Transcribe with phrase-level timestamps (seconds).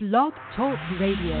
[0.00, 1.34] Blog Talk Radio.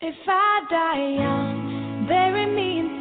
[0.00, 2.97] If I die young, bury me in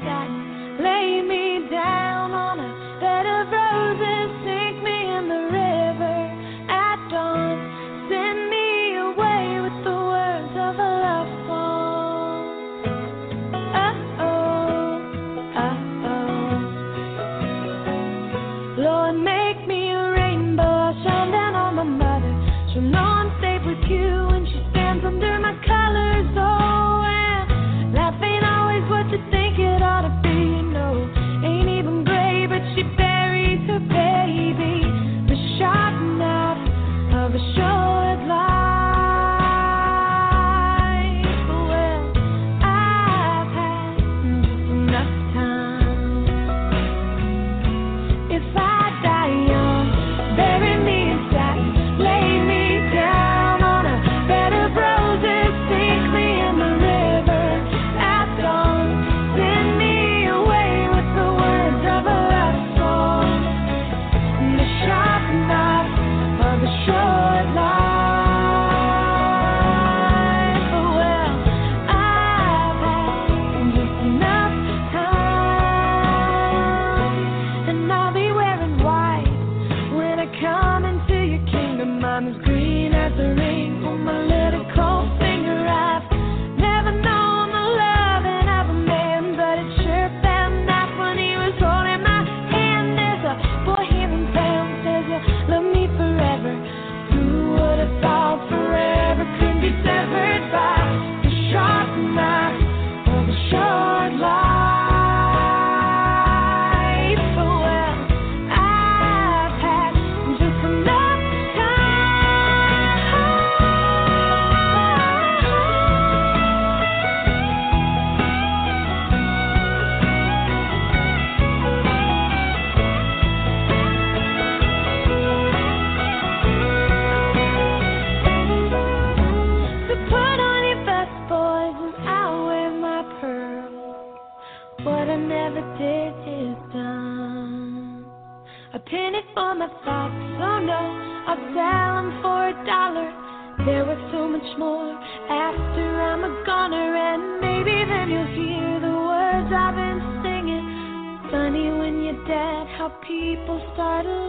[153.27, 154.26] people started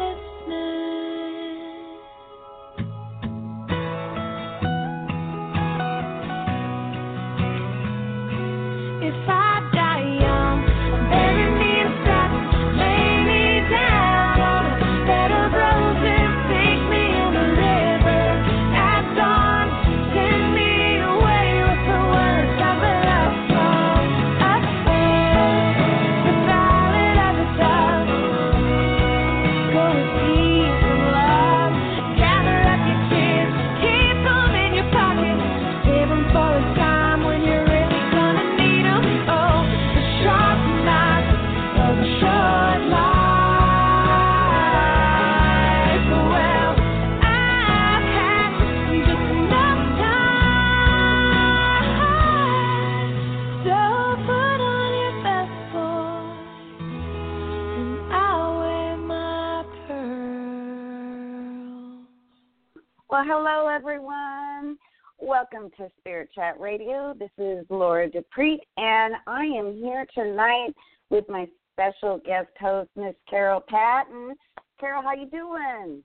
[63.19, 64.79] Well, hello, everyone.
[65.19, 67.17] Welcome to Spirit Chat Radio.
[67.19, 70.73] This is Laura Dupree, and I am here tonight
[71.11, 74.37] with my special guest host, Miss Carol Patton.
[74.79, 76.05] Carol, how you doing?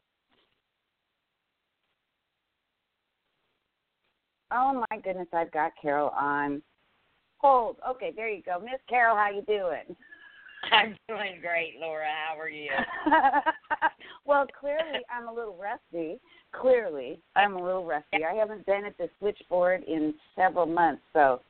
[4.52, 6.64] Oh my goodness, I've got Carol on
[7.38, 7.76] hold.
[7.88, 9.16] Okay, there you go, Miss Carol.
[9.16, 9.96] How you doing?
[10.72, 12.08] I'm doing great, Laura.
[12.28, 12.72] How are you?
[14.26, 16.20] well, clearly I'm a little rusty
[16.54, 18.24] clearly I'm a little rusty.
[18.24, 21.42] I haven't been at the switchboard in several months, so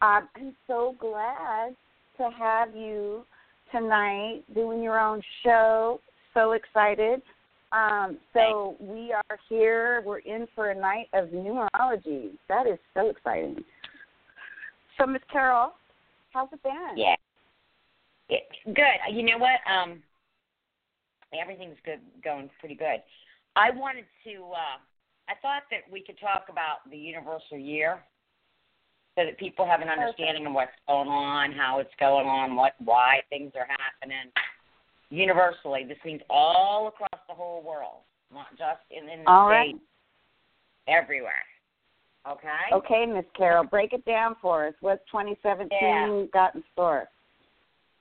[0.00, 1.74] um, I'm so glad
[2.18, 3.24] to have you
[3.70, 6.00] tonight doing your own show.
[6.34, 7.22] So excited.
[7.72, 10.02] Um, so we are here.
[10.04, 12.30] We're in for a night of numerology.
[12.48, 13.64] That is so exciting.
[14.98, 15.72] So Miss Carol,
[16.32, 16.96] how's it been?
[16.96, 17.14] Yeah,
[18.66, 19.14] good.
[19.14, 19.60] You know what?
[19.70, 20.02] Um,
[21.38, 23.02] everything's good, going pretty good.
[23.56, 24.52] I wanted to.
[24.52, 24.78] Uh,
[25.28, 28.02] I thought that we could talk about the universal year,
[29.16, 30.50] so that people have an understanding okay.
[30.50, 34.32] of what's going on, how it's going on, what, why things are happening.
[35.10, 38.00] Universally, this means all across the whole world,
[38.32, 39.78] not just in, in the all states,
[40.88, 40.94] right.
[41.02, 41.44] everywhere.
[42.28, 42.72] Okay.
[42.72, 44.74] Okay, Miss Carol, break it down for us.
[44.80, 46.24] What's 2017 yeah.
[46.32, 47.08] got in store?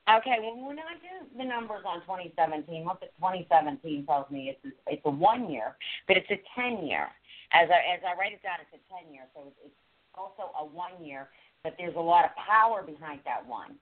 [0.10, 4.66] Okay, well, when I do the numbers on 2017, what the 2017 tells me it's
[4.66, 5.78] a, it's a one year,
[6.08, 7.08] but it's a 10 year.
[7.54, 9.76] As I as I write it down, it's a 10 year, so it's, it's
[10.16, 11.30] also a one year,
[11.64, 13.76] but there's a lot of power behind that one.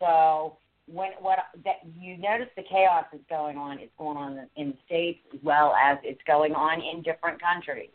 [0.00, 4.70] So when what that you notice the chaos is going on, it's going on in
[4.72, 7.90] the states as well as it's going on in different countries.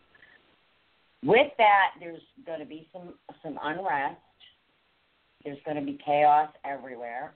[1.24, 3.14] With that, there's going to be some
[3.44, 4.18] some unrest.
[5.44, 7.34] There's going to be chaos everywhere.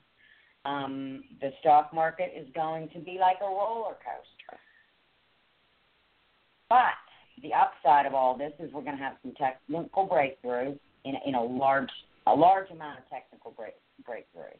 [0.65, 4.59] Um, the stock market is going to be like a roller coaster.
[6.69, 6.95] But
[7.41, 11.35] the upside of all this is we're going to have some technical breakthroughs in, in
[11.35, 11.89] a large
[12.27, 13.73] a large amount of technical break,
[14.07, 14.59] breakthroughs.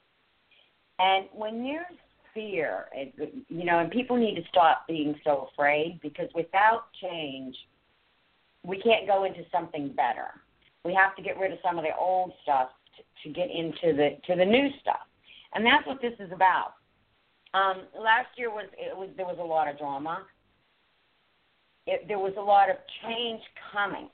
[0.99, 1.85] And when there's
[2.33, 3.13] fear, it,
[3.47, 7.55] you know, and people need to stop being so afraid because without change,
[8.65, 10.27] we can't go into something better.
[10.83, 13.95] We have to get rid of some of the old stuff to, to get into
[13.95, 15.07] the to the new stuff,
[15.55, 16.73] and that's what this is about.
[17.53, 20.23] Um, last year was it was there was a lot of drama.
[21.85, 23.41] It, there was a lot of change
[23.71, 24.09] coming,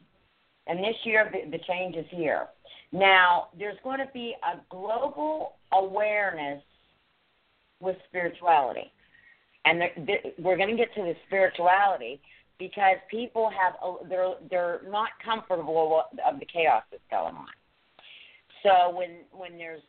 [0.67, 2.47] and this year the, the change is here.
[2.91, 6.61] Now there's going to be a global awareness
[7.79, 8.91] with spirituality,
[9.65, 9.81] and
[10.39, 12.19] we're going to get to the spirituality
[12.57, 13.73] because people have
[14.09, 17.47] they're they're not comfortable of the chaos that's going on.
[18.63, 19.81] So when when there's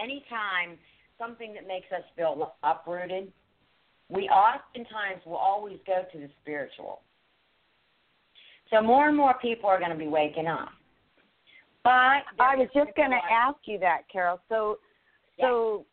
[0.00, 0.78] any time
[1.18, 3.32] something that makes us feel uprooted,
[4.08, 7.00] we oftentimes will always go to the spiritual.
[8.70, 10.68] So more and more people are going to be waking up.
[11.82, 14.40] But I was just going to ask you that, Carol.
[14.48, 14.78] So,
[15.38, 15.84] so,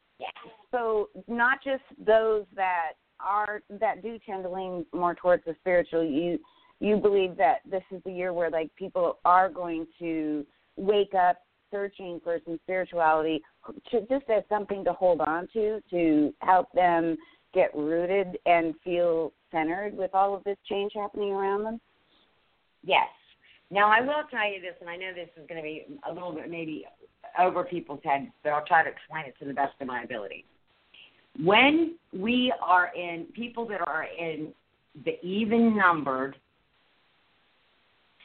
[0.71, 6.03] so not just those that are that do tend to lean more towards the spiritual.
[6.03, 6.39] You
[6.79, 10.45] you believe that this is the year where like people are going to
[10.77, 11.37] wake up
[11.71, 13.41] searching for some spirituality
[13.89, 17.17] to, just as something to hold on to to help them
[17.53, 21.81] get rooted and feel centered with all of this change happening around them.
[22.83, 23.07] Yes.
[23.69, 26.13] Now I will tell you this, and I know this is going to be a
[26.13, 26.85] little bit maybe
[27.39, 30.45] over people's heads, but I'll try to explain it to the best of my ability.
[31.41, 34.53] When we are in people that are in
[35.05, 36.35] the even numbered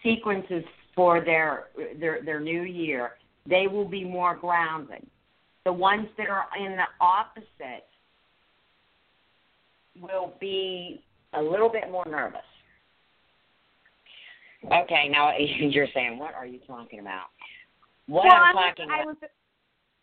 [0.03, 0.65] sequences
[0.95, 1.67] for their
[2.01, 3.13] their their new year,
[3.49, 5.07] they will be more grounded.
[5.65, 7.87] The ones that are in the opposite
[10.01, 11.03] will be
[11.35, 12.41] a little bit more nervous.
[14.65, 17.27] Okay, now you're saying, what are you talking about?
[18.07, 19.07] What well, I'm I was, talking I about.
[19.07, 19.31] was,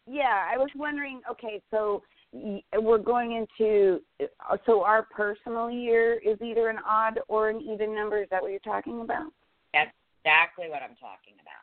[0.07, 1.21] yeah, I was wondering.
[1.31, 2.03] Okay, so
[2.81, 4.01] we're going into
[4.65, 8.21] so our personal year is either an odd or an even number.
[8.21, 9.31] Is that what you're talking about?
[9.73, 11.62] That's exactly what I'm talking about.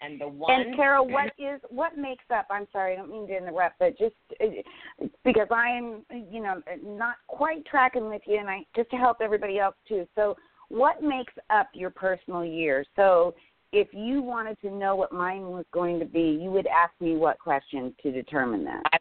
[0.00, 0.60] And the one.
[0.60, 2.46] And Carol, what is what makes up?
[2.50, 6.62] I'm sorry, I don't mean to interrupt, but just uh, because I am, you know,
[6.84, 10.06] not quite tracking with you, and I just to help everybody else too.
[10.14, 10.36] So,
[10.68, 12.84] what makes up your personal year?
[12.94, 13.34] So,
[13.72, 17.16] if you wanted to know what mine was going to be, you would ask me
[17.16, 18.82] what question to determine that.
[18.92, 18.98] I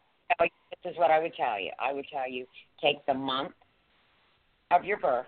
[0.84, 1.72] this is what I would tell you.
[1.80, 2.46] I would tell you
[2.82, 3.54] take the month
[4.72, 5.26] of your birth,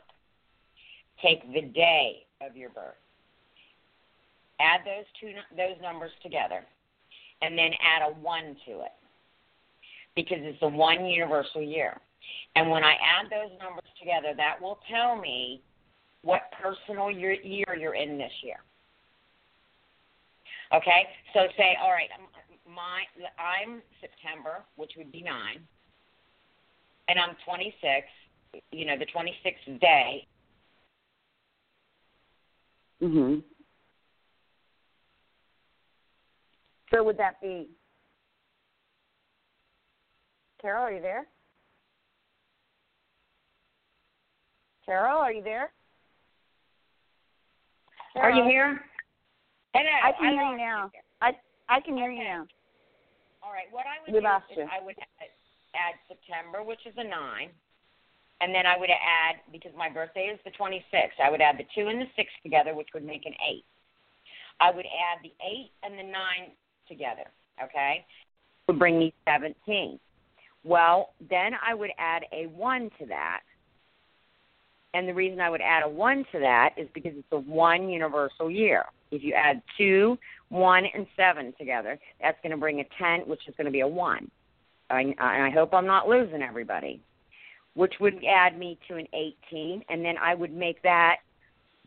[1.21, 2.95] take the day of your birth,
[4.59, 6.65] add those two those numbers together,
[7.41, 8.93] and then add a one to it
[10.15, 11.99] because it's the one universal year.
[12.55, 15.61] And when I add those numbers together, that will tell me
[16.23, 18.57] what personal year, year you're in this year.
[20.73, 22.27] Okay, so say, all right, I'm-
[22.65, 23.07] my
[23.39, 25.65] I'm September, which would be nine,
[27.07, 28.09] and I'm 26.
[28.71, 30.27] You know, the 26th day.
[33.01, 33.43] Mhm.
[36.93, 37.69] So would that be
[40.61, 40.83] Carol?
[40.83, 41.27] Are you there?
[44.85, 45.71] Carol, are you there?
[48.15, 48.79] Are you here?
[49.73, 49.89] Hello.
[50.03, 50.89] I can hear you now.
[50.91, 51.03] there.
[51.21, 51.31] I
[51.69, 52.47] I can hear you now.
[53.43, 53.67] All right.
[53.69, 54.63] What I would We do is you.
[54.63, 55.29] I would add,
[55.75, 57.49] add September, which is a nine,
[58.41, 61.19] and then I would add because my birthday is the 26th.
[61.23, 63.65] I would add the two and the six together, which would make an eight.
[64.59, 67.25] I would add the eight and the nine together.
[67.63, 68.05] Okay,
[68.67, 69.99] would bring me 17.
[70.63, 73.41] Well, then I would add a one to that.
[74.93, 77.89] And the reason I would add a one to that is because it's a one
[77.89, 78.85] universal year.
[79.11, 80.17] If you add two,
[80.49, 83.81] one, and seven together, that's going to bring a ten, which is going to be
[83.81, 84.29] a one.
[84.89, 87.01] I, I hope I'm not losing everybody.
[87.75, 91.17] which would add me to an 18, and then I would make that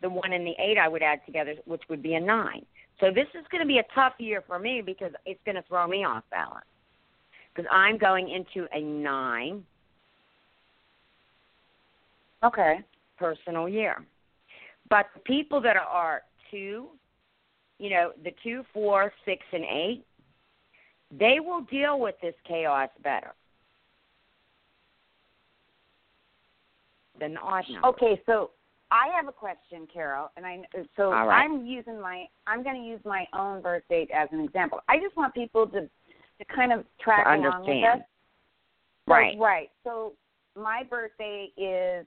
[0.01, 2.65] the one and the eight I would add together, which would be a nine.
[3.01, 5.63] So this is going to be a tough year for me because it's going to
[5.63, 6.65] throw me off balance.
[7.53, 9.65] Because I'm going into a nine
[12.43, 12.79] Okay.
[13.17, 14.03] personal year.
[14.89, 16.87] But the people that are two,
[17.79, 20.05] you know, the two, four, six, and eight,
[21.11, 23.33] they will deal with this chaos better
[27.19, 27.87] than the odd number.
[27.89, 28.51] Okay, so
[28.91, 30.59] I have a question, Carol, and I
[30.97, 31.43] so right.
[31.45, 34.81] I'm using my I'm going to use my own birth date as an example.
[34.89, 37.99] I just want people to to kind of track To along with us.
[37.99, 38.05] So-
[39.07, 39.35] Right.
[39.39, 39.71] right.
[39.83, 40.13] So
[40.55, 42.05] my birthday is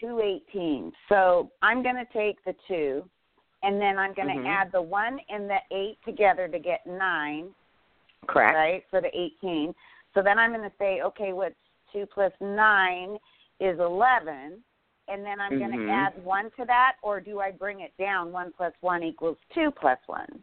[0.00, 0.92] two eighteen.
[1.08, 3.08] So I'm going to take the two,
[3.62, 4.48] and then I'm going to Mhm.
[4.48, 7.54] add the one and the eight together to get nine.
[8.26, 8.54] Correct.
[8.56, 9.74] right, for the 18.
[10.14, 11.54] So then I'm going to say, okay, what's
[11.92, 13.18] 2 plus 9
[13.60, 14.64] is 11.
[15.08, 15.86] And then I'm going Mhm.
[15.86, 18.32] to add 1 to that, or do I bring it down?
[18.32, 20.42] 1 plus 1 equals 2 plus 1.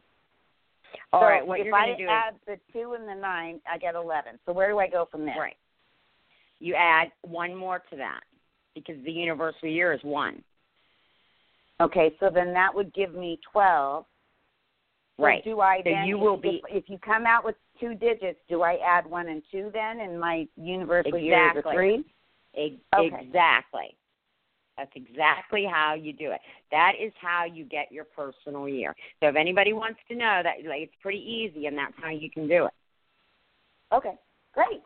[1.14, 1.46] All so right.
[1.46, 4.40] What if you're I do add the 2 and the 9, I get 11.
[4.46, 5.38] So where do I go from there?
[5.40, 5.58] right.
[6.60, 8.24] You add one more to that
[8.76, 10.44] because the universal year is one.
[11.80, 14.06] Okay, so then that would give me 12.
[15.18, 15.44] So Right.
[15.44, 17.96] do I So then, you if- will if, be- if you come out with two
[17.96, 22.06] digits, do I add 1 and 2 then, and my universal year is a 3?
[22.54, 23.22] E- Okay.
[23.22, 23.98] Exactly.
[24.82, 26.42] That's exactly how you do it.
[26.72, 28.96] That is how you get your personal year.
[29.20, 32.32] So if anybody wants to know that, like, it's pretty easy, and that's how you
[32.32, 32.74] can do it.
[33.94, 34.16] Okay,
[34.56, 34.82] great.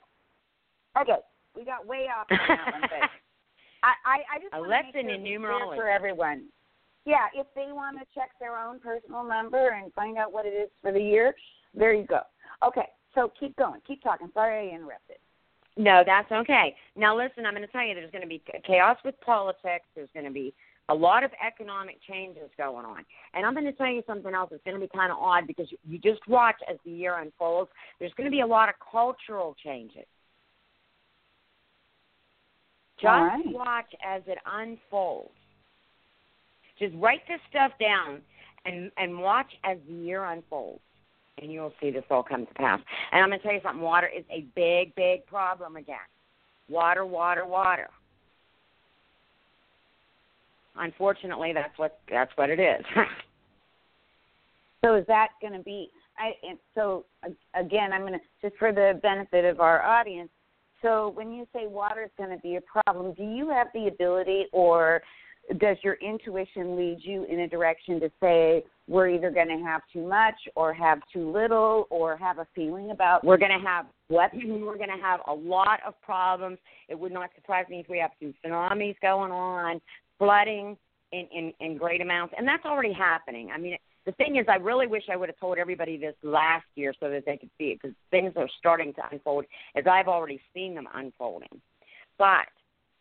[1.00, 1.20] Okay,
[1.56, 3.10] we got way off on that one, but
[3.84, 5.76] I, I, I just A lesson in sure it's clear numerology.
[5.76, 6.48] for everyone.
[7.06, 10.54] Yeah, if they want to check their own personal number and find out what it
[10.54, 11.34] is for the year,
[11.74, 12.20] there you go.
[12.66, 14.30] Okay, so keep going, keep talking.
[14.34, 15.18] Sorry I interrupted.
[15.78, 16.76] No, that's okay.
[16.96, 19.86] Now, listen, I'm going to tell you there's going to be chaos with politics.
[19.96, 20.54] There's going to be
[20.90, 23.04] a lot of economic changes going on.
[23.34, 25.48] And I'm going to tell you something else that's going to be kind of odd
[25.48, 27.72] because you, just watch as the year unfolds.
[28.00, 30.06] There's going to be a lot of cultural changes.
[33.02, 33.44] Just right.
[33.48, 35.32] watch as it unfolds.
[36.80, 38.22] Just write this stuff down
[38.66, 40.82] and and watch as the year unfolds,
[41.42, 42.80] and you'll see this all come to pass.
[43.12, 45.98] And I'm going to tell you something: water is a big, big problem again.
[46.70, 47.90] Water, water, water.
[50.78, 52.86] Unfortunately, that's what that's what it is.
[54.86, 55.90] So is that going to be?
[56.20, 57.06] I and so
[57.60, 60.30] again, I'm going to just for the benefit of our audience.
[60.84, 63.88] So when you say water is going to be a problem, do you have the
[63.88, 65.02] ability, or
[65.58, 69.82] does your intuition lead you in a direction to say we're either going to have
[69.92, 73.86] too much, or have too little, or have a feeling about We're going to have
[74.10, 74.32] what?
[74.34, 74.64] Mm-hmm.
[74.64, 76.58] we're going to have a lot of problems.
[76.88, 79.82] It would not surprise me if we have some tsunamis going on,
[80.20, 80.78] flooding
[81.12, 83.50] in, in, in great amounts, and that's already happening.
[83.54, 86.66] I mean, the thing is, I really wish I would have told everybody this last
[86.76, 90.08] year so that they could see it because things are starting to unfold as I've
[90.08, 91.62] already seen them unfolding.
[92.18, 92.46] But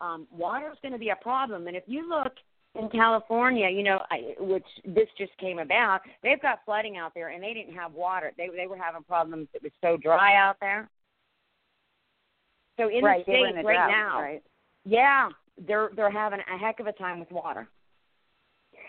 [0.05, 2.33] um, water is going to be a problem, and if you look
[2.75, 7.29] in California, you know, I, which this just came about, they've got flooding out there,
[7.29, 8.33] and they didn't have water.
[8.37, 9.49] They they were having problems.
[9.55, 10.89] It was so dry out there.
[12.79, 14.43] So in right, the states in a right drought, now, right?
[14.85, 15.29] yeah,
[15.67, 17.69] they're they're having a heck of a time with water.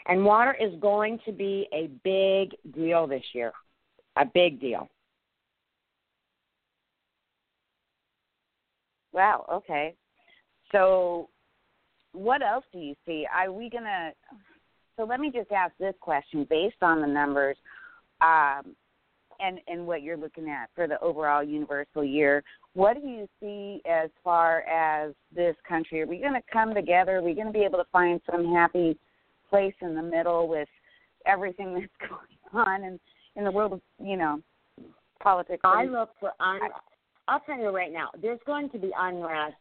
[0.07, 3.53] And water is going to be a big deal this year.
[4.17, 4.88] A big deal.
[9.13, 9.45] Wow.
[9.51, 9.95] Okay.
[10.75, 11.29] So,
[12.12, 13.25] what else do you see?
[13.34, 14.12] Are we gonna?
[14.98, 17.55] So let me just ask this question based on the numbers,
[18.22, 18.75] um,
[19.39, 22.44] and and what you're looking at for the overall universal year.
[22.74, 26.01] What do you see as far as this country?
[26.01, 27.17] Are we going to come together?
[27.17, 28.98] Are we going to be able to find some happy
[29.50, 30.67] place in the middle with
[31.25, 33.00] everything that's going on in
[33.38, 34.41] in the world of you know
[35.22, 35.62] politics?
[35.63, 36.60] I look for un-
[37.29, 39.55] I'll tell you right now, there's going to be unrest.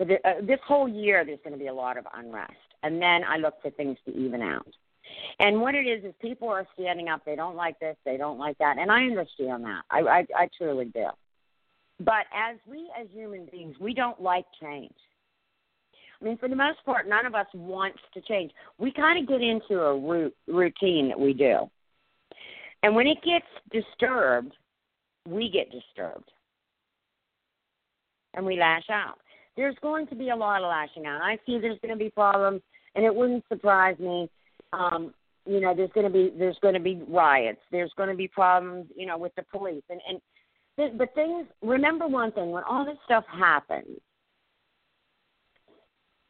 [0.00, 2.52] The, uh, this whole year, there's going to be a lot of unrest,
[2.82, 4.66] and then I look for things to even out.
[5.38, 7.22] And what it is is people are standing up.
[7.24, 7.96] They don't like this.
[8.04, 9.82] They don't like that, and I understand that.
[9.90, 11.08] I I, I truly do.
[11.98, 14.94] But as we as human beings, we don't like change.
[16.20, 18.52] I mean, for the most part, none of us wants to change.
[18.78, 21.70] We kind of get into a routine that we do.
[22.82, 24.54] And when it gets disturbed,
[25.26, 26.30] we get disturbed.
[28.34, 29.18] And we lash out.
[29.60, 31.20] There's going to be a lot of lashing out.
[31.20, 32.62] I see there's going to be problems,
[32.94, 34.30] and it wouldn't surprise me.
[34.72, 35.12] Um,
[35.44, 37.60] you know, there's going to be there's going to be riots.
[37.70, 39.82] There's going to be problems, you know, with the police.
[39.90, 40.18] And and
[40.78, 41.46] the, the things.
[41.60, 44.00] Remember one thing: when all this stuff happens,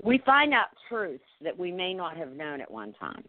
[0.02, 3.22] we find out truths that we may not have known at one time.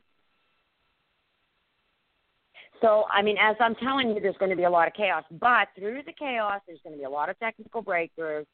[2.81, 5.25] So, I mean, as I'm telling you, there's going to be a lot of chaos,
[5.39, 8.47] but through the chaos, there's going to be a lot of technical breakthroughs.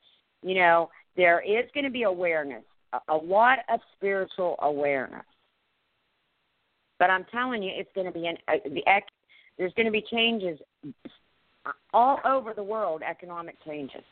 [0.43, 5.25] You know, there is going to be awareness, a, a lot of spiritual awareness.
[6.99, 9.09] But I'm telling you, it's going to be an uh, the ec-
[9.57, 10.59] there's going to be changes
[11.93, 14.03] all over the world, economic changes.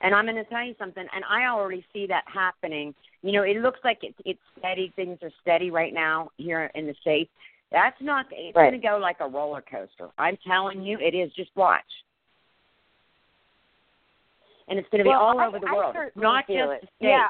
[0.00, 2.94] And I'm going to tell you something, and I already see that happening.
[3.22, 4.92] You know, it looks like it's it's steady.
[4.96, 7.30] Things are steady right now here in the states.
[7.72, 8.26] That's not.
[8.30, 8.70] It's Right.
[8.70, 10.08] going to go like a roller coaster.
[10.18, 11.32] I'm telling you, it is.
[11.34, 11.82] Just watch.
[14.68, 16.88] And it's going to be Well, all I- over the I world, not just it.
[17.00, 17.26] Yeah.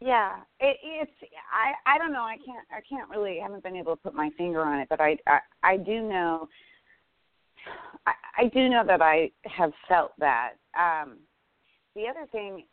[0.00, 1.10] Yeah, it, it's
[1.52, 2.22] I I don't know.
[2.22, 4.88] I can't I can't really I haven't been able to put my finger on it,
[4.88, 6.48] but I I, I do know.
[8.06, 10.52] I, I do know that I have felt that.
[10.78, 11.16] Um,
[11.96, 12.64] the other thing,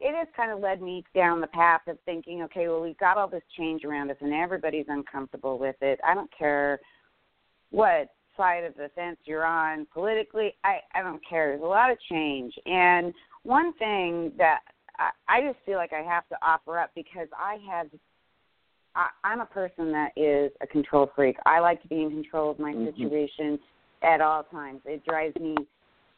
[0.00, 3.18] it has kind of led me down the path of thinking, okay, well we've got
[3.18, 6.00] all this change around us, and everybody's uncomfortable with it.
[6.04, 6.80] I don't care
[7.70, 10.54] what side of the fence you're on politically.
[10.64, 11.50] I I don't care.
[11.50, 13.12] There's a lot of change, and
[13.42, 14.60] one thing that
[14.98, 17.88] I, I just feel like I have to offer up because I have.
[18.96, 21.36] I, I'm a person that is a control freak.
[21.46, 22.94] I like to be in control of my Mhm.
[22.94, 23.58] situation
[24.02, 24.82] at all times.
[24.84, 25.56] It drives me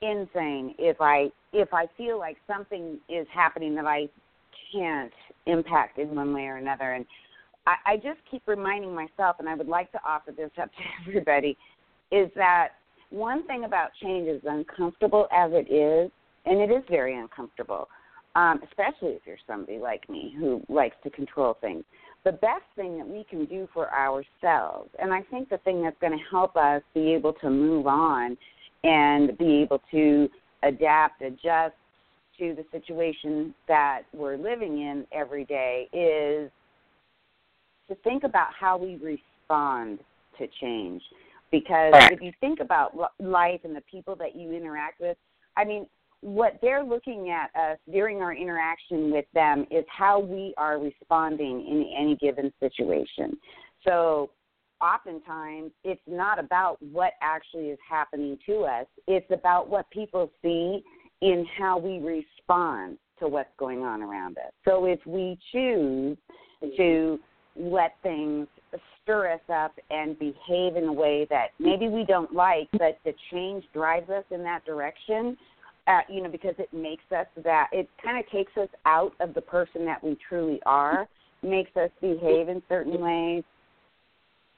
[0.02, 4.08] insane if I if I feel like something is happening that I
[4.72, 5.12] can't
[5.46, 6.92] impact in one way or another.
[6.92, 7.06] And
[7.66, 10.82] I, I just keep reminding myself, and I would like to offer this up to
[11.08, 11.56] everybody,
[12.10, 12.70] is that
[13.10, 16.10] one thing about change is uncomfortable as it is,
[16.44, 17.88] and it is very uncomfortable,
[18.34, 21.84] um, especially if you're somebody like me who likes to control things.
[22.24, 25.96] The best thing that we can do for ourselves, and I think the thing that's
[26.00, 28.36] going to help us be able to move on
[28.82, 30.28] and be able to
[30.62, 31.74] adapt, adjust
[32.38, 36.50] to the situation that we're living in every day is
[37.88, 40.00] to think about how we respond
[40.38, 41.02] to change.
[41.50, 42.12] Because Correct.
[42.12, 45.16] if you think about life and the people that you interact with,
[45.56, 45.86] I mean,
[46.20, 51.66] what they're looking at us during our interaction with them is how we are responding
[51.68, 53.36] in any given situation.
[53.86, 54.30] So,
[54.80, 60.82] oftentimes, it's not about what actually is happening to us, it's about what people see
[61.22, 64.52] in how we respond to what's going on around us.
[64.64, 66.16] So, if we choose
[66.76, 67.18] to
[67.54, 68.48] let things
[69.06, 73.14] stir us up and behave in a way that maybe we don't like, but the
[73.30, 75.36] change drives us in that direction,
[75.86, 79.32] uh, you know, because it makes us that, it kind of takes us out of
[79.34, 81.08] the person that we truly are,
[81.42, 83.44] makes us behave in certain ways.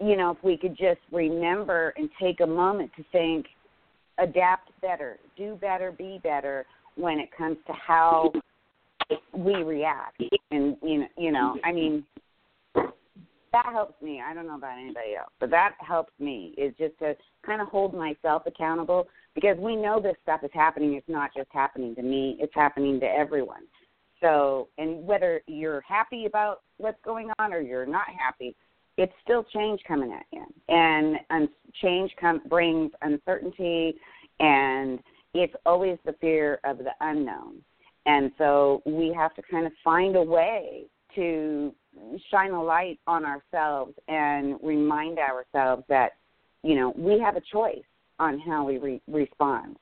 [0.00, 3.46] You know, if we could just remember and take a moment to think,
[4.16, 6.64] adapt better, do better, be better
[6.96, 8.32] when it comes to how
[9.36, 10.22] we react.
[10.50, 12.04] And, you know, you know I mean,
[13.52, 14.22] that helps me.
[14.24, 17.68] I don't know about anybody else, but that helps me is just to kind of
[17.68, 20.94] hold myself accountable because we know this stuff is happening.
[20.94, 23.62] It's not just happening to me; it's happening to everyone.
[24.20, 28.56] So, and whether you're happy about what's going on or you're not happy,
[28.96, 31.48] it's still change coming at you, and un-
[31.80, 33.94] change com- brings uncertainty,
[34.40, 34.98] and
[35.34, 37.62] it's always the fear of the unknown.
[38.06, 41.74] And so we have to kind of find a way to
[42.30, 46.12] shine a light on ourselves and remind ourselves that
[46.62, 47.84] you know we have a choice
[48.18, 49.76] on how we re- respond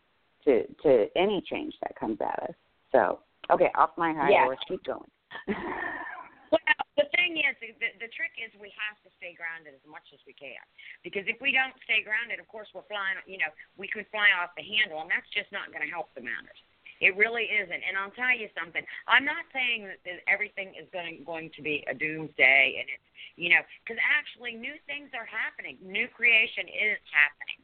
[0.44, 2.54] to to any change that comes at us.
[2.92, 4.44] So, okay, off my high Yeah.
[4.44, 5.10] horse, keep going.
[6.46, 6.62] Well,
[6.94, 10.22] the thing is, the, the trick is we have to stay grounded as much as
[10.24, 10.62] we can.
[11.02, 14.30] Because if we don't stay grounded, of course, we're flying, you know, we could fly
[14.38, 16.56] off the handle, and that's just not going to help the matters.
[17.00, 17.82] It really isn't.
[17.84, 18.82] And I'll tell you something.
[19.06, 23.06] I'm not saying that, everything is going going to be a doomsday, and it's
[23.36, 25.76] you know, because actually new things are happening.
[25.84, 27.60] New creation is happening.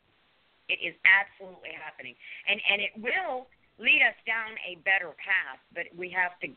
[0.69, 2.15] It is absolutely happening,
[2.49, 3.49] and and it will
[3.81, 5.61] lead us down a better path.
[5.73, 6.53] But we have to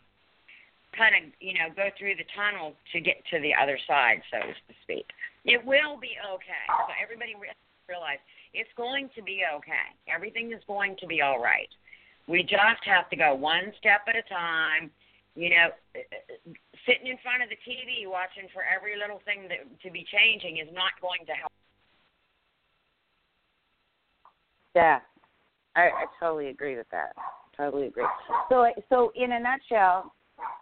[0.95, 4.39] kind of you know go through the tunnel to get to the other side, so
[4.43, 5.07] to speak.
[5.47, 6.65] It will be okay.
[6.67, 7.35] So everybody
[7.87, 8.19] realize
[8.53, 9.95] it's going to be okay.
[10.07, 11.69] Everything is going to be all right.
[12.27, 14.91] We just have to go one step at a time.
[15.35, 15.67] You know,
[16.87, 20.57] sitting in front of the TV watching for every little thing that to be changing
[20.57, 21.51] is not going to help.
[24.75, 24.99] Yeah,
[25.75, 27.13] I, I totally agree with that.
[27.55, 28.05] Totally agree.
[28.49, 30.13] So, so in a nutshell,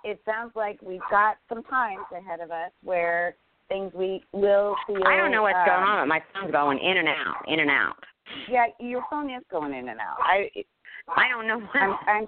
[0.04, 3.36] it sounds like we've got some times ahead of us where
[3.70, 5.04] things we will feel.
[5.06, 7.60] I don't know what's um, going on, but my phone's going in and out, in
[7.60, 7.96] and out.
[8.50, 10.18] Yeah, your phone is going in and out.
[10.20, 10.50] I
[11.08, 11.62] I don't know.
[11.74, 12.28] I'm I'm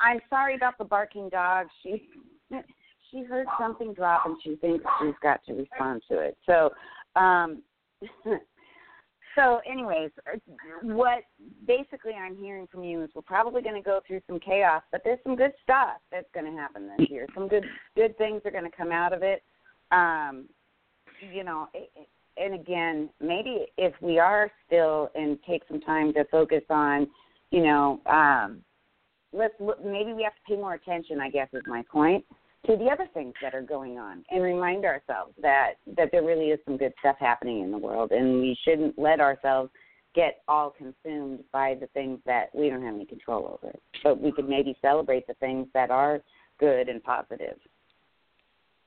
[0.00, 1.66] I'm sorry about the barking dog.
[1.82, 2.08] She
[3.10, 6.36] she heard something drop, and she thinks she's got to respond to it.
[6.46, 6.70] So,
[7.16, 7.62] um,
[9.34, 10.10] so, anyways,
[10.82, 11.24] what
[11.66, 15.02] basically I'm hearing from you is we're probably going to go through some chaos, but
[15.04, 17.26] there's some good stuff that's going to happen this year.
[17.34, 17.64] Some good
[17.96, 19.42] good things are going to come out of it.
[19.90, 20.48] Um,
[21.32, 21.66] you know,
[22.36, 27.08] and again, maybe if we are still and take some time to focus on,
[27.50, 28.62] you know, um,
[29.32, 31.20] let's look, maybe we have to pay more attention.
[31.20, 32.24] I guess is my point
[32.66, 36.46] to the other things that are going on and remind ourselves that that there really
[36.46, 39.70] is some good stuff happening in the world, and we shouldn't let ourselves
[40.14, 43.74] get all consumed by the things that we don't have any control over.
[44.02, 46.20] But we could maybe celebrate the things that are
[46.58, 47.56] good and positive.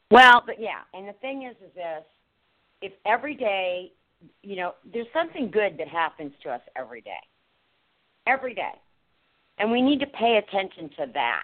[0.09, 2.03] Well, but yeah, and the thing is, is this:
[2.81, 3.93] if every day,
[4.43, 7.11] you know, there's something good that happens to us every day,
[8.27, 8.73] every day,
[9.57, 11.43] and we need to pay attention to that.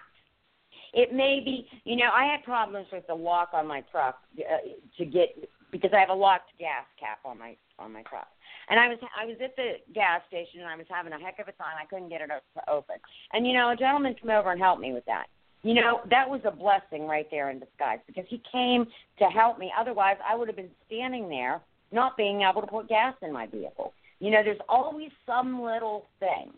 [0.94, 4.56] It may be, you know, I had problems with the lock on my truck uh,
[4.96, 5.36] to get
[5.70, 8.28] because I have a locked gas cap on my on my truck.
[8.70, 11.38] And I was I was at the gas station and I was having a heck
[11.38, 11.76] of a time.
[11.80, 12.96] I couldn't get it to open.
[13.32, 15.26] And you know, a gentleman came over and helped me with that.
[15.62, 18.86] You know, that was a blessing right there in disguise because he came
[19.18, 19.72] to help me.
[19.78, 21.60] Otherwise, I would have been standing there
[21.90, 23.92] not being able to put gas in my vehicle.
[24.20, 26.52] You know, there's always some little thing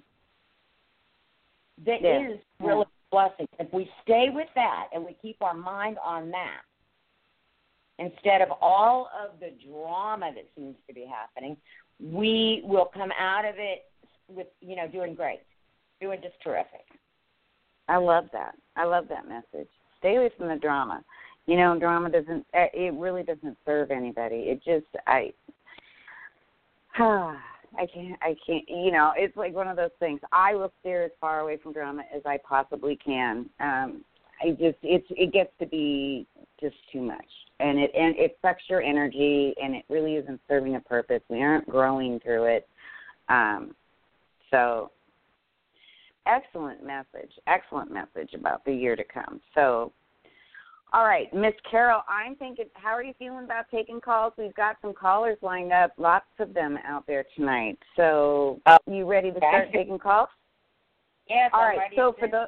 [1.86, 3.46] that is really a blessing.
[3.58, 6.60] If we stay with that and we keep our mind on that,
[7.98, 11.56] instead of all of the drama that seems to be happening,
[12.02, 13.84] we will come out of it
[14.28, 15.40] with, you know, doing great,
[16.00, 16.84] doing just terrific.
[17.88, 18.54] I love that.
[18.76, 19.68] I love that message.
[19.98, 21.02] Stay away from the drama.
[21.46, 22.46] You know, drama doesn't.
[22.54, 24.36] eh, It really doesn't serve anybody.
[24.48, 25.32] It just I.
[27.78, 28.18] I can't.
[28.22, 28.64] I can't.
[28.68, 30.20] You know, it's like one of those things.
[30.33, 33.48] I will steer as far away from drama as I possibly can.
[33.61, 34.04] Um,
[34.42, 36.26] I just it's it gets to be
[36.61, 37.26] just too much,
[37.61, 41.22] and it and it sucks your energy, and it really isn't serving a purpose.
[41.28, 42.68] We aren't growing through it.
[43.28, 43.74] Um,
[44.50, 44.90] so
[46.26, 49.90] excellent message excellent message about the year to come so
[50.92, 54.76] all right miss carol i'm thinking how are you feeling about taking calls we've got
[54.83, 59.37] some callers lined up lots of them out there tonight so Oh, you ready to
[59.37, 59.46] okay.
[59.48, 60.29] start taking calls
[61.29, 62.46] Yes, all I'm right ready so for the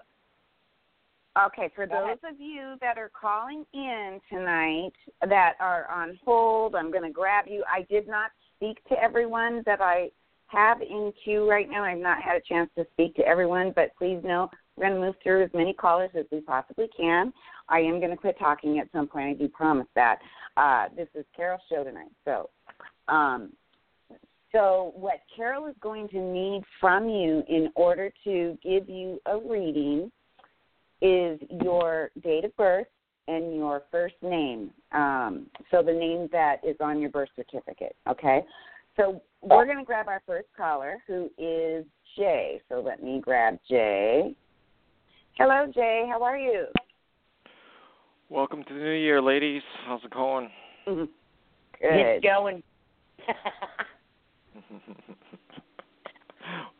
[1.47, 2.35] Okay, for Go those ahead.
[2.35, 4.93] of you that are calling in tonight
[5.27, 7.65] that are on hold, I'm going to grab you.
[7.67, 10.11] I did not speak to everyone that I
[10.49, 11.85] have in queue right now.
[11.85, 15.07] I've not had a chance to speak to everyone, but please know we're going to
[15.07, 17.33] move through as many callers as we possibly can.
[17.73, 19.31] I am going to quit talking at some point.
[19.31, 20.19] I do promise that.
[20.59, 22.13] Uh, this is Carol's show tonight.
[22.27, 22.51] So,
[23.09, 23.53] um,
[24.53, 29.39] so what Carol is going to need from you in order to give you a
[29.39, 30.13] reading
[31.01, 32.87] is your date of birth
[33.27, 34.71] and your first name.
[34.93, 37.97] Um, so the name that is on your birth certificate.
[38.07, 38.43] Okay.
[38.99, 41.87] So we're going to grab our first caller, who is
[42.19, 42.61] Jay.
[42.69, 44.35] So let me grab Jay.
[45.39, 46.07] Hello, Jay.
[46.11, 46.67] How are you?
[48.33, 49.61] Welcome to the new year, ladies.
[49.87, 50.49] How's it going?
[50.87, 51.07] Good.
[51.83, 52.62] It's going.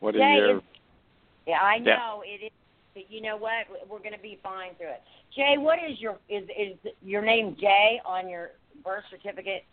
[0.01, 0.61] what a Jay, year.
[1.47, 1.97] yeah, I Yeah.
[1.97, 2.51] know it is.
[2.95, 3.67] But you know what?
[3.87, 5.03] We're going to be fine through it.
[5.37, 9.65] Jay, what is your is is your name Jay on your birth certificate?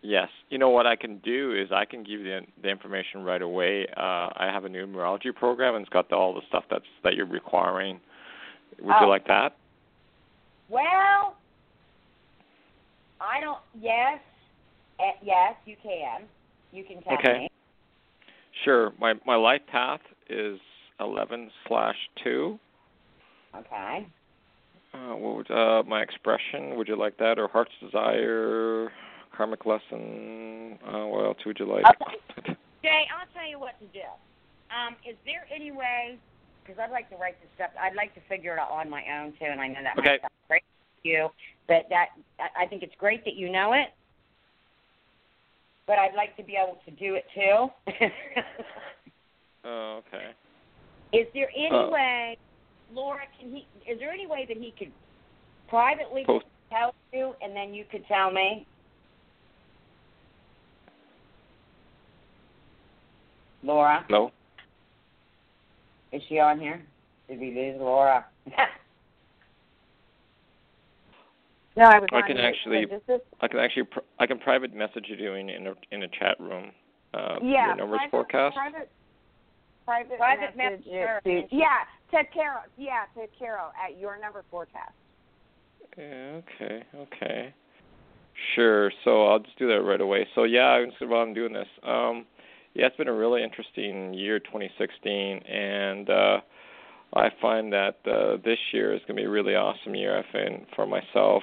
[0.00, 0.30] Yes.
[0.48, 3.42] You know what I can do is I can give you the, the information right
[3.42, 3.86] away.
[3.98, 4.00] Uh,
[4.34, 7.26] I have a numerology program and it's got the, all the stuff that's that you're
[7.26, 8.00] requiring.
[8.80, 9.04] Would Oh.
[9.04, 9.56] you like that?
[10.68, 11.36] Well,
[13.20, 13.58] I don't.
[13.78, 14.20] Yes,
[15.00, 16.22] eh, yes, you can.
[16.72, 17.18] You can tell me.
[17.18, 17.38] Okay.
[17.40, 17.48] me.
[18.64, 18.92] Sure.
[18.98, 20.58] My my life path is
[21.00, 22.58] eleven slash two.
[23.56, 24.06] Okay.
[24.92, 26.76] Uh, what would uh, my expression?
[26.76, 28.90] Would you like that, or heart's desire,
[29.36, 30.78] karmic lesson?
[30.86, 31.84] Uh, what else would you like?
[31.84, 32.56] Okay.
[32.82, 34.06] Jay, I'll tell you what to do.
[34.70, 36.18] Um, is there any way?
[36.64, 37.70] Because I'd like to write this stuff.
[37.80, 40.12] I'd like to figure it out on my own too, and I know that Okay.
[40.12, 40.62] might sound great
[41.02, 41.28] to you,
[41.68, 42.08] but that
[42.56, 43.88] I think it's great that you know it.
[45.86, 47.68] But I'd like to be able to do it too.
[49.64, 50.30] oh, okay.
[51.12, 52.38] is there any way,
[52.94, 53.20] Laura?
[53.38, 53.66] Can he?
[53.90, 54.92] Is there any way that he could
[55.68, 58.66] privately Post- tell you, and then you could tell me?
[63.62, 64.30] Laura, Hello.
[66.14, 66.82] Is she on here?
[67.28, 68.24] Did we lose Laura?
[71.76, 73.88] No, I was I can actually- is, I can actually
[74.20, 76.70] I can private message you in in a in a chat room.
[77.12, 78.54] Uh, yeah, your numbers private, forecast.
[78.54, 78.90] Private,
[79.84, 81.78] private, Private message message it to, yeah,
[82.12, 82.62] to Carol.
[82.78, 84.92] Yeah, to Carol at your number forecast.
[85.98, 87.54] Yeah, okay, okay.
[88.54, 88.92] Sure.
[89.04, 90.28] So I'll just do that right away.
[90.36, 92.24] So yeah, while I'm doing this, um,
[92.74, 96.40] yeah, it's been a really interesting year, 2016, and uh,
[97.14, 100.18] I find that uh, this year is going to be a really awesome year.
[100.18, 101.42] I find for myself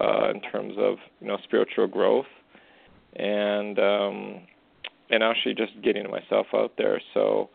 [0.00, 2.26] uh, in terms of you know spiritual growth
[3.14, 4.40] and um,
[5.10, 7.00] and actually just getting myself out there.
[7.14, 7.48] So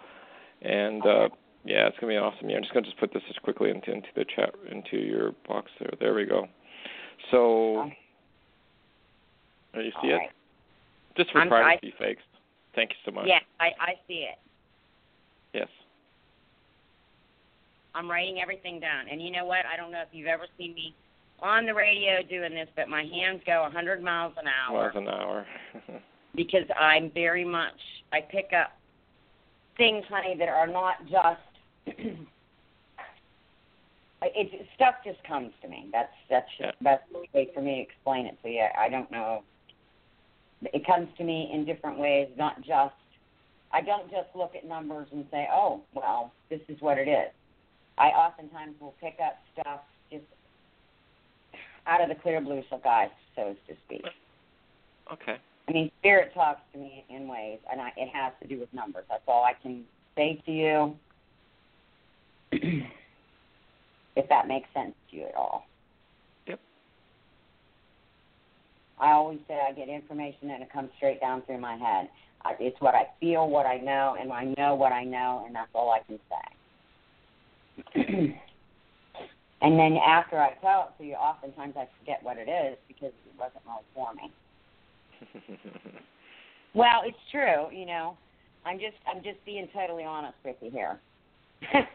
[0.63, 1.29] and uh,
[1.63, 2.57] yeah, it's gonna be an awesome year.
[2.57, 5.69] I'm just gonna just put this as quickly into into the chat into your box
[5.79, 5.91] there.
[5.99, 6.47] There we go.
[7.29, 7.91] So,
[9.75, 10.31] you see All it?
[11.15, 12.23] Just for I'm- privacy sakes.
[12.75, 13.25] Thank you so much.
[13.27, 14.37] Yeah, I I see it.
[15.53, 15.67] Yes.
[17.93, 19.09] I'm writing everything down.
[19.11, 19.65] And you know what?
[19.71, 20.95] I don't know if you've ever seen me
[21.41, 25.07] on the radio doing this, but my hands go 100 miles an hour Miles an
[25.09, 25.45] hour.
[26.35, 27.73] because I'm very much
[28.13, 28.71] I pick up
[29.77, 31.97] things, honey, that are not just.
[34.23, 35.89] it stuff just comes to me.
[35.91, 36.67] That's that's Yeah.
[36.67, 37.03] just the best
[37.33, 38.65] way for me to explain it to you.
[38.77, 39.43] I don't know.
[40.63, 42.95] It comes to me in different ways, not just.
[43.73, 47.31] I don't just look at numbers and say, "Oh, well, this is what it is."
[47.97, 50.23] I oftentimes will pick up stuff just
[51.87, 54.03] out of the clear blue sky, so to speak.
[55.11, 55.37] okay.
[55.67, 58.73] I mean, spirit talks to me in ways, and I, it has to do with
[58.73, 59.05] numbers.
[59.09, 60.95] That's all I can say to you.
[64.15, 65.65] if that makes sense to you at all.
[66.47, 66.59] Yep.
[69.01, 72.07] I always say I get information and it comes straight down through my head.
[72.45, 75.55] I, it's what I feel, what I know, and I know what I know, and
[75.55, 77.95] that's all I can say.
[79.61, 83.11] and then after I tell it to you, oftentimes I forget what it is because
[83.25, 84.31] it wasn't really for me.
[86.73, 88.15] Well, it's true, you know.
[88.65, 90.99] I'm just I'm just being totally honest with you here.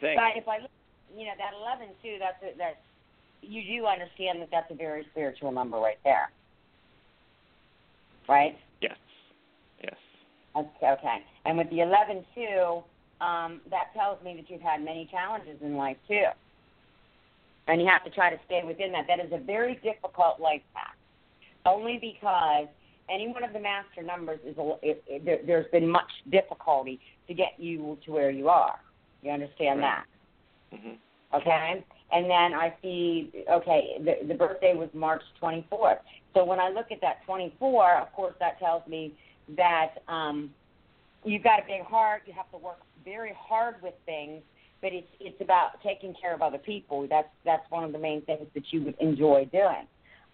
[0.00, 0.70] But if I look,
[1.14, 2.80] you know, that 11 too, that's a, that's
[3.42, 6.30] you do understand that that's a very spiritual number right there,
[8.28, 8.56] right?
[8.80, 8.96] Yes.
[9.82, 9.96] Yes.
[10.56, 11.18] Okay, okay.
[11.44, 12.82] And with the 11 too,
[13.24, 16.24] um, that tells me that you've had many challenges in life too,
[17.68, 19.06] and you have to try to stay within that.
[19.08, 20.94] That is a very difficult life path,
[21.66, 22.66] only because
[23.10, 27.00] any one of the master numbers is a, it, it, there, there's been much difficulty
[27.28, 28.76] to get you to where you are.
[29.22, 30.02] You understand Right.
[30.70, 30.78] that?
[30.78, 30.94] hmm
[31.34, 31.84] okay?
[32.12, 35.98] And then I see, okay, the, the birthday was March 24th.
[36.34, 39.14] So when I look at that 24, of course, that tells me
[39.56, 40.50] that um,
[41.24, 42.22] you've got a big heart.
[42.26, 44.42] You have to work very hard with things,
[44.82, 47.06] but it's it's about taking care of other people.
[47.08, 49.86] That's that's one of the main things that you would enjoy doing.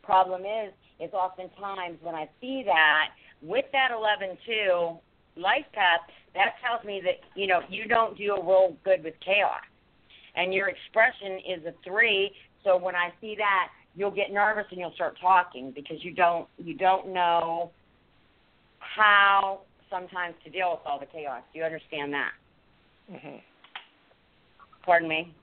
[0.03, 3.11] Problem is, is oftentimes when I see that
[3.41, 4.99] with that 11 too
[5.37, 6.01] life path,
[6.35, 9.62] that tells me that you know you don't do a real good with chaos
[10.38, 12.31] and your expression is a three.
[12.64, 16.48] So when I see that, you'll get nervous and you'll start talking because you don't
[16.57, 17.70] you don't know
[18.79, 21.42] how sometimes to deal with all the chaos.
[21.53, 22.31] Do you understand that?
[23.11, 23.37] hmm
[24.85, 25.35] Pardon me.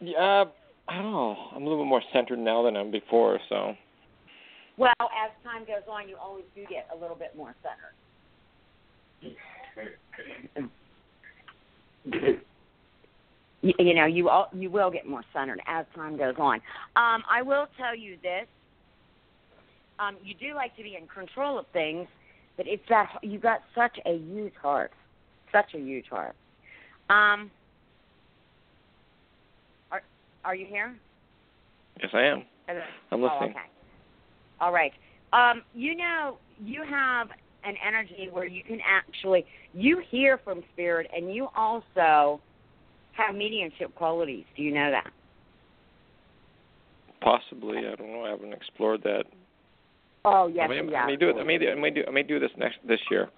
[0.00, 0.44] Yeah.
[0.88, 1.36] I don't know.
[1.54, 3.38] I'm a little bit more centered now than I'm before.
[3.48, 3.74] So.
[4.78, 7.54] Well, as time goes on, you always do get a little bit more
[12.12, 12.38] centered.
[13.62, 16.56] you, you know, you all, you will get more centered as time goes on.
[16.96, 18.46] Um, I will tell you this:
[19.98, 22.06] um, you do like to be in control of things,
[22.56, 24.92] but it's that you got such a huge heart,
[25.52, 26.36] such a huge heart.
[27.10, 27.50] Um,
[29.90, 30.02] are
[30.44, 30.94] are you here?
[32.00, 32.44] Yes, I am.
[33.10, 33.30] I'm listening.
[33.32, 33.58] Oh, okay.
[34.60, 34.92] All right.
[35.32, 37.28] Um, you know, you have
[37.64, 39.44] an energy where you can actually
[39.74, 42.40] you hear from spirit, and you also
[43.18, 44.44] have mediumship qualities.
[44.56, 45.10] Do you know that?
[47.20, 47.78] Possibly.
[47.78, 48.24] I don't know.
[48.24, 49.24] I haven't explored that.
[50.24, 51.02] Oh yes, I may, yeah.
[51.02, 51.36] I may do it.
[51.38, 51.70] I may do.
[51.70, 52.04] I may do.
[52.06, 53.28] I may do this next this year.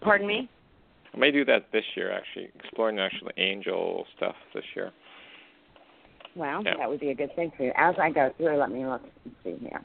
[0.00, 0.48] Pardon me.
[1.14, 2.10] I may do that this year.
[2.10, 4.90] Actually, exploring actually angel stuff this year.
[6.34, 6.76] Well, Yeah.
[6.78, 7.72] that would be a good thing for you.
[7.76, 9.82] As I go through, let me look and see here.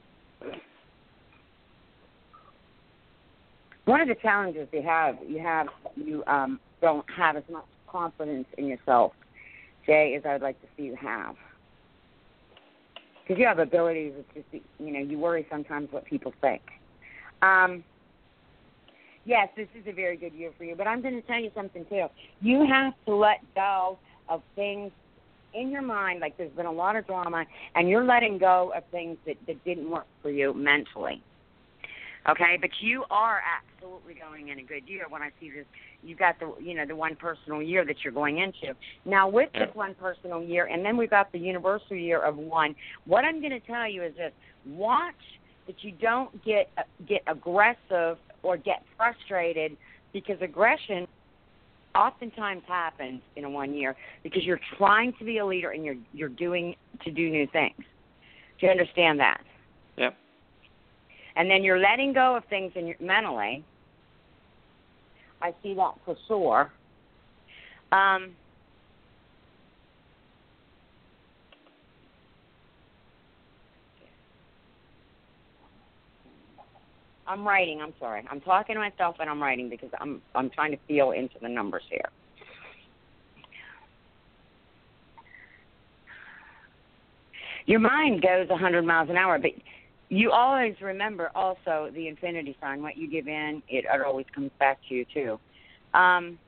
[3.83, 7.65] One of the challenges you have, you have, you um, don't have as much
[7.97, 9.13] confidence in yourself,
[9.85, 11.35] Jay, as I'd like to see you have.
[13.23, 16.61] Because you have abilities, it's just you know you worry sometimes what people think.
[17.41, 17.83] Um,
[19.25, 21.51] yes, this is a very good year for you, but I'm going to tell you
[21.55, 22.05] something too.
[22.41, 23.97] You have to let go
[24.29, 24.91] of things
[25.53, 28.83] in your mind, like there's been a lot of drama, and you're letting go of
[28.91, 31.21] things that, that didn't work for you mentally.
[32.29, 35.65] Okay, but you are absolutely going in a good year when I see this
[36.03, 38.75] you've got the you know the one personal year that you're going into.
[39.05, 39.65] Now with Yeah.
[39.65, 42.75] this one personal year, and then we've got the universal year of one.
[43.05, 44.33] What I'm going to tell you is this:
[44.65, 45.13] watch
[45.67, 49.75] that you don't get uh, get aggressive or get frustrated
[50.13, 51.07] because aggression
[51.95, 55.97] oftentimes happens in a one year because you're trying to be a leader and you're
[56.13, 57.75] you're doing to do new things.
[58.59, 59.41] Do you understand that?
[59.97, 60.15] Yep.
[61.35, 63.63] And then you're letting go of things in your, mentally.
[65.41, 66.71] I see that for sure.
[67.91, 68.35] Um,
[77.27, 77.81] I'm writing.
[77.81, 78.25] I'm sorry.
[78.31, 81.49] I'm talking to myself and I'm writing because I'm I'm trying to feel into the
[81.49, 82.09] numbers here.
[87.65, 89.51] Your mind goes 100 miles an hour, but
[90.09, 92.81] you always remember also the infinity sign.
[92.81, 95.39] What you give in, it, it always comes back to you too.
[95.93, 96.39] Um,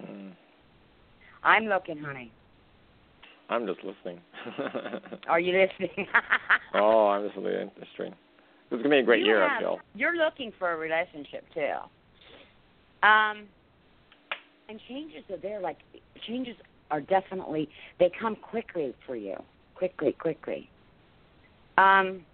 [0.00, 0.32] Mm.
[1.44, 2.32] I'm looking, honey.
[3.48, 4.20] I'm just listening.
[5.28, 6.06] Are you listening?
[6.74, 8.14] oh, I'm just interesting.
[8.72, 9.80] This is gonna be a great You year, I have- feel.
[9.94, 11.76] You're looking for a relationship too.
[13.02, 13.46] Um,
[14.66, 15.60] and changes are there.
[15.60, 15.76] Like
[16.22, 16.56] changes
[16.90, 19.36] are definitely they come quickly for you,
[19.74, 20.70] quickly, quickly.
[21.76, 22.24] Um,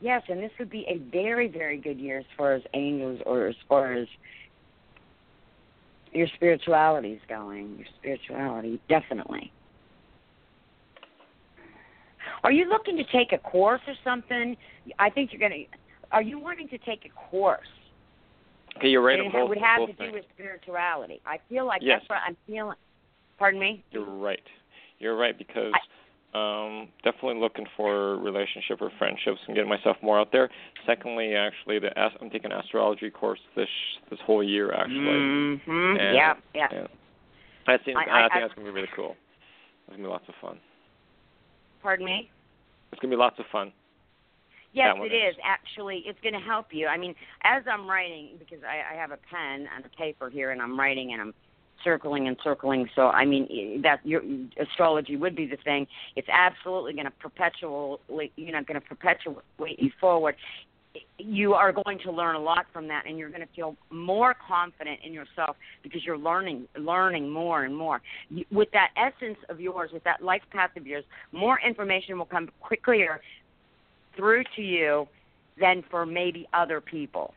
[0.00, 3.48] yes, and this would be a very, very good year as far as angels or
[3.48, 4.08] as far as
[6.12, 7.76] your spirituality is going.
[7.76, 9.52] Your spirituality, definitely.
[12.44, 14.56] Are you looking to take a course or something?
[14.98, 15.76] I think you're going to.
[16.12, 17.66] Are you wanting to take a course?
[18.76, 20.12] Okay, you're right and it both, would have both to do things.
[20.14, 21.20] with spirituality.
[21.26, 22.00] I feel like Yes.
[22.00, 22.76] that's what I'm feeling.
[23.38, 23.82] Pardon me.
[23.90, 24.42] You're right.
[24.98, 25.72] You're right because
[26.34, 30.50] um definitely looking for relationship or friendships and getting myself more out there.
[30.86, 33.68] Secondly, actually, the ast- I'm taking an astrology course this
[34.10, 34.98] this whole year actually.
[34.98, 35.96] Mm-hmm.
[36.00, 36.34] And- yeah.
[36.54, 36.66] Yeah.
[36.72, 36.86] Yeah.
[37.66, 39.16] I think I- I, I- think I- that's gonna be really cool.
[39.86, 40.58] It's gonna be lots of fun.
[41.82, 42.30] Pardon me.
[42.94, 43.72] It's gonna be lots of fun.
[44.72, 45.36] Yes, it is.
[45.44, 46.88] Actually, it's going to help you.
[46.88, 50.50] I mean, as I'm writing, because I, I have a pen and a paper here,
[50.50, 51.34] and I'm writing and I'm
[51.84, 52.88] circling and circling.
[52.96, 54.22] So, I mean, that your
[54.60, 55.86] astrology would be the thing.
[56.16, 60.34] It's absolutely going to perpetually, you know, going to perpetuate you forward.
[61.18, 64.34] You are going to learn a lot from that, and you're going to feel more
[64.46, 68.00] confident in yourself because you're learning, learning more and more.
[68.52, 72.48] With that essence of yours, with that life path of yours, more information will come
[72.60, 73.20] quicker
[74.16, 75.08] through to you
[75.58, 77.34] than for maybe other people.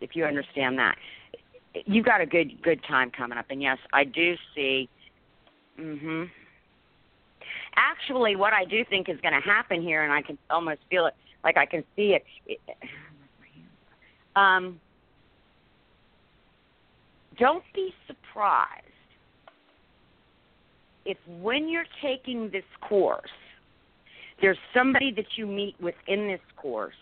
[0.00, 0.96] If you understand that,
[1.86, 3.46] you've got a good good time coming up.
[3.50, 4.88] And yes, I do see.
[5.78, 6.30] Mhm.
[7.76, 11.06] Actually, what I do think is going to happen here, and I can almost feel
[11.06, 11.14] it,
[11.48, 12.14] like I can see
[12.46, 12.60] it.
[14.36, 14.78] um,
[17.38, 18.84] don't be surprised
[21.06, 23.30] if when you're taking this course
[24.42, 26.94] there's somebody that you meet within this course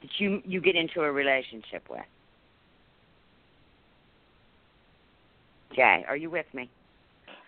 [0.00, 2.00] that you you get into a relationship with.
[5.76, 6.70] Jay, are you with me?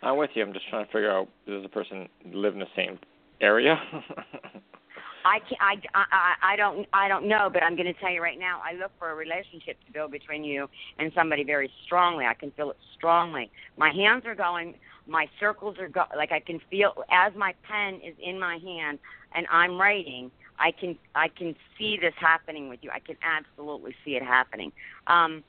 [0.03, 0.43] I'm with you.
[0.45, 2.99] I'm just trying to figure out does the person live in the same
[3.41, 3.81] area?
[5.25, 8.23] I can I, I I don't I don't know, but I'm going to tell you
[8.23, 8.61] right now.
[8.65, 12.25] I look for a relationship to build between you and somebody very strongly.
[12.25, 13.51] I can feel it strongly.
[13.77, 14.75] My hands are going.
[15.07, 18.99] My circles are go like I can feel as my pen is in my hand
[19.35, 20.31] and I'm writing.
[20.59, 22.91] I can I can see this happening with you.
[22.93, 24.73] I can absolutely see it happening.
[25.07, 25.43] Um,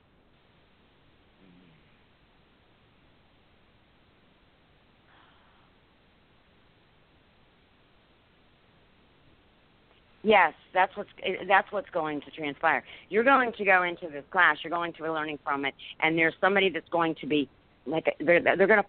[10.23, 11.09] Yes, that's what's
[11.47, 12.83] that's what's going to transpire.
[13.09, 14.57] You're going to go into this class.
[14.63, 17.49] You're going to be learning from it, and there's somebody that's going to be
[17.85, 18.85] like they're they're going to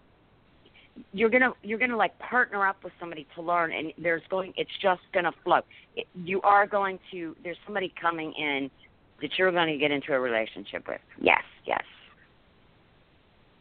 [1.11, 4.71] you're gonna you're gonna like partner up with somebody to learn, and there's going it's
[4.81, 5.59] just gonna flow.
[5.97, 8.71] It, you are going to there's somebody coming in
[9.21, 11.01] that you're going to get into a relationship with.
[11.19, 11.83] Yes, yes.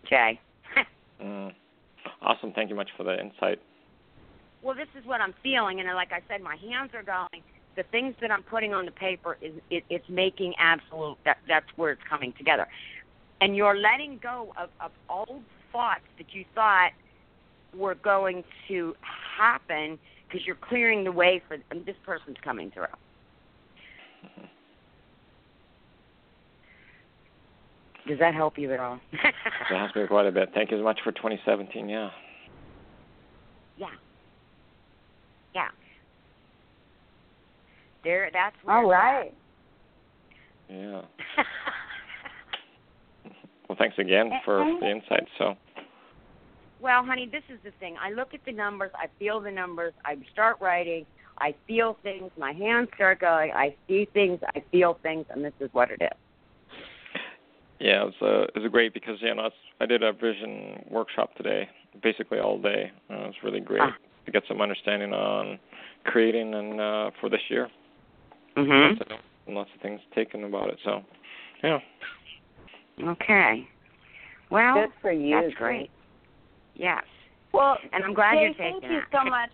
[0.09, 0.41] Jay.
[1.22, 1.53] mm.
[2.22, 2.53] Awesome.
[2.53, 3.61] Thank you much for the insight.
[4.62, 7.43] well, this is what I'm feeling, and like I said, my hands are going.
[7.77, 11.16] The things that I'm putting on the paper is it, it's making absolute.
[11.25, 12.66] That that's where it's coming together,
[13.41, 16.93] and you're letting go of, of old thoughts that you thought
[17.77, 18.95] were going to
[19.37, 19.99] happen
[20.29, 22.87] because you're clearing the way for and this person's coming through.
[28.07, 29.01] Does that help you at all?
[29.70, 30.51] That helps me quite a bit.
[30.55, 31.89] Thank you so much for 2017.
[31.89, 32.11] Yeah.
[33.79, 33.87] Yeah.
[35.55, 35.68] Yeah.
[38.05, 38.31] There.
[38.33, 39.35] That's where All right.
[40.69, 41.03] Yeah.
[43.69, 45.27] Well, thanks again for the insight.
[45.39, 45.55] So.
[46.81, 47.97] Well, honey, this is the thing.
[48.01, 51.07] I look at the numbers, I feel the numbers, I start writing,
[51.39, 55.55] I feel things, my hands start going, I see things, I feel things, and this
[55.61, 56.11] is what it is.
[57.81, 61.35] Yeah, it's was uh, it great because you know it's, I did a vision workshop
[61.37, 61.69] today,
[62.03, 62.93] basically all day.
[63.11, 63.97] Uh, it was really great Ah.
[64.27, 65.59] to get some understanding on
[66.05, 67.69] creating and uh, for this year.
[68.57, 68.99] Mhm.
[68.99, 69.19] Lots of,
[69.55, 70.79] lots of things taken about it.
[70.85, 71.03] So,
[71.63, 71.79] yeah.
[73.03, 73.67] Okay.
[74.51, 75.41] Well, Good for you.
[75.41, 75.91] that's great.
[76.75, 77.03] Yes.
[77.53, 79.05] Well, And I'm glad Jay, you're taking thank you it.
[79.13, 79.51] so much.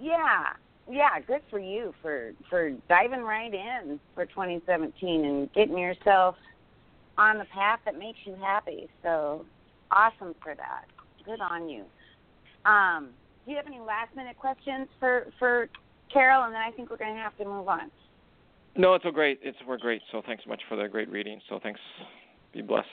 [0.00, 0.44] Yeah,
[0.90, 6.36] yeah, good for you for for diving right in for 2017 and getting yourself
[7.16, 8.88] on the path that makes you happy.
[9.02, 9.46] So
[9.90, 10.84] awesome for that.
[11.24, 11.84] Good on you.
[12.64, 13.10] Um,
[13.44, 15.68] do you have any last minute questions for for
[16.12, 16.44] Carol?
[16.44, 17.90] And then I think we're going to have to move on.
[18.76, 19.38] No, it's a great.
[19.42, 20.02] It's we're great.
[20.12, 21.40] So thanks so much for the great reading.
[21.48, 21.80] So thanks.
[22.52, 22.88] Be blessed.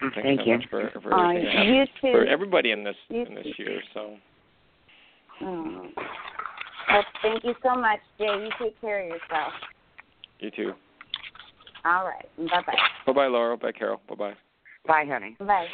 [0.00, 0.58] Thanks Thank so you.
[0.58, 2.12] much for, for Uh, everything that you too.
[2.12, 3.80] for everybody in this You in this year.
[3.94, 4.16] So
[5.40, 5.88] Mm.
[6.88, 8.26] Well, thank you so much, Jay.
[8.26, 9.52] You take care of yourself.
[10.40, 10.72] you too.
[11.84, 12.28] All right.
[12.36, 12.74] Bye bye.
[13.06, 13.56] Bye bye, Laura.
[13.56, 14.00] Bye, Carol.
[14.08, 14.34] Bye bye.
[14.86, 15.36] Bye, honey.
[15.40, 15.66] Bye.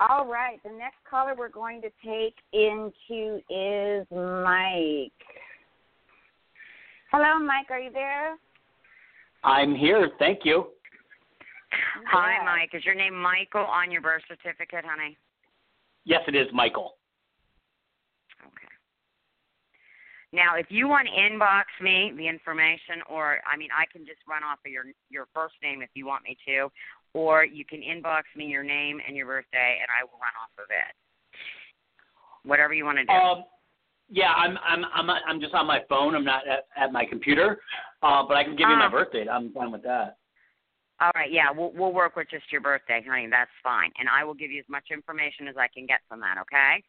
[0.00, 0.60] All right.
[0.64, 5.12] The next caller we're going to take into is Mike.
[7.10, 7.70] Hello, Mike.
[7.70, 8.36] Are you there?
[9.42, 10.10] I'm here.
[10.18, 10.66] Thank you.
[12.10, 12.70] Hi, Mike.
[12.74, 15.16] Is your name Michael on your birth certificate, honey?
[16.04, 16.96] Yes, it is Michael.
[18.42, 18.72] Okay.
[20.32, 24.20] Now, if you want to inbox me the information, or I mean, I can just
[24.28, 26.68] run off of your your first name if you want me to,
[27.14, 30.52] or you can inbox me your name and your birthday, and I will run off
[30.58, 30.94] of it.
[32.44, 33.12] Whatever you want to do.
[33.12, 33.44] Um,
[34.08, 36.14] yeah, I'm I'm I'm I'm just on my phone.
[36.14, 37.60] I'm not at, at my computer,
[38.02, 38.90] uh, but I can give you my Ah.
[38.90, 39.28] birth date.
[39.28, 40.16] I'm fine with that.
[41.00, 43.28] All right, yeah, we'll we'll work with just your birthday, honey.
[43.30, 46.20] That's fine, and I will give you as much information as I can get from
[46.20, 46.38] that.
[46.40, 46.82] Okay?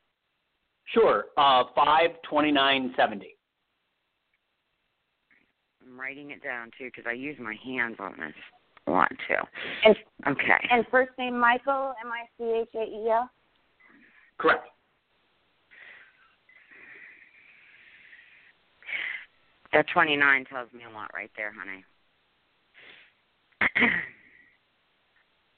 [0.85, 1.25] Sure.
[1.37, 3.35] Uh, five twenty nine seventy.
[5.85, 8.33] I'm writing it down too because I use my hands on this
[8.87, 9.35] a lot too.
[9.85, 9.95] And
[10.27, 10.67] Okay.
[10.71, 13.29] and first name Michael, M I C H A E L.
[14.37, 14.67] Correct.
[19.73, 21.83] That 29 tells me a lot right there, honey.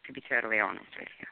[0.08, 1.28] to be totally honest with you.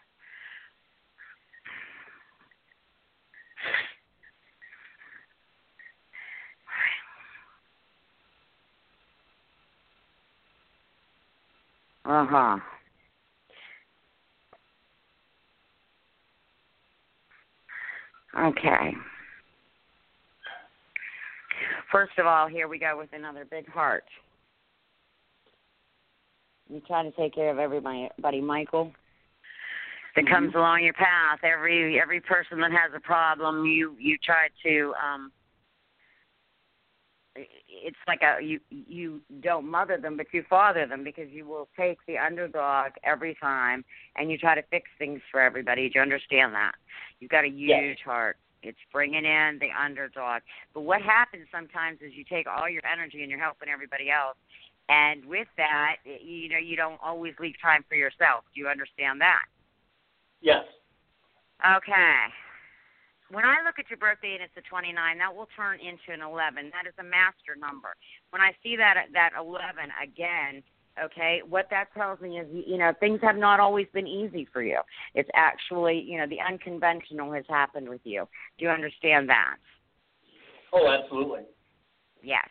[12.12, 12.58] Uh huh.
[18.48, 18.94] Okay.
[21.92, 24.04] First of all, here we go with another big heart.
[26.70, 28.92] You try to take care of everybody, buddy Michael,
[30.16, 31.40] that comes along your path.
[31.44, 34.94] Every every person that has a problem, you you try to.
[35.04, 35.32] um
[37.36, 41.70] it's like a you you don't mother them but you father them because you will
[41.78, 43.86] take the underdog every time
[44.18, 46.74] and you try to fix things for everybody do you understand that
[47.20, 47.98] you've got a huge Yes.
[48.04, 50.42] heart it's bringing in the underdog
[50.74, 54.38] but what happens sometimes is you take all your energy and you're helping everybody else
[54.90, 59.22] and with that you know you don't always leave time for yourself do you understand
[59.22, 59.44] that
[60.42, 60.64] Yes.
[61.60, 62.16] Okay.
[63.30, 66.26] When I look at your birthday and it's a 29, that will turn into an
[66.26, 66.72] 11.
[66.74, 67.94] That is a master number.
[68.32, 70.64] When I see that that 11 again,
[71.06, 74.62] okay, what that tells me is you know things have not always been easy for
[74.62, 74.80] you.
[75.16, 78.28] It's actually you know the unconventional has happened with you.
[78.58, 79.56] Do you understand that?
[80.74, 81.42] Oh, absolutely.
[82.22, 82.48] Yes.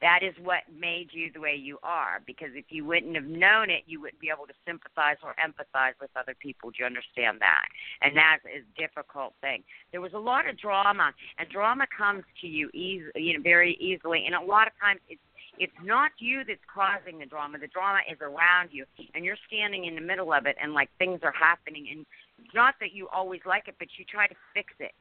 [0.00, 2.22] That is what made you the way you are.
[2.24, 5.94] Because if you wouldn't have known it, you wouldn't be able to sympathize or empathize
[6.00, 6.70] with other people.
[6.70, 7.66] Do you understand that?
[8.02, 9.64] And that is a difficult thing.
[9.90, 13.74] There was a lot of drama, and drama comes to you easy, you know, very
[13.80, 14.24] easily.
[14.24, 15.20] And a lot of times, it's
[15.58, 17.58] it's not you that's causing the drama.
[17.58, 18.84] The drama is around you,
[19.14, 21.88] and you're standing in the middle of it, and like things are happening.
[21.90, 22.06] And
[22.44, 24.92] it's not that you always like it, but you try to fix it.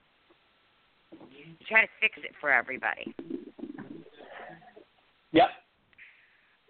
[1.12, 3.16] You try to fix it for everybody.
[5.32, 5.50] Yep.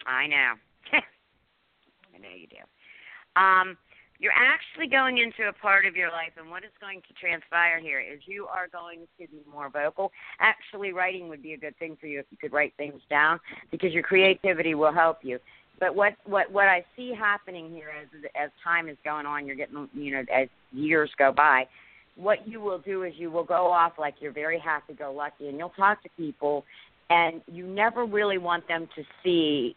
[0.05, 0.53] I know.
[0.93, 3.41] I know you do.
[3.41, 3.77] Um,
[4.19, 7.79] you're actually going into a part of your life, and what is going to transpire
[7.79, 10.11] here is you are going to be more vocal.
[10.39, 13.39] Actually, writing would be a good thing for you if you could write things down
[13.71, 15.39] because your creativity will help you.
[15.79, 19.55] But what what what I see happening here as as time is going on, you're
[19.55, 21.67] getting you know as years go by,
[22.15, 25.47] what you will do is you will go off like you're very happy go lucky,
[25.47, 26.65] and you'll talk to people,
[27.11, 29.75] and you never really want them to see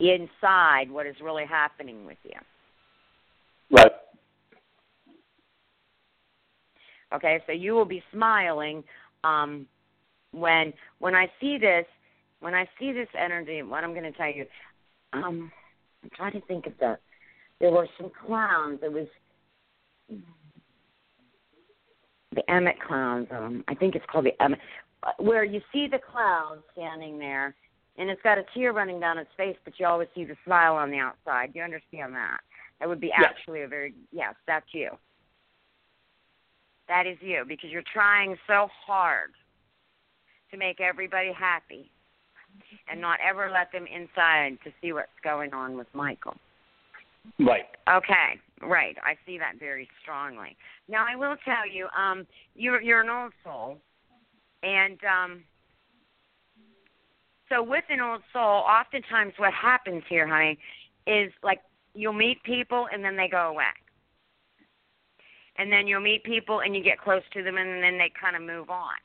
[0.00, 2.38] inside what is really happening with you.
[3.72, 3.92] Right.
[7.14, 8.84] Okay, so you will be smiling
[9.24, 9.66] um,
[10.32, 11.86] when when I see this
[12.40, 13.62] when I see this energy.
[13.62, 14.46] What I'm going to tell you,
[15.12, 15.50] um,
[16.02, 16.98] I'm trying to think of the.
[17.60, 18.80] There were some clowns.
[18.82, 19.06] It was
[22.34, 23.28] the Emmett clowns.
[23.30, 24.58] Um, I think it's called the Emmett,
[25.18, 27.54] where you see the clown standing there,
[27.98, 30.74] and it's got a tear running down its face, but you always see the smile
[30.74, 31.52] on the outside.
[31.52, 32.38] Do you understand that?
[32.82, 33.22] That would be Yes.
[33.28, 34.34] actually a very yes.
[34.44, 34.98] That's you.
[36.88, 39.30] That is you because you're trying so hard
[40.50, 41.92] to make everybody happy
[42.88, 46.36] and not ever let them inside to see what's going on with Michael.
[47.38, 47.66] Right.
[47.88, 48.96] Okay, right.
[49.04, 50.56] I see that very strongly.
[50.88, 52.26] Now I will tell you, um,
[52.56, 53.78] you're you're an old soul,
[54.64, 55.44] and um,
[57.48, 60.58] so with an old soul, oftentimes what happens here, honey,
[61.06, 61.60] is like
[61.94, 63.72] you'll meet people and then they go away,
[65.56, 68.36] and then you'll meet people and you get close to them and then they kind
[68.36, 68.96] of move on,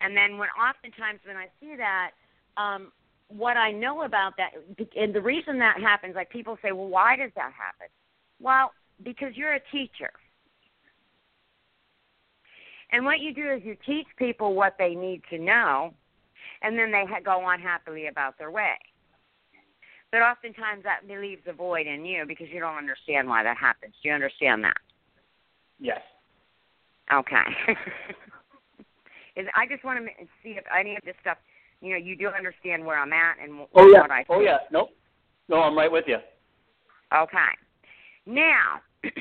[0.00, 2.10] and then when oftentimes when I see that,
[2.56, 2.92] um,
[3.28, 4.52] what I know about that,
[4.96, 7.88] and the reason that happens, like people say, well, why does that happen?
[8.40, 8.72] Well,
[9.04, 10.10] because you're a teacher.
[12.90, 15.92] And what you do is you teach people what they need to know,
[16.62, 18.78] and then they ha- go on happily about their way.
[20.10, 23.94] But oftentimes that leaves a void in you because you don't understand why that happens.
[24.02, 24.78] Do you understand that?
[25.78, 26.00] Yes.
[27.12, 27.44] Okay.
[29.36, 30.06] Is I just want to
[30.42, 31.36] see if any of this stuff,
[31.80, 34.00] you know, you do understand where I'm at and Oh yeah.
[34.00, 34.40] what I oh, think.
[34.40, 34.58] Oh yeah.
[34.72, 34.90] Nope.
[35.48, 36.16] No, I'm right with you.
[37.14, 37.52] Okay.
[38.26, 38.80] Now,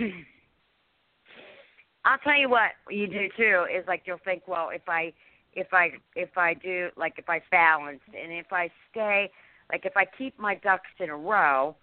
[2.06, 5.14] I'll tell you what you do too is like you'll think, well, if I
[5.54, 9.30] if I if I do like if I balance and if I stay
[9.72, 11.76] like if I keep my ducks in a row,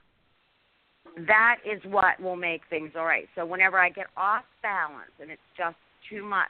[1.27, 3.29] that is what will make things all right.
[3.35, 5.77] So whenever I get off balance and it's just
[6.11, 6.49] too much,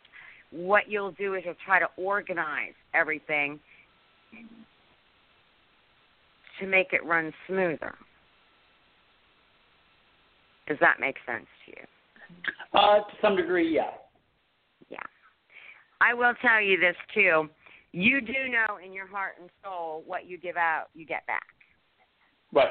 [0.51, 3.59] what you'll do is you'll try to organize everything
[6.61, 7.95] to make it run smoother.
[10.68, 12.78] Does that make sense to you?
[12.78, 13.91] Uh, to some degree, yeah.
[14.89, 14.99] Yeah.
[16.01, 17.49] I will tell you this too.
[17.95, 21.47] You do know in your heart and soul what you give out, you get back.
[22.53, 22.67] Right.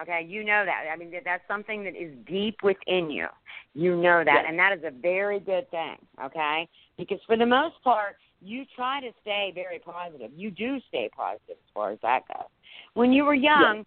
[0.00, 0.84] Okay, you know that.
[0.90, 3.26] I mean, that's something that is deep within you.
[3.74, 5.96] You know that, and that is a very good thing.
[6.24, 10.30] Okay, because for the most part, you try to stay very positive.
[10.34, 12.46] You do stay positive as far as that goes.
[12.94, 13.84] When you were young,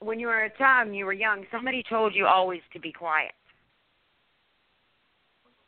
[0.00, 2.92] when you were a child and you were young, somebody told you always to be
[2.92, 3.32] quiet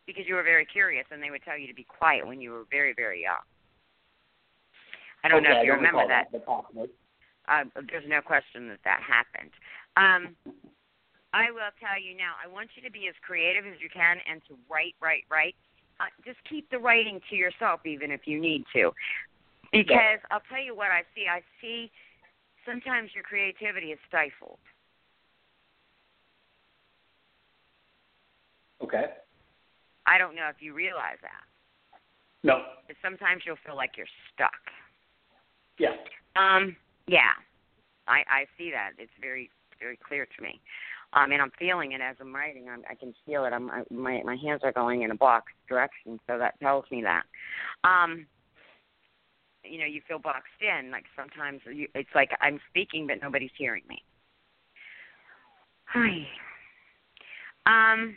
[0.07, 2.51] because you were very curious, and they would tell you to be quiet when you
[2.51, 3.41] were very, very young.
[5.25, 6.29] I don't know if you remember that.
[7.49, 9.51] uh, there's no question that that happened.
[9.97, 10.37] Um,
[11.33, 12.35] I will tell you now.
[12.43, 15.57] I want you to be as creative as you can and to write, write, write.
[16.01, 18.93] Uh, just keep the writing to yourself, even if you need to,
[19.73, 21.27] because I'll tell you what I see.
[21.27, 21.91] I see
[22.65, 24.59] sometimes your creativity is stifled.
[28.81, 29.07] Okay.
[30.07, 31.45] I don't know if you realize that.
[32.45, 32.63] No.
[33.03, 34.55] Sometimes you'll feel like you're stuck.
[35.79, 35.95] Yeah.
[36.37, 36.77] Um,
[37.07, 37.33] yeah,
[38.07, 38.93] I I see that.
[38.99, 39.51] It's very
[39.81, 40.61] very clear to me.
[41.15, 42.69] Um, and I'm feeling it as I'm writing.
[42.69, 43.53] I'm, I can feel it.
[43.53, 47.03] I'm I, my my hands are going in a box direction, so that tells me
[47.03, 47.23] that.
[47.85, 48.27] Um,
[49.65, 50.91] you know, you feel boxed in.
[50.91, 54.03] Like sometimes you, it's like I'm speaking, but nobody's hearing me.
[55.87, 56.27] Hi.
[57.67, 58.17] Um,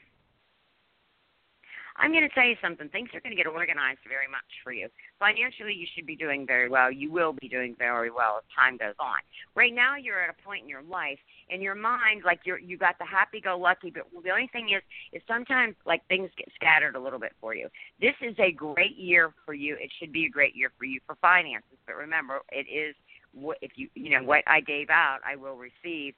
[2.02, 2.89] I'm going to tell you something.
[2.89, 4.89] Things are going to get organized very much for you.
[5.20, 6.91] Financially, you should be doing very well.
[6.91, 9.22] You will be doing very well as time goes on.
[9.56, 12.76] Right now, you're at a point in your life, in your mind, like you're you
[12.76, 13.91] got the happy-go-lucky.
[13.91, 14.82] But the only thing is,
[15.14, 17.70] is sometimes like things get scattered a little bit for you.
[17.99, 19.76] This is a great year for you.
[19.80, 21.78] It should be a great year for you for finances.
[21.86, 22.95] But remember, it is
[23.34, 26.16] what if you you know what I gave out, I will receive.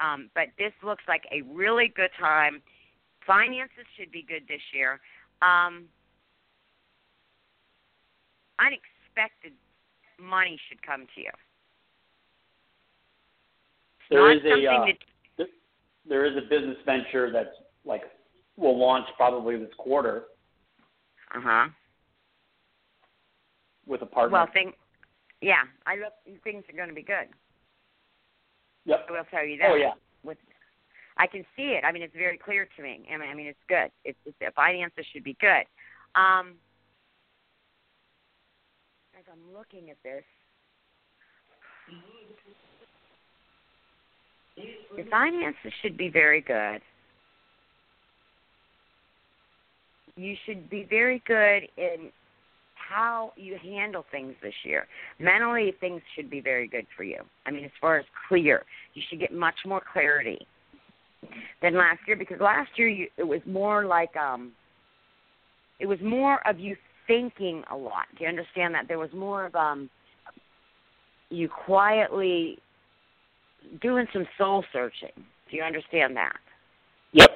[0.00, 2.60] Um, but this looks like a really good time.
[3.26, 5.00] Finances should be good this year.
[5.42, 5.84] Um,
[8.58, 9.52] unexpected
[10.20, 11.30] money should come to you.
[14.10, 14.86] There Not is a uh,
[15.38, 15.48] that
[16.08, 18.02] there is a business venture that's like
[18.56, 20.24] will launch probably this quarter
[21.34, 21.68] uh huh.
[23.86, 24.38] with a partner.
[24.38, 24.72] Well, thing,
[25.40, 26.12] yeah, I look.
[26.44, 27.28] Things are going to be good.
[28.84, 29.06] Yep.
[29.08, 29.70] I will tell you that.
[29.70, 29.92] Oh yeah.
[30.22, 30.38] With,
[31.16, 31.84] I can see it.
[31.84, 33.06] I mean, it's very clear to me.
[33.12, 33.90] I mean, I mean, it's good.
[34.04, 35.64] It's, it's the finances should be good.
[36.14, 36.54] Um,
[39.18, 40.24] as I'm looking at this,
[44.96, 46.80] the finances should be very good.
[50.16, 52.10] You should be very good in
[52.74, 54.86] how you handle things this year.
[55.18, 57.20] Mentally, things should be very good for you.
[57.46, 60.46] I mean, as far as clear, you should get much more clarity
[61.60, 64.52] than last year because last year you, it was more like um,
[65.78, 68.06] it was more of you thinking a lot.
[68.16, 68.88] Do you understand that?
[68.88, 69.90] There was more of um,
[71.30, 72.58] you quietly
[73.80, 75.12] doing some soul searching.
[75.50, 76.36] Do you understand that?
[77.12, 77.30] Yep.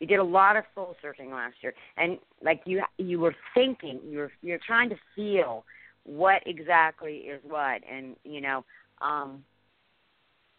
[0.00, 4.00] You did a lot of soul searching last year, and like you, you were thinking,
[4.06, 5.64] you were you're trying to feel
[6.04, 8.64] what exactly is what, and you know,
[9.00, 9.42] um,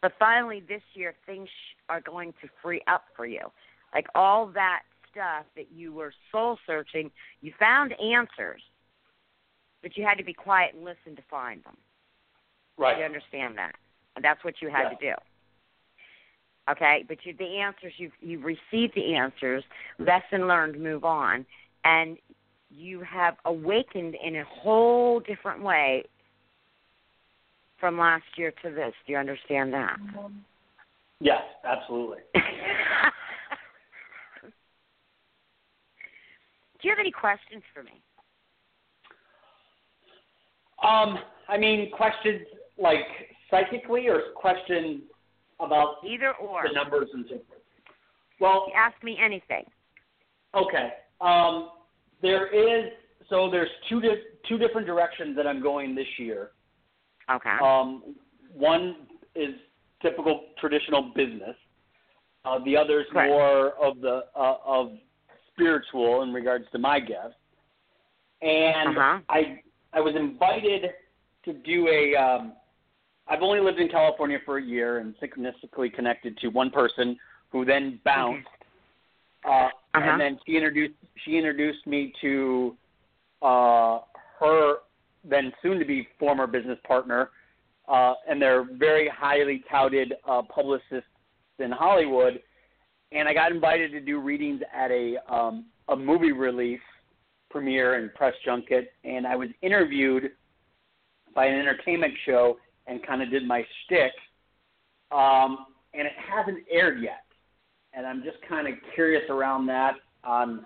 [0.01, 1.49] but finally this year things
[1.89, 3.51] are going to free up for you.
[3.93, 4.81] Like all that
[5.11, 7.09] stuff that you were soul searching,
[7.41, 8.61] you found answers,
[9.81, 11.77] but you had to be quiet and listen to find them.
[12.77, 12.97] Right.
[12.99, 13.75] You understand that?
[14.15, 14.89] And that's what you had Yeah.
[14.89, 15.13] to do.
[16.69, 19.63] Okay, but you, the answers you've you've received the answers.
[19.99, 20.77] Lesson learned.
[20.81, 21.45] Move on,
[21.85, 22.17] and
[22.69, 26.03] you have awakened in a whole different way
[27.79, 28.93] from last year to this.
[29.05, 29.97] Do you understand that?
[31.19, 32.19] Yes, absolutely.
[36.79, 38.01] Do you have any questions for me?
[40.83, 41.17] Um,
[41.49, 42.41] I mean, questions
[42.77, 43.05] like
[43.49, 45.01] psychically, or questions
[45.59, 46.63] about Either or.
[46.67, 47.61] the numbers and so forth.
[48.39, 49.63] Well, Ask me anything.
[50.53, 50.89] Okay.
[51.19, 51.71] Um,
[52.21, 52.91] there is
[53.29, 56.51] so there's two di- two different directions that I'm going this year.
[57.29, 57.57] Okay.
[57.61, 58.15] Um,
[58.53, 59.55] one is
[60.01, 61.55] typical traditional business.
[62.45, 63.29] Uh, the other is Correct.
[63.29, 64.91] more of the uh, of
[65.51, 67.35] spiritual in regards to my guest.
[68.41, 69.19] And Uh-huh.
[69.29, 69.61] I
[69.93, 70.91] I was invited
[71.45, 72.15] to do a.
[72.15, 72.53] Um,
[73.27, 77.17] I've only lived in California for a year and synchronistically connected to one person
[77.51, 78.47] who then bounced.
[79.45, 79.49] Uh,
[79.93, 80.09] Uh-huh.
[80.11, 80.93] And then she introduced
[81.25, 82.75] she introduced me to
[83.41, 83.99] uh,
[84.39, 84.75] her
[85.23, 87.29] then soon to be former business partner,
[87.87, 91.09] uh, and they're very highly touted uh, publicists
[91.59, 92.41] in Hollywood.
[93.11, 96.81] And I got invited to do readings at a um, a movie release
[97.49, 100.31] premiere and press junket, and I was interviewed
[101.33, 102.57] by an entertainment show
[102.87, 104.11] and kind of did my shtick.
[105.11, 107.23] Um, and it hasn't aired yet,
[107.93, 109.93] and I'm just kind of curious around that
[110.25, 110.65] on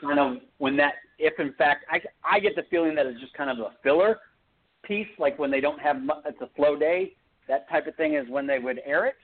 [0.00, 3.34] kind of when that, if in fact, I I get the feeling that it's just
[3.34, 4.18] kind of a filler
[4.84, 7.12] piece, like when they don't have mu- it's a slow day,
[7.48, 9.16] that type of thing is when they would air it.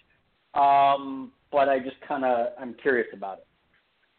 [0.59, 3.47] Um, but I just kind of I'm curious about it.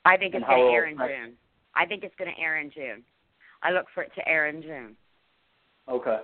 [0.06, 1.34] I think and it's going to air in I- June.
[1.76, 3.04] I think it's going to air in June.
[3.64, 4.96] I look for it to air in June.
[5.90, 6.20] Okay.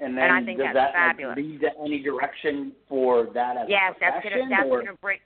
[0.00, 3.56] And then And I think does that's that like, lead to any direction for that
[3.56, 4.48] as Yes, a that's profession?
[4.48, 5.18] gonna that's gonna bring.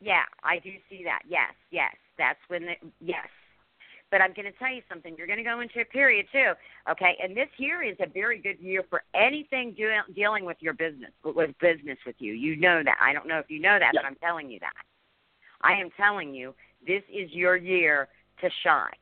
[0.00, 1.22] Yeah, I do see that.
[1.26, 3.28] Yes, yes, that's when the yes.
[4.10, 5.14] But I'm going to tell you something.
[5.18, 6.52] You're going to go into a period too,
[6.90, 7.16] okay?
[7.22, 11.10] And this year is a very good year for anything do, dealing with your business,
[11.22, 12.32] with business with you.
[12.32, 12.96] You know that.
[13.02, 14.72] I don't know if you know that, but I'm telling you that.
[15.60, 16.54] I am telling you,
[16.86, 18.08] this is your year
[18.40, 18.96] to shine.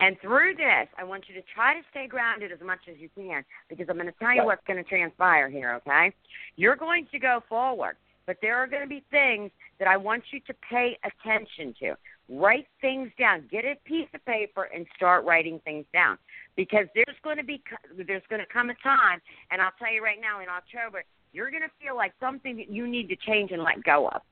[0.00, 3.08] And through this, I want you to try to stay grounded as much as you
[3.14, 6.12] can because I'm going to tell you what's going to transpire here, okay?
[6.56, 10.24] You're going to go forward, but there are going to be things that I want
[10.30, 11.94] you to pay attention to.
[12.28, 13.44] Write things down.
[13.50, 16.16] Get a piece of paper and start writing things down
[16.56, 17.62] because there's going to be
[18.06, 19.20] there's going to come a time,
[19.50, 22.70] and I'll tell you right now in October, you're going to feel like something that
[22.70, 24.22] you need to change and let go of.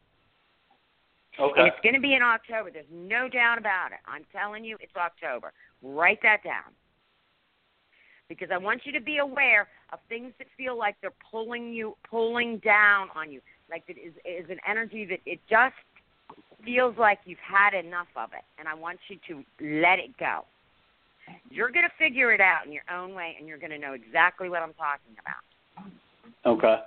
[1.39, 1.67] And Okay.
[1.67, 2.71] it's going to be in October.
[2.71, 3.99] There's no doubt about it.
[4.07, 5.53] I'm telling you, it's October.
[5.83, 6.75] Write that down.
[8.29, 11.97] Because I want you to be aware of things that feel like they're pulling you,
[12.09, 13.41] pulling down on you.
[13.73, 15.75] Like it is, is an energy that it just
[16.65, 18.45] feels like you've had enough of it.
[18.59, 20.45] And I want you to let it go.
[21.51, 23.95] You're going to figure it out in your own way, and you're going to know
[23.95, 25.91] exactly what I'm talking about.
[26.45, 26.83] Okay.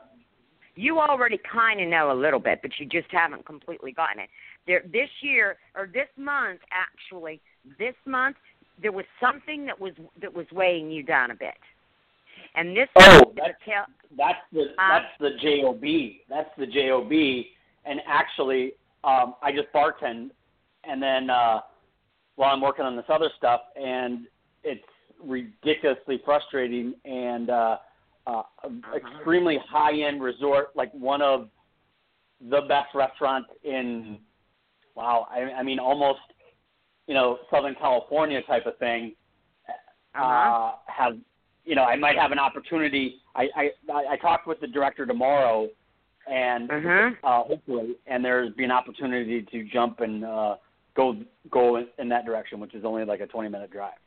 [0.75, 4.29] You already kind of know a little bit, but you just haven't completely gotten it.
[4.67, 7.41] There, this year or this month, actually,
[7.79, 8.35] this month
[8.81, 11.55] there was something that was that was weighing you down a bit,
[12.55, 15.81] and this Oh, month, that's- the That's the Uh, that's the job.
[16.29, 17.11] That's the job.
[17.85, 20.31] And actually, um, I just bartend,
[20.83, 21.61] and then uh,
[22.35, 24.27] while I'm working on this other stuff, and
[24.63, 24.83] it's
[25.19, 26.95] ridiculously frustrating.
[27.03, 27.77] And uh,
[28.25, 28.43] uh,
[28.95, 31.49] extremely high-end resort, like one of
[32.49, 34.19] the best restaurants in
[34.95, 36.19] wow, I, I mean almost
[37.07, 39.13] you know Southern California type of thing.
[40.15, 40.23] Uh-huh.
[40.23, 41.17] Uh, have
[41.65, 43.21] you know I might have an opportunity.
[43.35, 43.71] I I
[44.11, 45.69] I talked with the director tomorrow,
[46.27, 47.17] and Mhm.
[47.23, 50.55] uh, hopefully, and there's be an opportunity to jump and uh,
[50.95, 51.15] go
[51.49, 53.97] go in, in that direction, which is only like a 20 minute drive.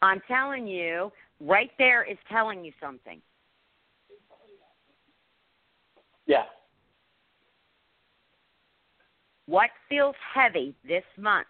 [0.00, 3.20] I'm telling you, right there is telling you something.
[6.26, 6.44] Yeah.
[9.46, 11.48] What feels heavy this month?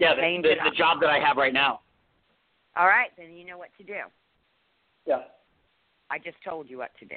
[0.00, 1.80] Yeah, the, the, the job that I have right now.
[2.78, 4.06] All right, then you know what to do.
[5.04, 5.22] Yeah.
[6.10, 7.16] I just told you what to do.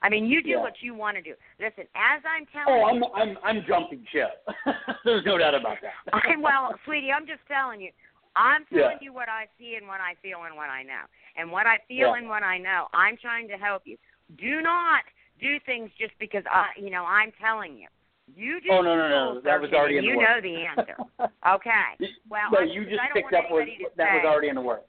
[0.00, 0.60] I mean, you do Yeah.
[0.62, 1.34] what you want to do.
[1.60, 4.42] Listen, as I'm telling Oh, you, I'm I'm I'm jumping ship.
[5.04, 5.92] There's no doubt about that.
[6.14, 7.90] I, well, sweetie, I'm just telling you.
[8.34, 9.04] I'm telling Yeah.
[9.04, 11.04] you what I see and what I feel and what I know.
[11.36, 12.16] And what I feel Yeah.
[12.16, 13.98] and what I know, I'm trying to help you.
[14.38, 15.04] Do not
[15.38, 17.88] do things just because I, you know, I'm telling you.
[18.34, 20.96] You do Oh no no no, that was already in you the know the answer.
[21.46, 22.08] Okay.
[22.30, 24.86] Well, no, you just picked up what that was already in the works.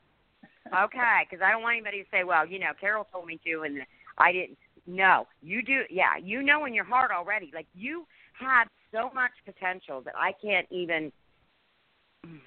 [0.68, 3.64] Okay, because I don't want anybody to say, "Well, you know, Carol told me to,"
[3.64, 3.82] and
[4.18, 4.58] I didn't.
[4.88, 5.84] No, you do.
[5.90, 7.52] Yeah, you know in your heart already.
[7.54, 8.06] Like you
[8.40, 11.12] have so much potential that I can't even.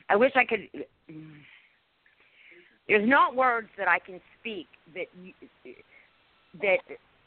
[0.09, 0.69] I wish I could.
[2.89, 5.33] There's not words that I can speak that you,
[6.61, 6.79] that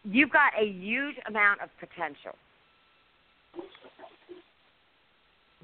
[0.04, 2.36] you've got a huge amount of potential.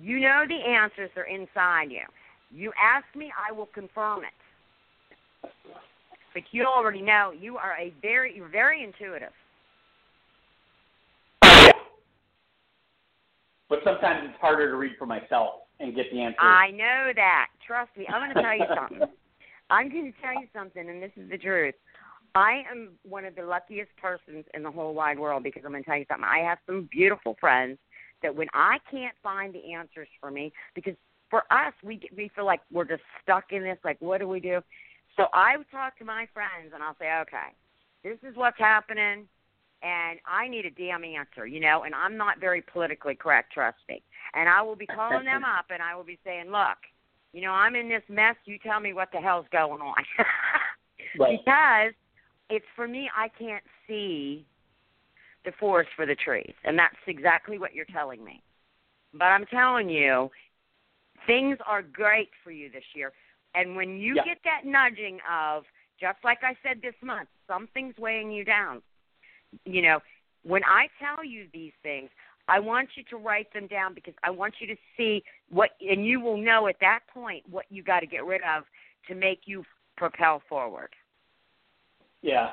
[0.02, 2.04] You know the answers are inside you.
[2.52, 4.34] You ask me, I will confirm it.
[6.36, 9.32] But you already know you are a very you're very intuitive.
[13.70, 16.40] But sometimes it's harder to read for myself and get the answer.
[16.40, 17.48] I know that.
[17.66, 18.06] Trust me.
[18.08, 19.08] I'm going to tell you something.
[19.70, 21.74] I'm going to tell you something, and this is the truth.
[22.36, 25.84] I am one of the luckiest persons in the whole wide world because I'm going
[25.84, 26.28] to tell you something.
[26.30, 27.80] I have some beautiful friends
[28.22, 30.96] that when I can't find the answers for me, because
[31.30, 33.78] for us, we we feel like we're just stuck in this.
[33.84, 34.62] Like, what do we do?
[35.18, 37.54] So I would talk to my friends, and I'll say, okay,
[38.04, 39.28] this is what's happening,
[39.82, 41.84] and I need a damn answer, you know.
[41.84, 44.04] And I'm not very politically correct, trust me.
[44.34, 46.78] And I will be calling them up, and I will be saying, look,
[47.34, 48.36] you know, I'm in this mess.
[48.46, 49.96] You tell me what the hell's going on.
[51.18, 51.40] Right.
[51.46, 51.94] because
[52.50, 54.46] it's for me I can't see
[55.46, 56.54] the forest for the trees.
[56.64, 58.42] And that's exactly what you're telling me.
[59.14, 60.30] But I'm telling you,
[61.26, 63.14] things are great for you this year.
[63.56, 64.26] And when you Yeah.
[64.26, 65.66] get that nudging of
[65.98, 68.84] just like I said this month, something's weighing you down.
[69.64, 70.04] You know,
[70.44, 72.10] when I tell you these things,
[72.48, 76.06] I want you to write them down because I want you to see what, and
[76.06, 78.66] you will know at that point what you got to get rid of
[79.08, 80.90] to make you propel forward.
[82.22, 82.52] Yeah.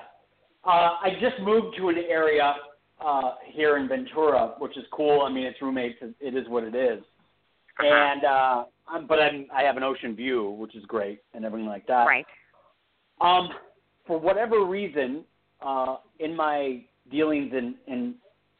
[0.64, 2.54] Uh, I just moved to an area
[3.04, 5.22] uh, here in Ventura, which is cool.
[5.22, 5.98] I mean, it's roommates.
[6.00, 7.02] It it is what it is.
[7.78, 11.66] And uh, I'm, but I'm, I have an ocean view, which is great, and everything
[11.66, 12.04] like that.
[12.04, 12.26] Right.
[13.20, 13.50] Um,
[14.06, 15.24] for whatever reason,
[15.60, 18.14] uh, in my dealings in, in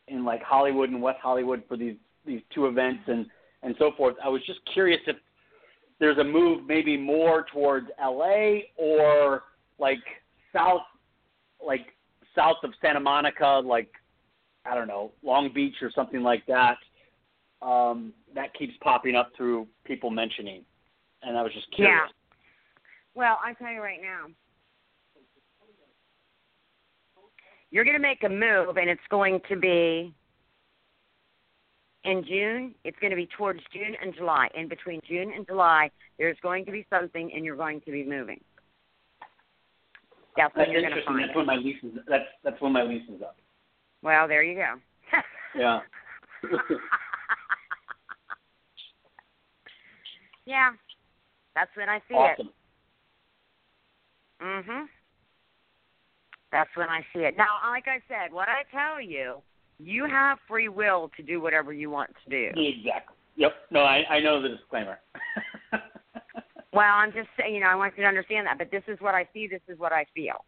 [0.09, 3.27] in like Hollywood and West Hollywood for these these two events and
[3.63, 5.17] and so forth, I was just curious if
[6.01, 9.43] there's a move maybe more towards LA or
[9.79, 10.03] like
[10.53, 10.83] south,
[11.65, 11.87] like
[12.35, 13.89] south of Santa Monica, like
[14.65, 16.77] I don't know Long Beach or something like that.
[17.63, 20.65] Um, that keeps popping up through people mentioning,
[21.23, 21.95] and I was just curious.
[22.07, 22.13] Yeah.
[23.15, 24.27] Well, I tell you right now,
[27.71, 30.13] you're going to make a move, and it's going to be
[32.05, 32.75] in June.
[32.85, 34.49] It's going to be towards June and July.
[34.55, 38.05] In between June and July, there's going to be something, and you're going to be
[38.05, 38.41] moving.
[40.37, 41.93] That's when That's you're going to find That's when my lease is.
[42.09, 43.37] That's that's when my lease is up.
[44.03, 44.75] Well, there you go.
[45.55, 45.81] Yeah.
[50.47, 50.71] yeah,
[51.55, 52.47] that's when I see it.
[54.41, 54.89] Mhm.
[56.51, 57.37] That's when I see it.
[57.37, 59.43] Now, like I said, what I tell you,
[59.79, 62.61] you have free will to do whatever you want to do.
[62.61, 63.17] Exactly.
[63.37, 63.53] Yep.
[63.71, 64.99] No, I I know the disclaimer.
[66.75, 68.57] Well, I'm just saying, you know, I want you to understand that.
[68.57, 69.47] But this is what I see.
[69.47, 70.45] This is what I feel.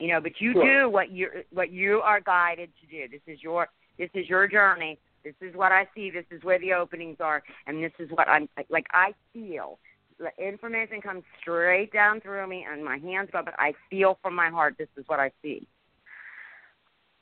[0.00, 0.82] You know, but you Sure.
[0.82, 3.06] do what you what you are guided to do.
[3.08, 4.98] This is your this is your journey.
[5.24, 6.10] This is what I see.
[6.10, 8.86] This is where the openings are, and this is what I'm like.
[8.92, 9.78] I feel
[10.18, 13.40] the information comes straight down through me, and my hands go.
[13.44, 14.74] But I feel from my heart.
[14.78, 15.66] This is what I see.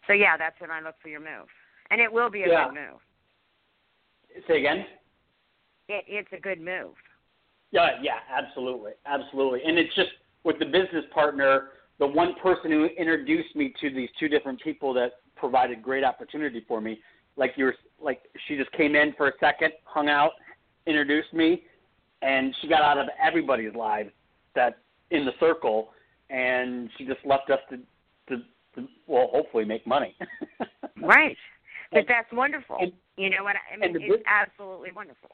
[0.07, 1.47] So yeah, that's when I look for your move,
[1.91, 2.67] and it will be a Yeah.
[2.67, 3.01] good move.
[4.49, 4.87] Say again.
[5.89, 6.95] It, it's a good move.
[7.71, 9.61] Yeah, yeah, absolutely, absolutely.
[9.65, 10.11] And it's just
[10.45, 14.93] with the business partner, the one person who introduced me to these two different people
[14.95, 17.01] that provided great opportunity for me.
[17.37, 20.33] Like you were, like she just came in for a second, hung out,
[20.87, 21.63] introduced me,
[22.23, 24.11] and she got out of everybody's lives
[24.55, 24.79] that
[25.11, 25.91] in the circle,
[26.31, 27.77] and she just left us to,
[28.29, 28.43] to,
[28.75, 30.15] to well, hopefully make money.
[31.05, 31.37] Right.
[31.91, 32.77] But And- that's wonderful.
[32.81, 33.97] and- you know what I mean?
[34.01, 35.31] It's bus- absolutely wonderful.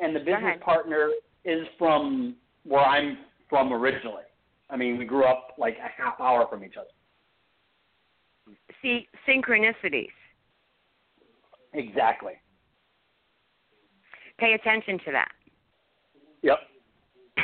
[0.00, 1.10] and the business partner
[1.46, 3.18] is from where I'm
[3.48, 4.22] from originally.
[4.70, 6.90] I mean, we grew up like a half hour from each other.
[8.82, 10.12] See, synchronicities.
[11.74, 12.32] Exactly.
[14.38, 15.30] Pay attention to that.
[16.42, 16.58] Yep.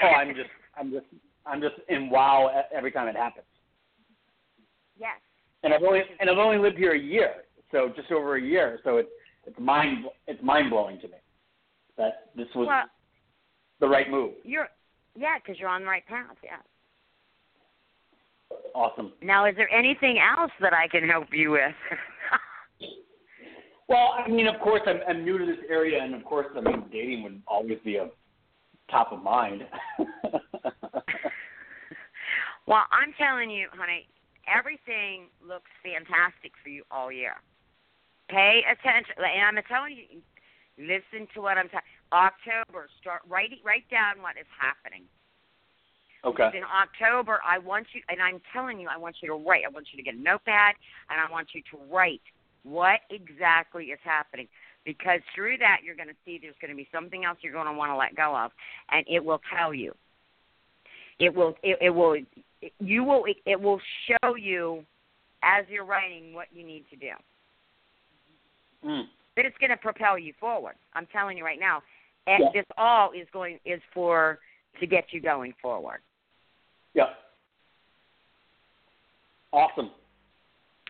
[0.03, 1.07] Oh, I'm just, I'm just,
[1.47, 3.47] I'm just in wow every time it happens.
[4.99, 5.18] Yes.
[5.62, 7.35] And I've only, and I've only lived here a year,
[7.72, 8.81] so just over a year.
[8.85, 9.09] So it's,
[9.47, 11.14] it's mind, it's mind blowing to me
[11.97, 12.85] that this was Well,
[13.81, 14.33] the right move.
[14.45, 14.68] you're
[15.16, 16.37] yeah, because you're on the right path.
[16.45, 16.59] Yeah.
[18.74, 19.12] Awesome.
[19.20, 21.74] Now, is there anything else that I can help you with?
[23.89, 26.61] Well, I mean, of course, I'm, I'm new to this area, and of course, I
[26.61, 28.11] mean, dating would always be a
[28.91, 29.62] top of mind.
[32.66, 34.07] well, I'm telling you, honey,
[34.47, 37.34] everything looks fantastic for you all year.
[38.28, 40.20] Pay attention, and I'm telling you,
[40.76, 41.84] listen to what I'm telling.
[42.12, 45.05] October, start write write down what is happening.
[46.24, 46.57] okay.
[46.57, 49.64] In October, I want you, and I'm telling you, I want you to write.
[49.66, 50.74] I want you to get a notepad,
[51.09, 52.20] and I want you to write
[52.63, 54.49] what exactly is happening.
[54.85, 57.67] Because through that, you're going to see there's going to be something else you're going
[57.67, 58.53] to want to let go of,
[58.91, 59.95] and it will tell you.
[61.19, 61.57] It will.
[61.63, 62.17] It, it will.
[62.79, 63.25] You will.
[63.45, 64.85] It will show you
[65.43, 67.11] as you're writing what you need to do.
[68.87, 69.05] Mm.
[69.37, 70.75] That it's going to propel you forward.
[70.95, 71.83] I'm telling you right now.
[72.27, 72.61] And Yeah.
[72.61, 74.39] this all is going is for
[74.81, 76.01] to get you going forward.
[76.95, 77.09] Yep.
[79.53, 79.91] Awesome.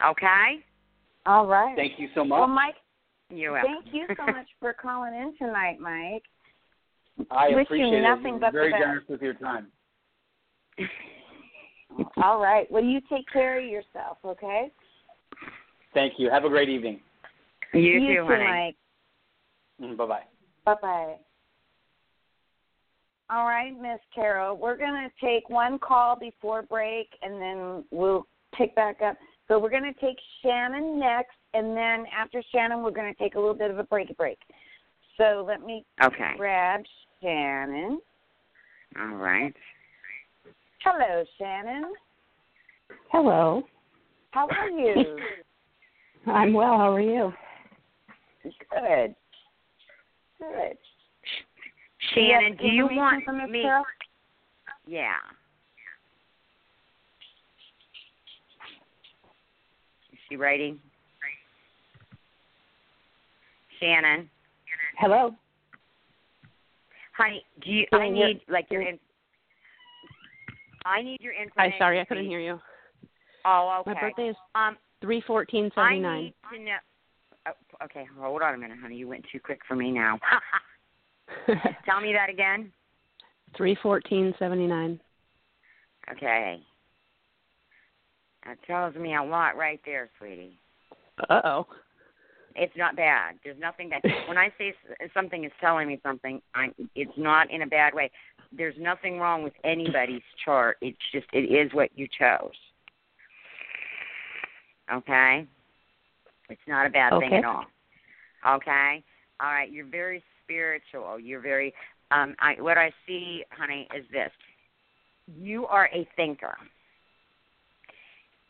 [0.04, 0.64] Okay.
[1.28, 1.76] All right.
[1.76, 2.38] Thank you so much.
[2.38, 2.48] well.
[2.48, 2.76] Mike,
[3.28, 3.74] You're welcome.
[3.82, 6.22] thank you so much for calling in tonight, Mike.
[7.30, 8.40] I wish you appreciate nothing it.
[8.40, 8.82] but You're the very best.
[8.82, 9.66] generous with your time.
[12.22, 12.70] All right.
[12.70, 14.72] Well, you take care of yourself, okay?
[15.92, 16.30] Thank you.
[16.30, 17.00] Have a great evening.
[17.74, 18.44] You, you too, honey.
[18.44, 18.76] Mike.
[19.82, 20.22] Mm, bye bye.
[20.64, 21.14] Bye bye.
[23.28, 24.56] All right, Miss Carol.
[24.56, 28.26] We're going to take one call before break, and then we'll
[28.56, 29.18] pick back up.
[29.48, 33.34] So we're going to take Shannon next, and then after Shannon, we're going to take
[33.34, 34.14] a little bit of a break.
[34.16, 34.38] break.
[35.16, 36.34] So let me Okay.
[36.36, 36.82] grab
[37.22, 37.98] Shannon.
[39.00, 39.54] All right.
[40.84, 41.92] Hello, Shannon.
[43.10, 43.64] Hello.
[44.32, 45.18] How are you?
[46.26, 46.76] I'm well.
[46.76, 47.32] How are you?
[48.42, 49.14] Good.
[50.38, 50.76] Good.
[52.14, 53.62] Shannon, have do you want from Miss me?
[53.62, 53.84] Carol?
[54.86, 55.16] Yeah.
[60.12, 60.78] Is she writing?
[63.80, 64.28] Shannon,
[64.98, 65.34] Hello.
[67.16, 67.86] honey, do you?
[67.92, 68.82] I need like your.
[68.82, 68.98] In,
[70.84, 71.72] I need your information.
[71.72, 72.60] Hi, sorry, I couldn't hear you.
[73.44, 73.92] Oh, okay.
[73.94, 76.32] My birthday is Um, three fourteen seventy nine.
[76.42, 76.76] I need to know.
[77.46, 78.96] Oh, okay, hold on a minute, honey.
[78.96, 80.18] You went too quick for me now.
[81.86, 82.72] Tell me that again.
[83.56, 85.00] three fourteen seventy nine.
[86.10, 86.60] Okay.
[88.48, 90.58] That tells me a lot right there, sweetie.
[91.28, 91.66] Uh oh.
[92.56, 93.34] It's not bad.
[93.44, 94.74] There's nothing that when I say
[95.12, 98.10] something is telling me something, I'm, it's not in a bad way.
[98.50, 100.78] There's nothing wrong with anybody's chart.
[100.80, 102.54] It's just it is what you chose.
[104.90, 105.46] Okay?
[106.48, 107.64] It's not a bad thing at all.
[108.48, 109.04] Okay?
[109.40, 111.20] All right, you're very spiritual.
[111.20, 111.74] You're very
[112.10, 114.30] um I what I see, honey, is this.
[115.38, 116.56] You are a thinker.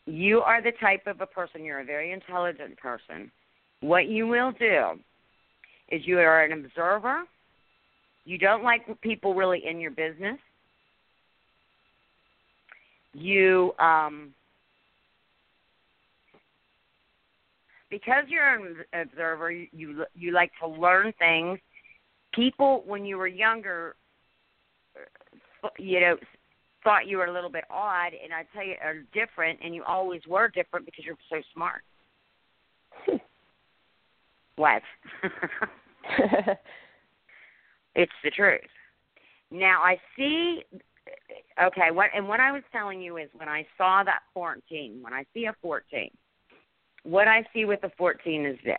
[0.09, 3.31] You are the type of a person, you're a very intelligent person.
[3.81, 4.99] What you will do
[5.91, 7.25] is you are an observer.
[8.25, 10.37] You don't like people really in your business.
[13.13, 14.33] You um
[17.91, 21.59] because you're an observer, you you, like to learn things.
[22.33, 23.95] People when you were younger
[25.77, 26.15] you know
[26.83, 29.83] thought you were a little bit odd and I tell you are different and you
[29.83, 31.83] always were different because you're so smart.
[34.59, 34.81] What?
[37.95, 38.59] it's the truth.
[39.51, 40.63] Now I see.
[41.63, 45.13] Okay, what and what I was telling you is when I saw that fourteen, when
[45.13, 46.11] I see a fourteen,
[47.03, 48.75] what I see with the fourteen is this.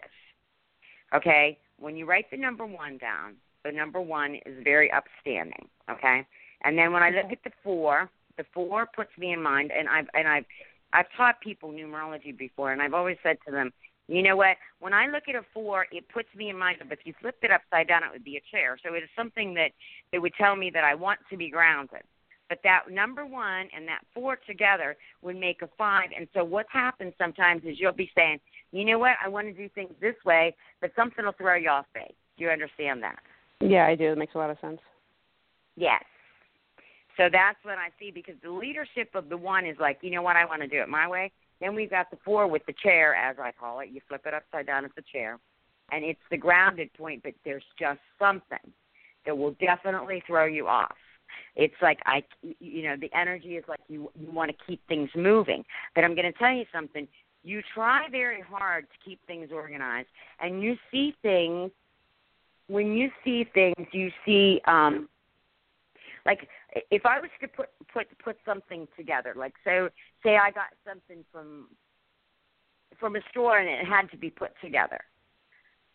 [1.14, 5.66] Okay, when you write the number one down, the number one is very upstanding.
[5.90, 6.26] Okay,
[6.64, 9.88] and then when I look at the four, the four puts me in mind, and
[9.88, 10.44] I've and I've
[10.92, 13.72] I've taught people numerology before, and I've always said to them,
[14.08, 14.56] you know what?
[14.80, 17.44] When I look at a four, it puts me in mind of if you flipped
[17.44, 18.76] it upside down, it would be a chair.
[18.84, 19.70] So it is something that
[20.12, 22.02] that would tell me that I want to be grounded.
[22.48, 26.08] But that number one and that four together would make a five.
[26.16, 28.40] And so what happens sometimes is you'll be saying,
[28.72, 29.12] you know what?
[29.24, 32.11] I want to do things this way, but something will throw you off base.
[32.36, 33.20] Do you understand that?
[33.61, 34.11] Yeah, I do.
[34.11, 34.80] It makes a lot of sense.
[35.76, 36.02] Yes.
[37.16, 40.22] So that's what I see because the leadership of the one is like, you know
[40.22, 41.32] what, I want to do it my way.
[41.61, 43.90] Then we've got the four with the chair, as I call it.
[43.90, 45.38] You flip it upside down at the chair,
[45.92, 48.72] and it's the grounded point, but there's just something
[49.26, 50.96] that will definitely throw you off.
[51.56, 52.22] It's like I,
[52.61, 55.64] you know, the energy is like you you want to keep things moving.
[55.94, 57.06] But I'm going to tell you something.
[57.42, 60.08] You try very hard to keep things organized,
[60.40, 61.70] and you see things.
[62.68, 65.08] When you see things, you see um
[66.26, 66.48] like
[66.90, 69.88] if I was to put put put something together, like so
[70.22, 71.68] say I got something from
[72.98, 75.00] from a store and it had to be put together.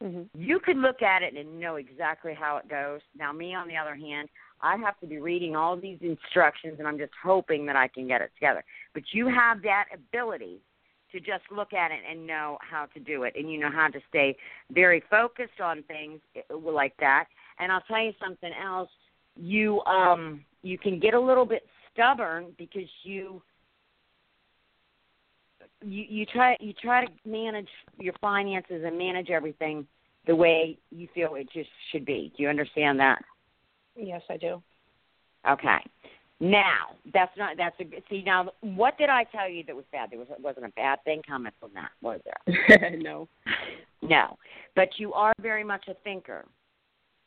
[0.01, 3.01] hmm You could look at it and know exactly how it goes.
[3.17, 4.29] Now me on the other hand,
[4.61, 8.07] I have to be reading all these instructions and I'm just hoping that I can
[8.07, 8.63] get it together.
[8.93, 10.59] But you have that ability
[11.11, 13.87] to just look at it and know how to do it and you know how
[13.87, 14.35] to stay
[14.71, 16.19] very focused on things
[16.49, 17.25] like that.
[17.59, 18.89] And I'll tell you something else,
[19.35, 23.41] you um you can get a little bit stubborn because you
[25.81, 29.85] you you try you try to manage your finances and manage everything
[30.27, 32.33] the way you feel it just should be.
[32.35, 33.21] Do you understand that?
[33.95, 34.61] Yes, I do.
[35.47, 35.77] Okay.
[36.39, 40.09] Now that's not that's a see now what did I tell you that was bad?
[40.11, 42.97] There was wasn't a bad thing coming from that, was there?
[42.97, 43.27] no.
[44.01, 44.37] No,
[44.75, 46.45] but you are very much a thinker,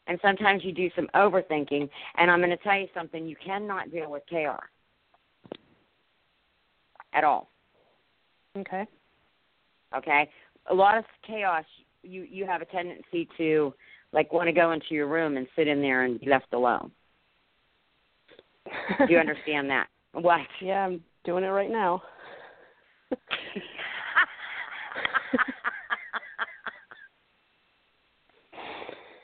[0.08, 1.88] and sometimes you do some overthinking.
[2.16, 4.60] And I'm going to tell you something: you cannot deal with chaos
[7.12, 7.50] at all.
[8.56, 8.86] Okay.
[9.96, 10.28] okay
[10.70, 11.64] a lot of chaos
[12.02, 13.72] you you have a tendency to
[14.12, 16.90] like want to go into your room and sit in there and be left alone
[19.06, 22.02] do you understand that what yeah, I'm doing it right now.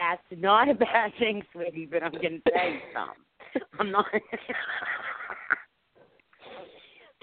[0.05, 4.07] that's not a bad thing sweetie but i'm going to tell you something i'm not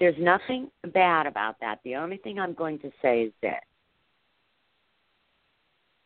[0.00, 3.54] there's nothing bad about that the only thing i'm going to say is this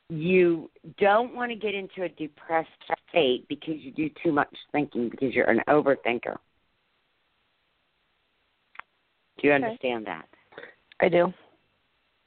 [0.08, 2.68] you don't want to get into a depressed
[3.08, 6.36] state because you do too much thinking because you're an overthinker.
[9.38, 9.64] Do you Okay.
[9.64, 10.28] understand that?
[11.00, 11.32] I do.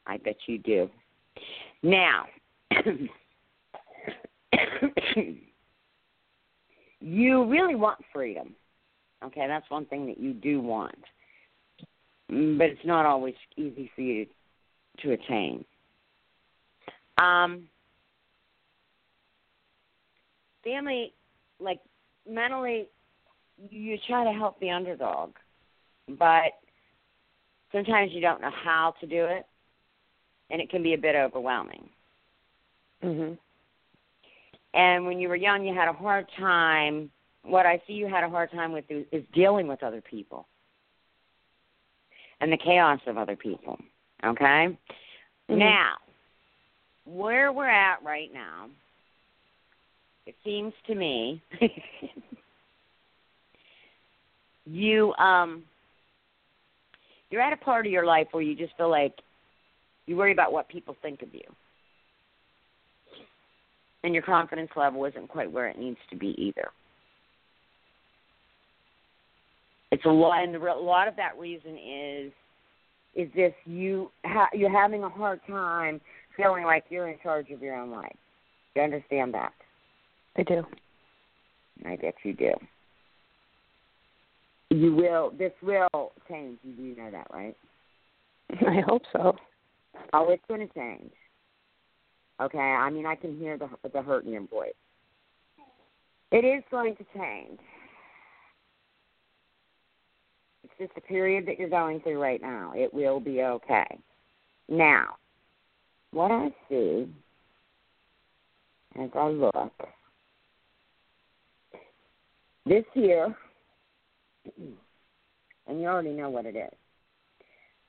[0.05, 0.89] I bet you do.
[1.81, 2.25] Now,
[6.99, 8.55] you really want freedom.
[9.23, 10.97] Okay, that's one thing that you do want.
[12.31, 14.25] Mm, But it's not always easy for you
[14.99, 15.65] to attain.
[17.17, 17.67] Um,
[20.63, 21.13] family,
[21.59, 21.79] like
[22.29, 22.87] mentally,
[23.69, 25.31] you try to help the underdog,
[26.17, 26.53] but
[27.71, 29.45] sometimes you don't know how to do it,
[30.49, 31.89] and it can be a bit overwhelming.
[33.03, 33.37] Mhm.
[34.73, 37.09] And when you were young, you had a hard time.
[37.43, 40.47] What I see you had a hard time with is, is dealing with other people
[42.41, 43.79] and the chaos of other people.
[44.23, 44.77] Okay?
[45.49, 45.57] Mhm.
[45.57, 45.97] Now,
[47.05, 48.69] where we're at right now,
[50.25, 51.41] it seems to me
[54.65, 55.63] you um
[57.31, 59.13] you're at a part of your life where you just feel like
[60.05, 61.43] you worry about what people think of you.
[64.03, 66.69] And your confidence level isn't quite where it needs to be either.
[69.91, 72.31] It's a lot, and a lot of that reason is
[73.15, 75.99] is this you ha- you're having a hard time
[76.37, 78.15] feeling like you're in charge of your own life.
[78.73, 79.51] Do you understand that?
[80.37, 80.63] I do.
[81.85, 82.53] I bet you do.
[84.69, 85.31] You will.
[85.37, 86.59] This will change.
[86.63, 87.55] You do know that, right?
[88.67, 89.35] I hope so.
[90.13, 91.11] Oh, it's going to change.
[92.41, 92.57] Okay.
[92.57, 94.73] I mean, I can hear the the hurt in your voice.
[96.31, 97.59] It is going to change.
[100.63, 102.73] It's just a period that you're going through right now.
[102.75, 103.99] It will be okay.
[104.67, 105.15] Now,
[106.11, 107.07] what I see
[108.99, 109.71] as I look
[112.65, 113.35] this year,
[115.67, 116.73] and you already know what it is,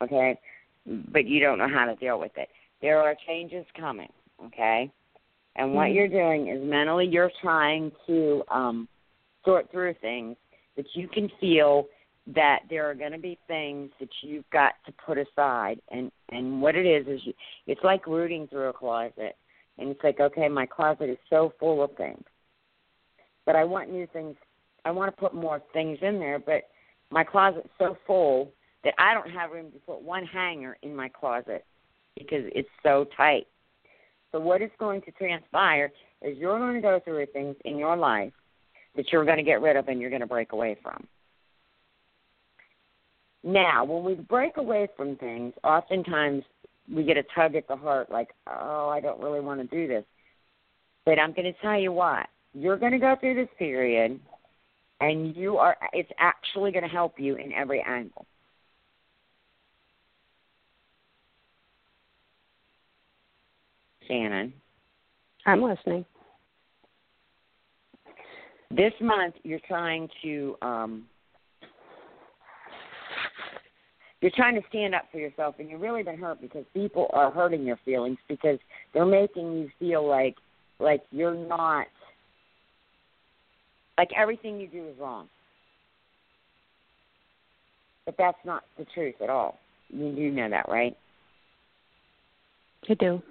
[0.02, 0.38] okay?
[1.12, 2.48] But you don't know how to deal with it.
[2.80, 4.08] There are changes coming,
[4.46, 4.90] okay?
[5.56, 5.94] And what Mhm.
[5.94, 8.88] you're doing is mentally you're trying to um,
[9.44, 10.36] sort through things
[10.76, 11.88] that you can feel
[12.26, 16.60] that there are going to be things that you've got to put aside and and
[16.60, 17.34] what it is is you,
[17.66, 19.36] it's like rooting through a closet
[19.78, 22.22] and it's like okay my closet is so full of things
[23.46, 24.36] but i want new things
[24.84, 26.64] i want to put more things in there but
[27.10, 28.52] my closet's so full
[28.84, 31.64] that i don't have room to put one hanger in my closet
[32.16, 33.46] because it's so tight
[34.32, 37.96] so what is going to transpire is you're going to go through things in your
[37.96, 38.32] life
[38.96, 41.06] that you're going to get rid of and you're going to break away from
[43.42, 46.44] now, when we break away from things, oftentimes
[46.92, 49.88] we get a tug at the heart, like, oh, I don't really want to do
[49.88, 50.04] this.
[51.06, 54.20] But I'm going to tell you what, you're going to go through this period,
[55.00, 55.76] and you are.
[55.92, 58.26] It's actually going to help you in every angle.
[64.10, 64.52] Shannon,
[65.46, 66.04] I'm listening.
[68.70, 71.06] this month you're trying to um
[74.20, 77.30] you're trying to stand up for yourself and you've really been hurt because people are
[77.30, 78.58] hurting your feelings because
[78.94, 80.36] they're making you feel like
[80.78, 81.86] like you're not
[83.98, 85.28] like everything you do is wrong
[88.06, 89.58] but that's not the truth at all
[89.88, 90.96] you do know that right
[92.88, 93.22] I do.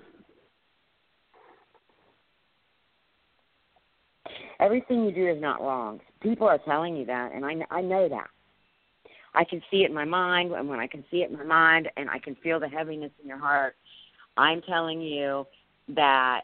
[4.59, 8.07] Everything you do is not wrong people are telling you that and i i know
[8.09, 8.29] that
[9.33, 11.43] I can see it in my mind, and when I can see it in my
[11.43, 13.75] mind and I can feel the heaviness in your heart,
[14.37, 15.45] I'm telling you
[15.89, 16.41] that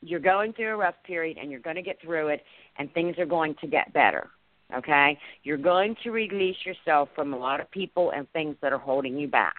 [0.00, 2.42] you're going through a rough period and you're going to get through it
[2.78, 4.28] and things are going to get better.
[4.76, 5.18] Okay?
[5.44, 9.16] You're going to release yourself from a lot of people and things that are holding
[9.16, 9.54] you back.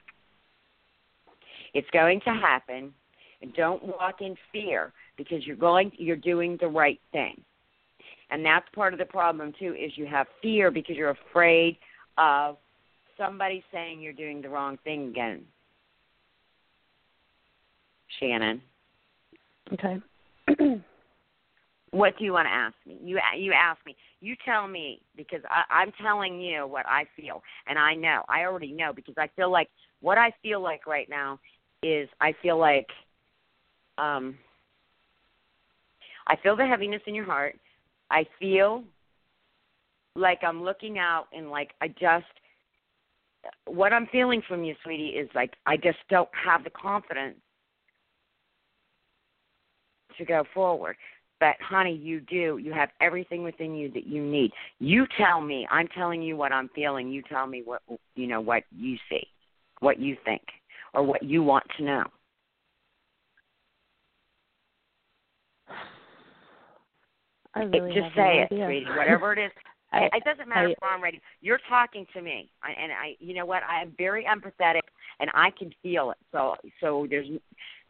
[1.74, 2.94] It's going to happen.
[3.42, 7.42] And don't walk in fear because you're going you're doing the right thing.
[8.32, 11.78] And that's part of the problem too is you have fear because you're afraid
[12.18, 12.58] of
[13.18, 15.44] somebody saying you're doing the wrong thing again.
[18.20, 18.62] Shannon?
[19.74, 20.00] Okay.
[21.92, 22.98] what do you want to ask me?
[23.04, 23.96] You you ask me.
[24.22, 27.42] You tell me because i i'm telling you what i feel.
[27.68, 28.24] And i know.
[28.28, 29.70] I already know because i feel like
[30.02, 31.40] what i feel like right now
[31.84, 32.88] is i feel like
[33.98, 34.38] um
[36.28, 37.56] i feel the heaviness in your heart
[38.10, 38.84] I feel
[40.16, 42.26] like I'm looking out and like I just
[43.68, 47.38] what I'm feeling from you, sweetie, is like I just don't have the confidence
[50.18, 50.96] to go forward.
[51.40, 52.58] But honey, you do.
[52.58, 54.52] You have everything within you that you need.
[54.80, 55.68] You tell me.
[55.70, 57.10] I'm telling you what I'm feeling.
[57.10, 57.82] You tell me what
[58.16, 59.28] you know what you see,
[59.80, 60.44] what you think,
[60.94, 62.04] or what you want to know.
[67.56, 68.86] I really just have say no it, sweetie.
[68.98, 69.52] Whatever it is.
[69.92, 71.22] I, it doesn't matter I- if I'm ready.
[71.42, 73.64] You're talking to me, and I, you know what?
[73.64, 74.82] I am very empathetic,
[75.20, 76.18] and I can feel it.
[76.32, 77.28] So, so there's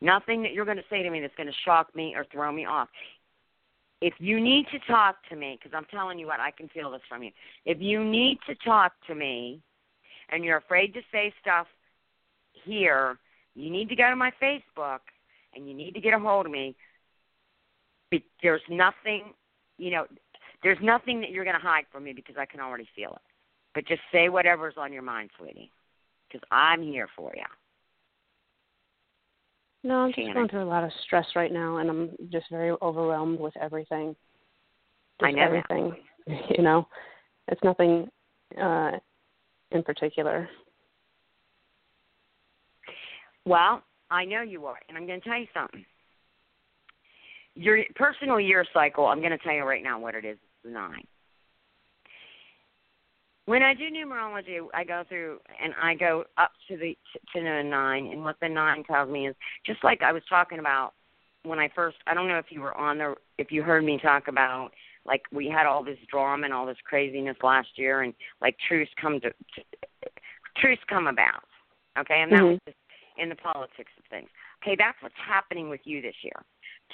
[0.01, 2.51] nothing that you're going to say to me that's going to shock me or throw
[2.51, 2.89] me off.
[4.01, 6.91] If you need to talk to me, because I'm telling you what, I can feel
[6.91, 7.31] this from you.
[7.65, 9.61] If you need to talk to me,
[10.29, 11.65] and you're afraid to say stuff
[12.65, 13.17] here,
[13.55, 14.99] you need to go to my Facebook,
[15.55, 16.75] and you need to get a hold of me.
[18.43, 19.33] There's nothing,
[19.77, 20.05] you know,
[20.63, 23.21] there's nothing that you're going to hide from me because I can already feel it.
[23.73, 25.71] But just say whatever's on your mind, sweetie,
[26.27, 27.43] because I'm here for you.
[29.83, 32.75] No, I'm just going through a lot of stress right now, and I'm just very
[32.81, 34.15] overwhelmed with everything.
[35.21, 35.71] I Just know that.
[35.71, 35.95] everything.
[36.57, 36.87] You know,
[37.49, 38.09] it's nothing
[38.59, 38.93] uh,
[39.69, 40.49] in particular.
[43.45, 45.85] Well, I know you are, and I'm going to tell you something.
[47.55, 50.37] Your personal year cycle, I'm going to tell you right now what it is.
[50.63, 51.07] It's nine.
[53.45, 56.97] When I do numerology, I go through and I go up to the
[57.33, 60.59] to the nine, and what the nine tells me is just like I was talking
[60.59, 60.93] about
[61.43, 61.97] when I first.
[62.07, 64.71] I don't know if you were on the if you heard me talk about
[65.05, 68.91] like we had all this drama and all this craziness last year, and like truths
[68.99, 69.63] come to, to
[70.57, 71.43] truths come about.
[71.99, 72.53] Okay, and that Mhm.
[72.53, 72.77] was just
[73.17, 74.29] in the politics of things.
[74.63, 76.43] Okay, that's what's happening with you this year.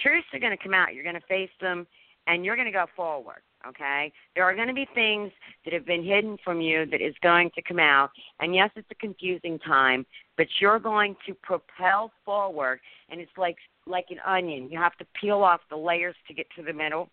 [0.01, 0.93] Truths are going to come out.
[0.93, 1.88] You're going to face them,
[2.27, 3.41] and you're going to go forward.
[3.68, 5.31] Okay, there are going to be things
[5.63, 8.09] that have been hidden from you that is going to come out.
[8.39, 10.03] And yes, it's a confusing time,
[10.35, 12.80] but you're going to propel forward.
[13.09, 14.68] And it's like like an onion.
[14.72, 17.09] You have to peel off the layers to get to the middle.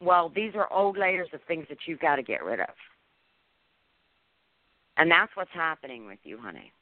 [0.00, 2.74] Well, these are old layers of things that you've got to get rid of.
[4.96, 6.72] And that's what's happening with you, honey.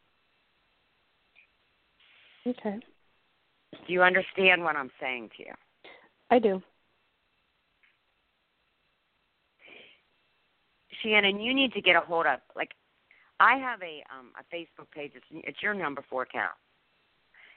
[2.46, 2.78] Okay.
[3.86, 5.52] Do you understand what I'm saying to you?
[6.30, 6.62] I do.
[11.02, 12.70] Shannon, you need to get a hold of like
[13.40, 15.12] I have a um a Facebook page.
[15.14, 16.56] It's it's your number forecast,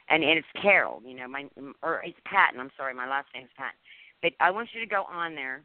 [0.10, 1.02] and and it's Carol.
[1.06, 1.48] You know my
[1.82, 2.60] or it's Patton.
[2.60, 3.78] I'm sorry, my last name's Patton.
[4.22, 5.62] But I want you to go on there,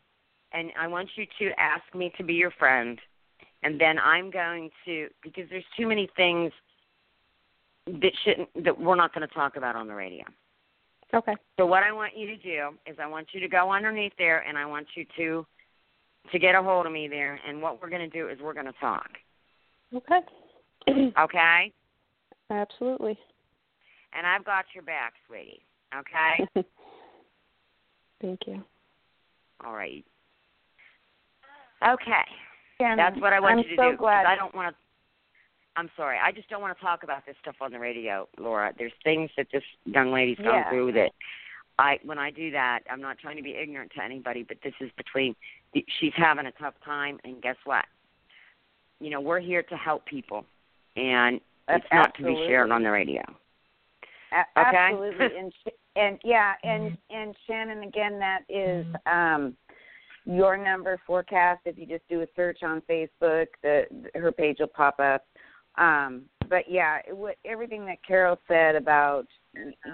[0.53, 2.99] and I want you to ask me to be your friend,
[3.63, 6.53] and then I'm going to because there's too many things
[7.87, 10.25] that shouldn't that we're not going to talk about on the radio.
[11.15, 11.35] Okay.
[11.59, 14.41] So what I want you to do is I want you to go underneath there
[14.49, 15.47] and I want you to
[16.31, 18.55] to get a hold of me there and what we're going to do is we're
[18.55, 19.11] going to talk.
[19.95, 20.21] Okay.
[21.19, 21.73] Okay?
[22.51, 23.19] Absolutely.
[24.17, 25.63] And I've got your back, sweetie.
[25.97, 26.47] Okay?
[28.21, 28.63] Thank you.
[29.65, 30.05] All right.
[31.87, 32.25] Okay.
[32.79, 33.91] Shannon, That's what I want I'm you to so do.
[33.91, 34.27] 'cause glad.
[34.27, 34.82] I don't want to
[35.77, 36.19] I'm sorry.
[36.23, 38.73] I just don't want to talk about this stuff on the radio, Laura.
[38.77, 40.71] There's things that this young lady's gone Yeah.
[40.71, 41.13] through that
[41.79, 44.75] I when I do that, I'm not trying to be ignorant to anybody, but this
[44.81, 45.35] is between
[45.99, 47.87] she's having a tough time and guess what?
[49.01, 50.45] You know, we're here to help people
[50.97, 53.23] and it's not to be shared on the radio.
[54.33, 54.77] A- Okay.
[54.77, 55.53] Absolutely, and
[55.97, 59.57] and yeah, and and Shannon again, that is um
[60.25, 61.63] your number forecast.
[61.65, 63.85] If you just do a search on Facebook, the
[64.15, 65.25] her page will pop up.
[65.77, 69.27] Um, but yeah, it, what everything that Carol said about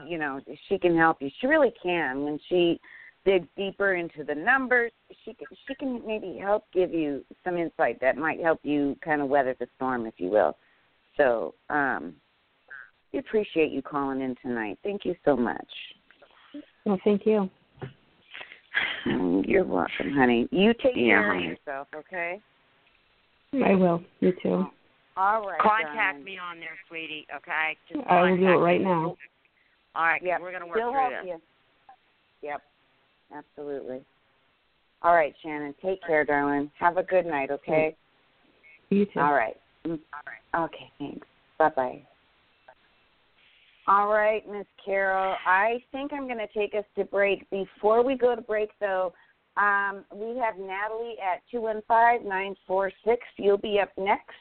[0.07, 1.31] you know she can help you.
[1.41, 2.81] She really can when she
[3.25, 4.93] digs deeper into the numbers.
[5.25, 9.21] She can, she can maybe help give you some insight that might help you kind
[9.21, 10.57] of weather the storm, if you will.
[11.17, 12.15] So um,
[13.13, 14.79] we appreciate you calling in tonight.
[14.83, 15.69] Thank you so much.
[16.85, 17.51] Well, thank you.
[19.07, 20.49] Mm, You're welcome, honey.
[20.51, 21.45] You take Yeah, care honey.
[21.45, 22.41] of yourself, okay?
[23.65, 24.03] I will.
[24.21, 24.67] You too.
[25.19, 25.61] All right.
[25.61, 26.25] Contact darling.
[26.25, 27.77] me on there, sweetie, okay?
[27.93, 28.85] Just I will do it contact right me.
[28.87, 29.17] now.
[29.97, 30.23] All right.
[30.23, 30.41] Yep.
[30.41, 31.41] we're going to work Still through this.
[32.43, 32.49] you.
[32.49, 32.63] Yep.
[33.35, 34.01] Absolutely.
[35.03, 35.75] All right, Shannon.
[35.85, 36.71] Take care, darling.
[36.79, 37.97] Have a good night, okay?
[38.91, 39.19] You too.
[39.21, 39.57] All right.
[39.87, 39.99] Mm,
[40.57, 41.27] Okay, thanks.
[41.59, 42.03] Bye bye.
[43.89, 45.35] All right, Miss Carol.
[45.47, 47.49] I think I'm going to take us to break.
[47.51, 49.13] Before we go to break, though,
[49.57, 53.21] um, we have Natalie at two one five nine four six.
[53.37, 54.35] You'll be up next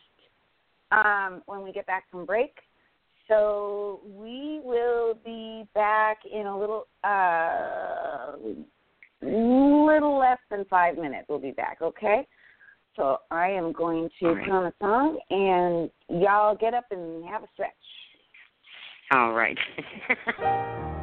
[0.91, 2.55] um, when we get back from break.
[3.27, 8.38] So we will be back in a little, uh,
[9.22, 11.26] little less than five minutes.
[11.27, 11.80] We'll be back.
[11.81, 12.26] Okay.
[12.95, 14.43] So I am going to right.
[14.43, 17.73] put on a song, and y'all get up and have a stretch.
[19.11, 19.57] All right.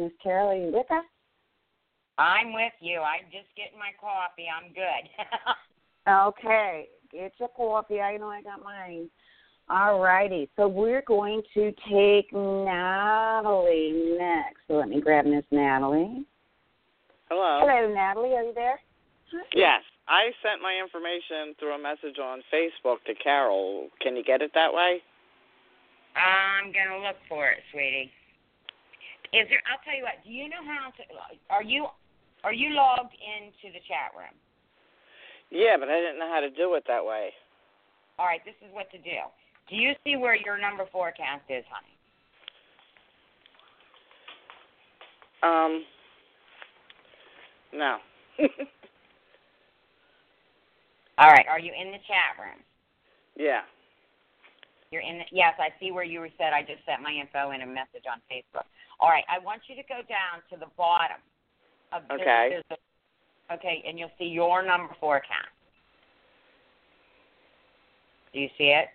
[0.00, 1.04] Miss Carol, are you with us?
[2.16, 3.00] I'm with you.
[3.00, 4.46] I'm just getting my coffee.
[4.48, 5.08] I'm good.
[6.08, 8.00] Okay, get your coffee.
[8.00, 9.10] I know I got mine.
[9.68, 14.56] All righty, so we're going to take Natalie next.
[14.66, 16.24] So let me grab Miss Natalie.
[17.28, 17.60] Hello.
[17.62, 18.34] Hello, Natalie.
[18.34, 18.80] Are you there?
[19.54, 23.88] Yes, I sent my information through a message on Facebook to Carol.
[24.00, 25.02] Can you get it that way?
[26.16, 28.10] I'm gonna look for it, sweetie.
[29.32, 29.62] Is there?
[29.70, 30.18] I'll tell you what.
[30.24, 31.02] Do you know how to?
[31.50, 31.86] Are you
[32.42, 34.34] are you logged into the chat room?
[35.50, 37.30] Yeah, but I didn't know how to do it that way.
[38.18, 38.40] All right.
[38.44, 39.22] This is what to do.
[39.68, 41.94] Do you see where your number forecast is, honey?
[45.42, 45.84] Um.
[47.72, 47.98] No.
[51.18, 51.46] All right.
[51.48, 52.58] Are you in the chat room?
[53.36, 53.60] yeah.
[54.90, 55.18] You're in.
[55.18, 56.52] The, yes, I see where you were said.
[56.52, 58.66] I just sent my info in a message on Facebook.
[59.00, 59.24] All right.
[59.28, 61.18] I want you to go down to the bottom
[61.92, 62.20] of this.
[62.20, 62.60] Okay.
[63.52, 65.48] Okay, and you'll see your number forecast.
[68.32, 68.86] Do you see it?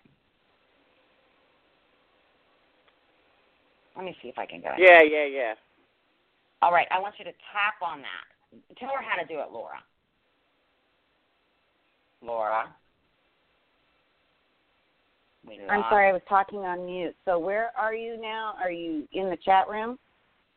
[3.94, 4.70] Let me see if I can go.
[4.78, 5.54] Yeah, yeah, yeah.
[6.62, 8.78] All right, I want you to tap on that.
[8.78, 9.76] Tell her how to do it, Laura.
[12.22, 12.74] Laura.
[15.46, 17.14] We I'm sorry, I was talking on mute.
[17.24, 18.54] So where are you now?
[18.60, 19.98] Are you in the chat room?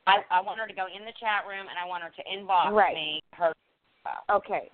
[0.07, 2.23] I, I want her to go in the chat room and I want her to
[2.23, 2.95] inbox Right.
[2.95, 3.53] me her.
[4.31, 4.69] Okay.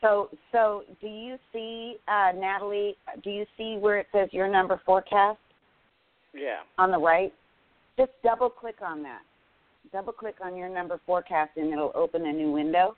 [0.00, 4.80] So so do you see uh Natalie, do you see where it says your number
[4.86, 5.38] forecast
[6.32, 6.60] Yeah.
[6.78, 7.32] on the right?
[7.98, 9.22] Just double click on that.
[9.92, 12.96] Double click on your number forecast and it'll open a new window.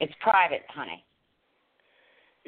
[0.00, 1.04] It's private, honey.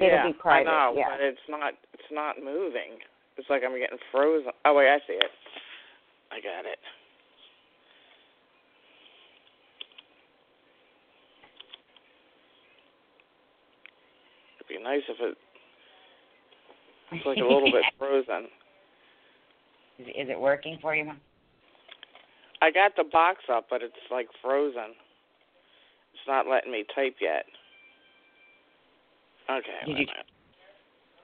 [0.02, 1.04] It'll yeah, be private, I know, yeah.
[1.10, 1.74] but it's not.
[1.94, 2.98] It's not moving.
[3.36, 4.52] It's like I'm getting frozen.
[4.64, 5.30] Oh wait, I see it.
[6.30, 6.78] I got it.
[14.58, 15.36] It'd be nice if it.
[17.12, 18.48] It's like a little bit frozen.
[19.98, 21.04] Is, is it working for you?
[21.04, 21.20] Mom?
[22.60, 24.94] I got the box up, but it's like frozen.
[26.14, 27.44] It's not letting me type yet.
[29.58, 29.86] Okay.
[29.86, 30.06] Did you-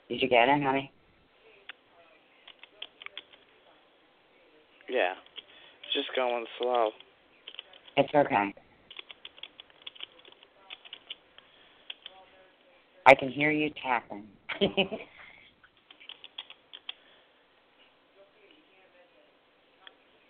[0.09, 0.91] Did you get it, honey?
[4.89, 5.15] Yeah.
[5.85, 6.91] It's just going slow.
[7.97, 8.55] It's okay.
[13.07, 14.29] I can hear you tapping.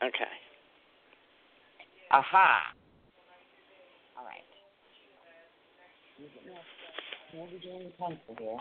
[0.00, 0.30] Okay.
[2.12, 2.72] Aha.
[4.16, 4.44] All right.
[7.34, 8.58] Maybe doing the pencil here.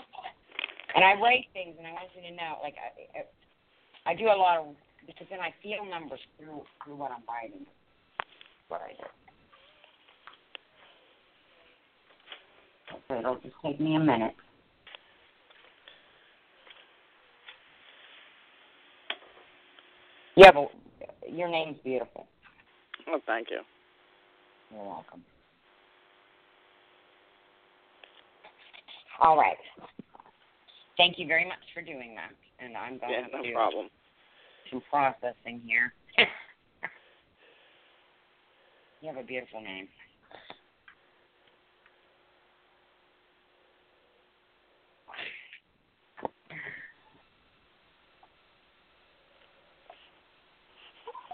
[0.95, 4.26] And I write things, and I want you to know, like I, I, I do
[4.26, 4.76] a lot of
[5.06, 7.65] because then I feel numbers through through what I'm writing.
[8.68, 9.07] What I do.
[13.10, 14.35] Okay, it'll just take me a minute.
[20.35, 20.69] Yeah, but
[21.30, 22.27] your name's beautiful.
[23.07, 23.61] Oh, thank you.
[24.72, 25.23] You're welcome.
[29.19, 29.57] All right.
[30.98, 32.31] Thank you very much for doing that.
[32.64, 33.89] And I'm going Yeah, no to problem.
[34.72, 35.94] some processing here.
[39.02, 39.88] you have a beautiful name.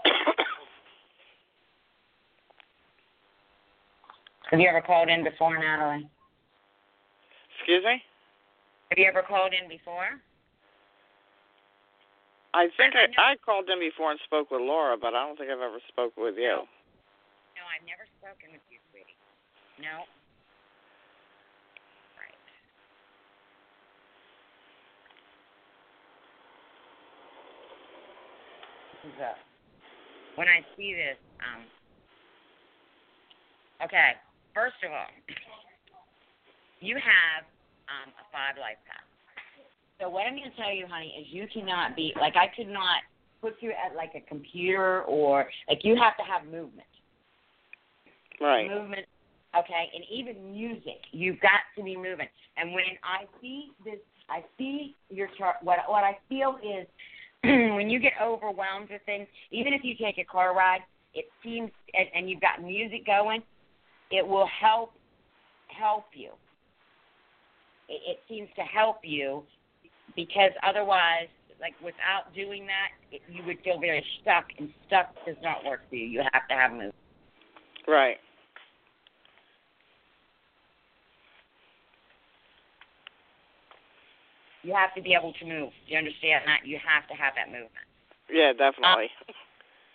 [4.50, 6.06] Have you ever called in before, Natalie?
[7.74, 8.02] Excuse me?
[8.94, 10.06] Have you ever called in before?
[12.54, 15.34] I think I I, I called in before and spoke with Laura, but I don't
[15.34, 16.62] think I've ever spoken with you.
[17.58, 19.18] No, I've never spoken with you, sweetie.
[19.82, 20.06] No.
[22.14, 22.38] Right.
[29.02, 29.42] This is up.
[30.38, 31.66] When I see this, um.
[33.82, 34.14] Okay,
[34.54, 35.10] first of all,
[36.78, 37.42] you have
[37.88, 39.04] um a five life path.
[40.00, 42.68] So what I'm going to tell you, honey, is you cannot be like I could
[42.68, 43.06] not
[43.40, 46.88] put you at like a computer or like you have to have movement.
[48.40, 48.68] Right.
[48.68, 49.06] movement.
[49.56, 52.26] Okay, and even music, you've got to be moving.
[52.56, 55.56] And when I see this, I see your chart.
[55.62, 56.86] What what I feel is
[57.44, 60.80] when you get overwhelmed with things, even if you take a car ride,
[61.14, 63.42] it seems and, and you've got music going,
[64.10, 64.92] it will help
[65.68, 66.30] help you.
[67.88, 69.42] It, it seems to help you
[70.16, 71.28] because otherwise,
[71.60, 75.80] like without doing that, it, you would feel very stuck, and stuck does not work
[75.88, 76.06] for you.
[76.06, 76.94] You have to have movement.
[77.86, 78.16] Right.
[84.62, 85.70] You have to be able to move.
[85.86, 86.64] Do you understand that?
[86.64, 87.84] You have to have that movement.
[88.32, 89.12] Yeah, definitely.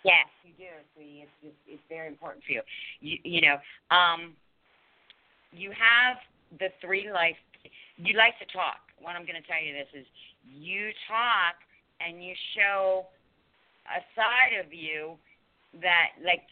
[0.04, 1.26] Yes, you do, sweetie.
[1.26, 2.62] It's just it's very important for you.
[3.00, 3.58] You you know,
[3.94, 4.34] um,
[5.52, 6.16] you have
[6.58, 7.36] the three life.
[8.02, 8.80] You like to talk.
[9.00, 10.06] What I'm going to tell you this is,
[10.44, 11.56] you talk
[12.00, 13.06] and you show
[13.88, 15.16] a side of you
[15.80, 16.42] that like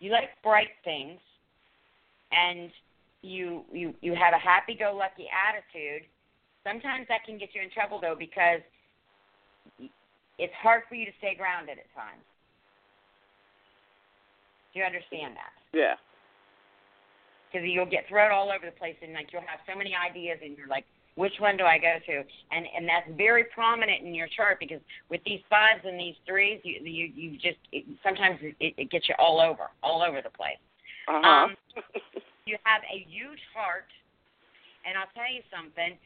[0.00, 1.18] you like bright things
[2.32, 2.70] and
[3.22, 6.04] you you you have a happy go lucky attitude
[6.62, 8.60] sometimes that can get you in trouble though because
[10.38, 12.24] it's hard for you to stay grounded at times
[14.72, 15.94] do you understand that Yeah.
[17.54, 20.38] Because you'll get thrown all over the place and like you'll have so many ideas
[20.42, 22.16] and you're like which one do I go to
[22.50, 26.60] and and that's very prominent in your chart because with these fives and these threes
[26.64, 30.30] you you you just it, sometimes it, it gets you all over all over the
[30.30, 30.58] place
[31.06, 31.28] Uh huh.
[31.28, 31.56] Um,
[32.46, 33.88] you have a huge heart,
[34.86, 35.96] and I'll tell you something.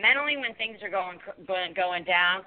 [0.00, 2.42] Mentally, when things are going going going down,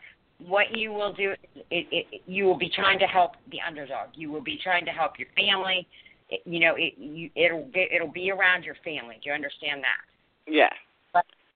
[0.45, 4.09] what you will do, it, it, you will be trying to help the underdog.
[4.13, 5.87] You will be trying to help your family.
[6.29, 9.15] It, you know, it, you, it'll it'll be around your family.
[9.23, 10.09] Do you understand that?
[10.47, 10.69] yeah.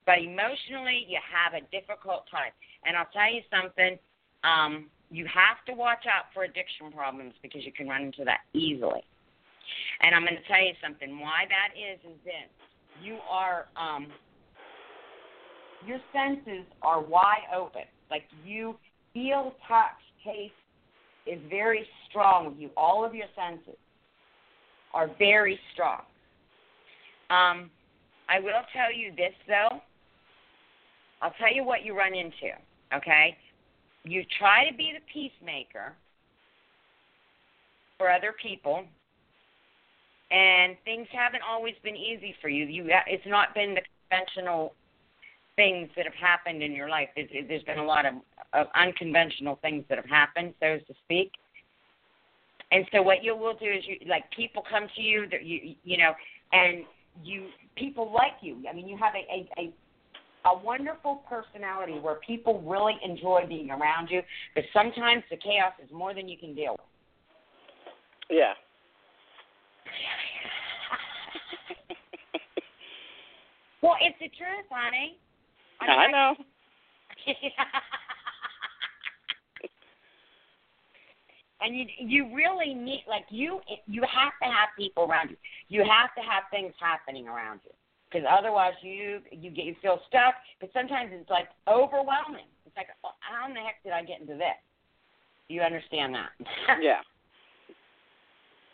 [0.06, 2.52] But emotionally, you have a difficult time.
[2.84, 3.98] And I'll tell you something.
[4.44, 8.40] Um, you have to watch out for addiction problems because you can run into that
[8.52, 9.02] easily.
[10.02, 11.18] And I'm going to tell you something.
[11.20, 12.50] Why that is is this:
[13.02, 14.08] you are um,
[15.86, 17.88] your senses are wide open.
[18.10, 18.76] Like you
[19.14, 20.52] feel, touch, taste
[21.26, 22.70] is very strong with you.
[22.76, 23.78] All of your senses
[24.94, 26.00] are very strong.
[27.30, 27.70] Um,
[28.28, 29.80] I will tell you this though.
[31.20, 32.54] I'll tell you what you run into.
[32.94, 33.36] Okay,
[34.04, 35.92] you try to be the peacemaker
[37.98, 38.84] for other people
[40.30, 42.64] and things haven't always been easy for you.
[42.66, 44.74] You it's not been the conventional
[45.56, 47.08] things that have happened in your life.
[47.14, 48.14] There's, there's been a lot of,
[48.52, 51.30] of unconventional things that have happened, so to speak.
[52.74, 55.76] And so what you will do is you like people come to you that you
[55.84, 56.12] you know
[56.52, 56.84] and
[57.22, 57.46] you
[57.76, 58.58] people like you.
[58.68, 59.72] I mean you have a a, a
[60.46, 64.20] a wonderful personality where people really enjoy being around you,
[64.56, 66.80] but sometimes the chaos is more than you can deal with.
[68.38, 68.52] Yeah.
[73.84, 75.18] Well, it's the truth, honey.
[75.78, 76.34] I know.
[81.64, 85.36] and you you really need like you you have to have people around you.
[85.68, 87.72] You have to have things happening around you
[88.10, 90.34] because otherwise you you get you feel stuck.
[90.60, 92.48] But sometimes it's like overwhelming.
[92.66, 94.60] It's like well, how in the heck did I get into this?
[95.48, 96.30] Do you understand that?
[96.80, 97.00] Yeah.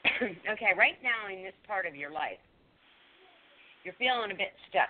[0.23, 2.41] okay, right now in this part of your life,
[3.85, 4.89] you're feeling a bit stuck.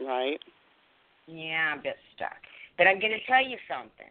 [0.00, 0.40] Right.
[1.26, 2.40] Yeah, a bit stuck.
[2.78, 4.08] But I'm going to tell you something.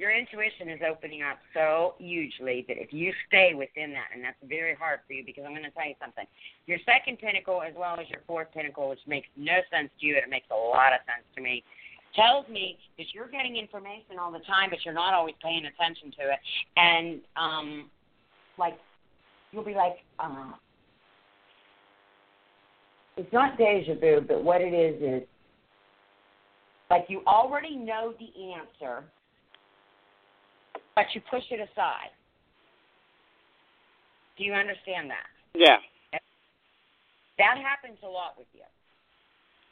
[0.00, 4.38] Your intuition is opening up so hugely that if you stay within that, and that's
[4.48, 6.24] very hard for you because I'm going to tell you something.
[6.64, 10.16] Your second pinnacle, as well as your fourth pinnacle, which makes no sense to you,
[10.16, 11.62] it makes a lot of sense to me.
[12.16, 16.10] tells me that you're getting information all the time, but you're not always paying attention
[16.12, 16.38] to it.
[16.78, 17.90] And um,
[18.56, 18.78] like
[19.52, 20.52] you'll be like, uh,
[23.18, 25.28] it's not deja vu, but what it is is
[26.88, 29.04] like you already know the answer,
[31.00, 32.12] but you push it aside.
[34.36, 35.24] Do you understand that?
[35.54, 35.78] Yeah.
[37.38, 38.68] That happens a lot with you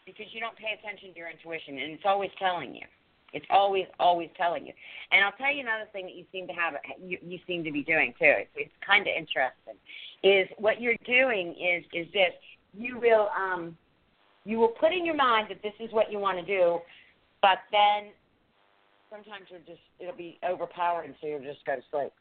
[0.06, 2.86] because you don't pay attention to your intuition, and it's always telling you.
[3.34, 4.72] It's always, always telling you.
[5.12, 7.70] And I'll tell you another thing that you seem to have, you, you seem to
[7.70, 8.32] be doing too.
[8.40, 9.76] It's, it's kind of interesting.
[10.22, 12.32] Is what you're doing is is this?
[12.72, 13.76] You will, um,
[14.46, 16.78] you will put in your mind that this is what you want to do,
[17.42, 18.12] but then
[19.10, 22.12] sometimes you're just, it'll be overpowering, so you'll just go to sleep.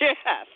[0.00, 0.46] Yes.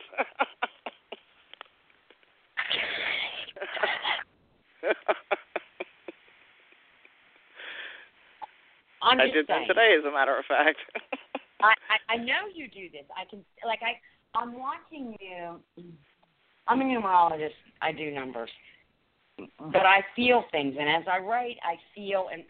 [9.02, 9.66] I'm I did saying.
[9.66, 10.78] that today, as a matter of fact.
[11.62, 13.04] I, I I know you do this.
[13.16, 13.94] I can like I
[14.38, 15.60] I'm watching you.
[16.66, 17.54] I'm a numerologist.
[17.80, 18.50] I do numbers,
[19.38, 22.26] but I feel things, and as I write, I feel.
[22.32, 22.42] And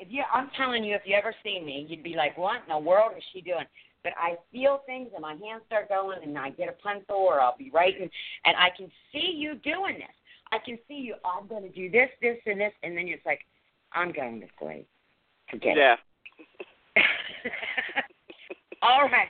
[0.00, 2.68] if you, I'm telling you, if you ever see me, you'd be like, "What in
[2.68, 3.64] the world is she doing?"
[4.02, 7.40] But I feel things, and my hands start going, and I get a pencil, or
[7.40, 8.10] I'll be writing,
[8.44, 10.16] and I can see you doing this.
[10.52, 11.14] I can see you.
[11.24, 13.40] Oh, I'm going to do this, this, and this, and then it's like,
[13.92, 14.86] I'm going to sleep.
[15.50, 15.98] Forget it.
[16.96, 17.02] yeah.
[18.82, 19.28] All right.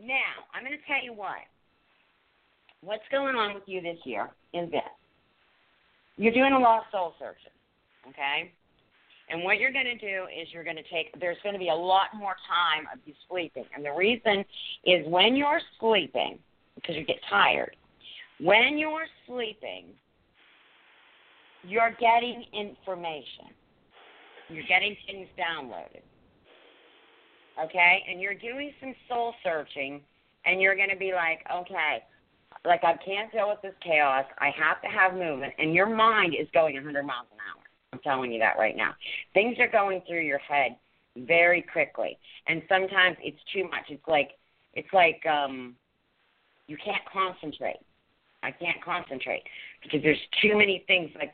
[0.00, 1.42] Now, I'm going to tell you what.
[2.82, 4.82] What's going on with you this year is this.
[6.16, 7.56] You're doing a lot of soul searching,
[8.08, 8.52] okay?
[9.30, 11.70] And what you're going to do is you're going to take, there's going to be
[11.70, 13.64] a lot more time of you sleeping.
[13.74, 14.44] And the reason
[14.84, 16.38] is when you're sleeping,
[16.74, 17.76] because you get tired,
[18.40, 19.86] when you're sleeping,
[21.66, 23.48] you're getting information.
[24.50, 26.02] You're getting things downloaded.
[27.62, 28.04] Okay?
[28.08, 30.02] And you're doing some soul searching,
[30.44, 32.02] and you're going to be like, okay,
[32.66, 34.24] like I can't deal with this chaos.
[34.38, 35.54] I have to have movement.
[35.58, 37.63] And your mind is going 100 miles an hour.
[37.94, 38.94] I'm telling you that right now.
[39.32, 40.76] Things are going through your head
[41.16, 42.18] very quickly.
[42.48, 43.84] And sometimes it's too much.
[43.88, 44.30] It's like,
[44.74, 45.76] it's like, um,
[46.66, 47.78] you can't concentrate.
[48.42, 49.42] I can't concentrate
[49.82, 51.32] because there's too many things like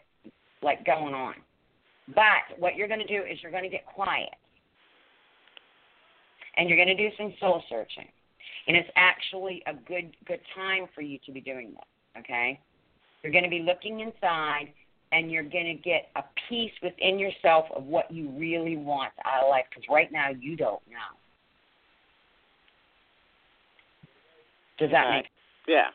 [0.63, 1.35] like going on.
[2.15, 4.31] But what you're going to do is you're going to get quiet.
[6.57, 8.09] And you're going to do some soul searching.
[8.69, 12.61] And it's actually a good good time for you to be doing this, okay?
[13.23, 14.73] You're going to be looking inside
[15.13, 19.45] and you're going to get a peace within yourself of what you really want out
[19.45, 21.17] of life because right now you don't know.
[24.79, 25.27] Does that make
[25.67, 25.89] Yeah.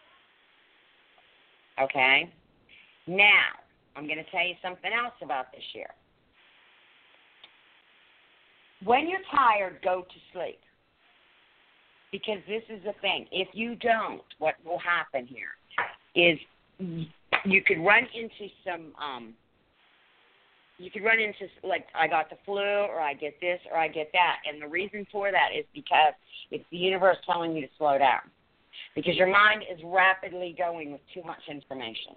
[1.83, 2.31] Okay.
[3.07, 3.47] Now,
[3.95, 5.89] I'm going to tell you something else about this year.
[8.83, 10.59] When you're tired, go to sleep.
[12.11, 13.25] Because this is the thing.
[13.31, 15.55] If you don't, what will happen here
[16.15, 16.39] is
[17.45, 19.33] you could run into some um
[20.77, 23.87] you could run into like I got the flu or I get this or I
[23.87, 26.13] get that and the reason for that is because
[26.51, 28.21] it's the universe telling you to slow down
[28.93, 32.15] because your mind is rapidly going with too much information.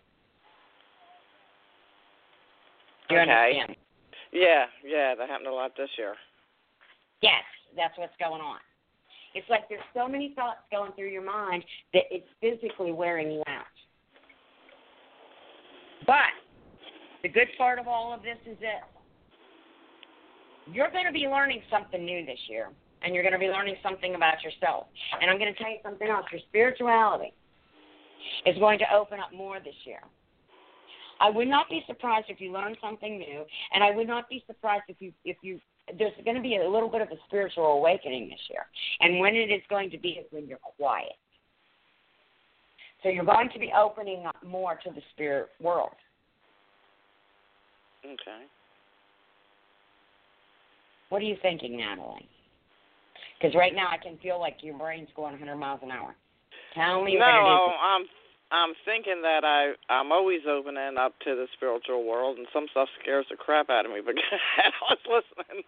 [3.09, 3.31] Do you Okay.
[3.31, 3.77] understand?
[4.33, 6.15] Yeah, yeah, that happened a lot this year.
[7.23, 7.43] Yes,
[7.77, 8.61] that's what's going on.
[9.35, 13.43] It's like there's so many thoughts going through your mind that it's physically wearing you
[13.47, 13.67] out.
[16.09, 16.33] But
[17.23, 18.83] the good part of all of this is this.
[20.73, 22.71] You're going to be learning something new this year,
[23.03, 24.87] and you're going to be learning something about yourself.
[25.21, 26.25] And I'm going to tell you something else.
[26.33, 27.35] Your spirituality
[28.47, 30.01] is going to open up more this year.
[31.21, 33.45] I would not be surprised if you learn something new,
[33.75, 35.61] and I would not be surprised if you if you
[35.99, 38.65] there's going to be a little bit of a spiritual awakening this year.
[39.01, 41.17] And when it is going to be is when you're quiet.
[43.03, 45.95] So you're going to be opening up more to the spirit world.
[48.05, 48.45] Okay.
[51.09, 52.29] What are you thinking, Natalie?
[53.39, 56.15] Because right now I can feel like your brain's going 100 miles an hour.
[56.75, 57.75] Tell me no, what.
[57.81, 58.05] I'm
[58.51, 62.89] I'm thinking that I I'm always opening up to the spiritual world, and some stuff
[63.01, 64.01] scares the crap out of me.
[64.05, 64.17] But
[64.59, 65.65] I was listening.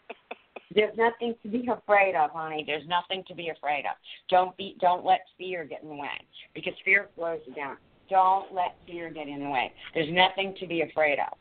[0.74, 2.62] There's nothing to be afraid of, honey.
[2.64, 3.96] There's nothing to be afraid of.
[4.28, 6.08] Don't be don't let fear get in the way.
[6.54, 7.76] Because fear slows you down.
[8.08, 9.72] Don't let fear get in the way.
[9.94, 11.36] There's nothing to be afraid of.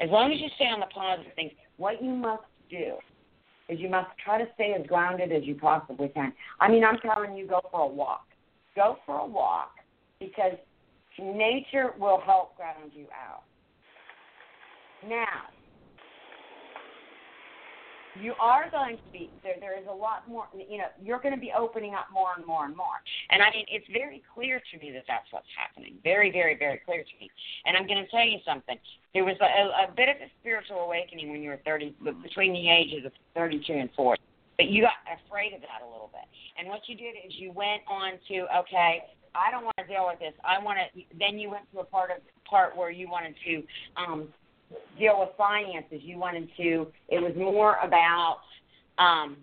[0.00, 2.94] As long as you stay on the positive things, what you must do
[3.68, 6.32] is you must try to stay as grounded as you possibly can.
[6.58, 8.26] I mean, I'm telling you, go for a walk.
[8.74, 9.72] Go for a walk
[10.18, 10.54] because
[11.18, 13.42] nature will help ground you out.
[15.08, 15.42] Now,
[18.18, 19.54] you are going to be there.
[19.60, 20.46] There is a lot more.
[20.54, 22.98] You know, you're going to be opening up more and more and more.
[23.30, 25.94] And I mean, it's very clear to me that that's what's happening.
[26.02, 27.30] Very, very, very clear to me.
[27.66, 28.76] And I'm going to tell you something.
[29.14, 32.70] There was a, a bit of a spiritual awakening when you were 30, between the
[32.70, 34.20] ages of 32 and 40.
[34.56, 36.26] But you got afraid of that a little bit.
[36.58, 39.04] And what you did is you went on to okay,
[39.34, 40.34] I don't want to deal with this.
[40.44, 41.02] I want to.
[41.18, 43.62] Then you went to a part of part where you wanted to
[43.96, 44.28] um,
[44.98, 46.00] deal with finances.
[46.02, 46.86] You wanted to.
[47.08, 48.40] It was more about
[48.98, 49.36] um,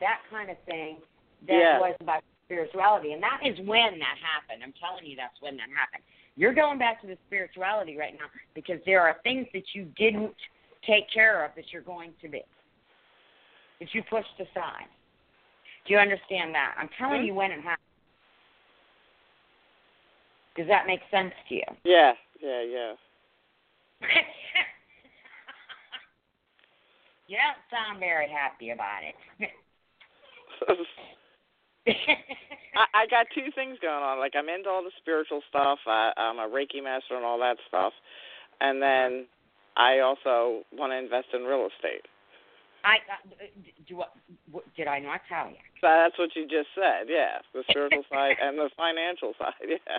[0.00, 0.98] that kind of thing
[1.46, 1.76] than Yeah.
[1.76, 3.12] it was about spirituality.
[3.12, 4.62] And that is when that happened.
[4.62, 6.02] I'm telling you, that's when that happened.
[6.36, 10.34] You're going back to the spirituality right now because there are things that you didn't
[10.86, 12.42] take care of that you're going to be
[13.80, 14.86] that you pushed aside.
[15.86, 16.74] Do you understand that?
[16.78, 17.26] I'm telling Mhm.
[17.26, 17.78] you when it happened.
[20.54, 21.64] Does that make sense to you?
[21.84, 22.94] Yeah, yeah, yeah.
[27.28, 29.14] you don't sound very happy about it.
[32.76, 34.18] I, I got two things going on.
[34.18, 35.78] Like I'm into all the spiritual stuff.
[35.86, 37.92] I, I'm a Reiki master and all that stuff,
[38.60, 39.26] and then
[39.76, 42.06] I also want to invest in real estate.
[42.84, 43.46] I uh,
[43.88, 43.96] do.
[43.96, 44.12] What,
[44.50, 45.62] what, did I not tell you?
[45.80, 47.06] So that's what you just said.
[47.08, 49.54] Yeah, the spiritual side and the financial side.
[49.62, 49.98] Yeah,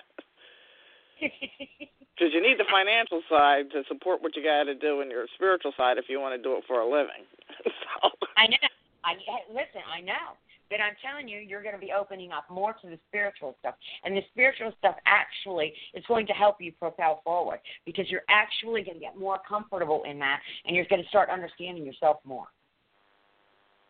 [1.20, 5.26] because you need the financial side to support what you got to do in your
[5.36, 7.26] spiritual side if you want to do it for a living.
[7.64, 8.58] so I know.
[9.04, 9.16] I
[9.50, 9.82] listen.
[9.92, 10.38] I know.
[10.70, 13.76] But I'm telling you, you're going to be opening up more to the spiritual stuff,
[14.04, 18.82] and the spiritual stuff actually is going to help you propel forward because you're actually
[18.82, 22.48] going to get more comfortable in that, and you're going to start understanding yourself more.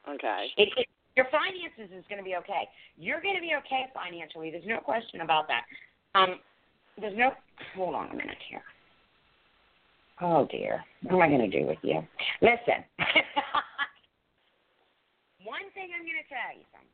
[0.10, 0.48] okay.
[0.58, 2.68] It, it, your finances is going to be okay.
[2.98, 4.52] You're going to be okay financially.
[4.52, 5.64] There's no question about that.
[6.20, 6.40] Um,
[7.00, 7.32] there's no.
[7.76, 8.62] Hold on a minute here.
[10.22, 12.06] Oh dear, what am I going to do with you?
[12.42, 12.84] Listen.
[15.44, 16.90] one thing I'm going to tell you something.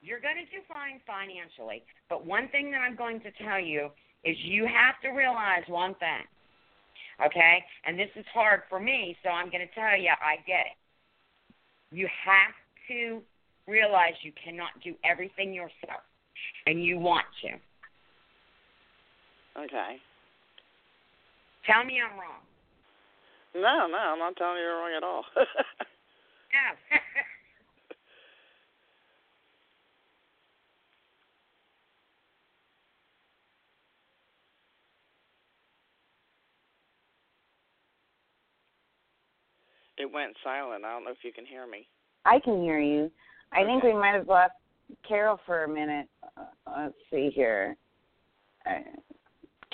[0.00, 3.90] You're going to do fine financially, but one thing that I'm going to tell you
[4.24, 6.26] is you have to realize one thing.
[7.24, 7.62] Okay?
[7.86, 10.76] And this is hard for me, so I'm going to tell you I get it.
[11.94, 12.54] You have
[12.88, 13.22] to
[13.68, 16.02] realize you cannot do everything yourself,
[16.66, 17.50] and you want to.
[19.56, 19.96] Okay.
[21.66, 22.40] Tell me I'm wrong.
[23.54, 25.24] No, no, I'm not telling you you're wrong at all.
[26.52, 26.98] No.
[39.96, 40.84] it went silent.
[40.84, 41.88] I don't know if you can hear me.
[42.26, 43.10] I can hear you.
[43.52, 44.52] I think we might have lost
[45.06, 46.06] Carol for a minute.
[46.36, 46.44] Uh,
[46.76, 47.76] let's see here.
[48.66, 48.80] Uh,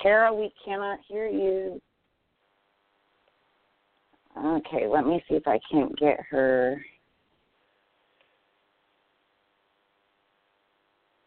[0.01, 1.81] Carol, we cannot hear you.
[4.37, 6.81] Okay, let me see if I can't get her.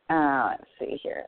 [0.09, 1.27] Uh, let's see here.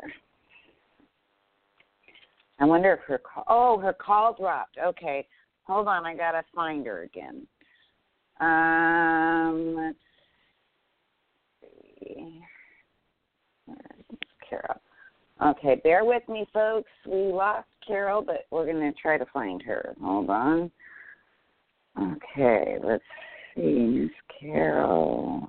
[2.61, 3.45] I wonder if her call.
[3.49, 4.79] Oh, her call dropped.
[4.83, 5.27] Okay,
[5.65, 6.07] hold on.
[6.07, 7.47] I gotta find her again.
[8.41, 9.99] Um, let's
[11.61, 12.41] see.
[13.66, 13.79] Where's
[14.49, 14.81] Carol?
[15.45, 16.91] Okay, bear with me, folks.
[17.07, 19.95] We lost Carol, but we're going to try to find her.
[20.03, 20.71] Hold on.
[22.01, 23.05] Okay, let's
[23.55, 24.11] see, Miss
[24.41, 25.49] Carol.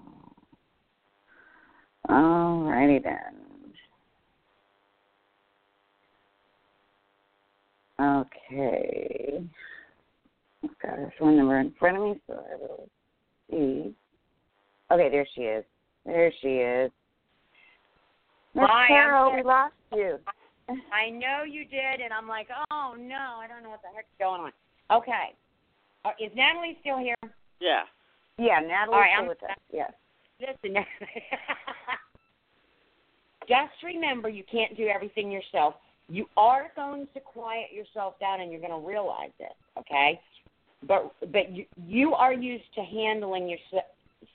[2.10, 3.46] Alrighty then.
[8.00, 9.44] Okay.
[10.64, 12.90] I've got her phone number in front of me, so I will
[13.50, 13.96] see.
[14.92, 15.64] Okay, there she is.
[16.06, 16.92] There she is.
[18.56, 19.36] Miss Carol, Carol.
[19.36, 20.18] we lost you.
[20.94, 24.08] I know you did, and I'm like, oh no, I don't know what the heck's
[24.18, 24.52] going on.
[24.92, 25.36] Okay,
[26.06, 27.16] uh, is Natalie still here?
[27.60, 27.84] Yeah.
[28.38, 29.58] Yeah, Natalie's All right, still I'm- with us.
[29.72, 29.92] Yes.
[30.42, 30.76] Listen,
[33.48, 35.76] just remember you can't do everything yourself.
[36.10, 39.54] You are going to quiet yourself down, and you're going to realize it.
[39.80, 40.20] Okay,
[40.88, 43.60] but but you you are used to handling your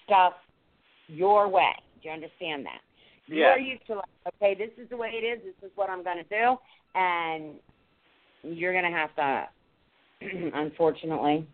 [0.05, 0.33] stuff
[1.09, 1.73] your way.
[2.03, 2.81] Do you understand that?
[3.27, 3.51] You Yeah.
[3.51, 5.43] are used to like, okay, this is the way it is.
[5.45, 6.59] This is what I'm going to do,
[6.95, 7.61] and
[8.43, 9.49] you're going to have to,
[10.57, 11.47] unfortunately,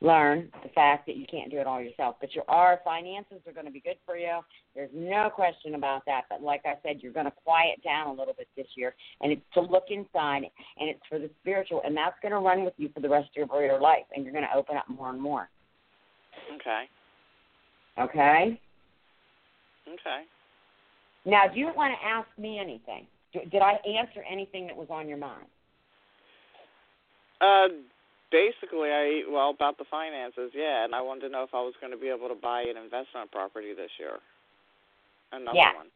[0.00, 2.16] learn the fact that you can't do it all yourself.
[2.20, 4.40] But your our finances are going to be good for you.
[4.74, 6.22] There's no question about that.
[6.30, 9.32] But like I said, you're going to quiet down a little bit this year, and
[9.32, 10.44] it's to look inside,
[10.78, 13.30] and it's for the spiritual, and that's going to run with you for the rest
[13.36, 15.48] of your life, and you're going to open up more and more.
[16.54, 16.84] Okay.
[17.98, 18.60] Okay.
[19.88, 20.22] Okay.
[21.28, 23.06] Now, do you want to ask me anything?
[23.34, 25.44] Did I answer anything that was on your mind?
[27.42, 27.68] Uh,
[28.32, 31.74] basically, I well about the finances, yeah, and I wanted to know if I was
[31.82, 34.20] going to be able to buy an investment property this year.
[35.30, 35.74] Another Yeah.
[35.74, 35.88] one.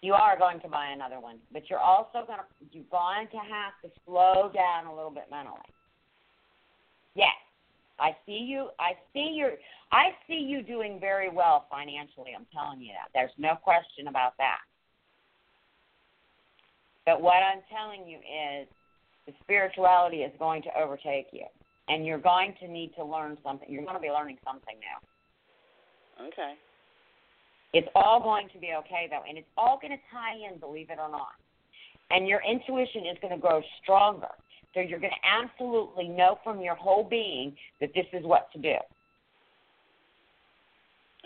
[0.00, 3.36] You are going to buy another one, but you're also going to you're going to
[3.36, 5.60] have to slow down a little bit mentally.
[7.14, 7.36] Yes,
[7.98, 8.68] I see you.
[8.80, 9.50] I see you.
[9.92, 12.32] I see you doing very well financially.
[12.36, 13.10] I'm telling you that.
[13.14, 14.58] There's no question about that.
[17.06, 18.66] But what I'm telling you is
[19.26, 21.44] the spirituality is going to overtake you,
[21.88, 23.68] and you're going to need to learn something.
[23.70, 26.26] You're going to be learning something now.
[26.26, 26.54] Okay.
[27.74, 30.90] It's all going to be okay though, and it's all going to tie in, believe
[30.90, 31.34] it or not.
[32.10, 34.28] And your intuition is going to grow stronger.
[34.74, 38.58] So you're going to absolutely know from your whole being that this is what to
[38.58, 38.74] do.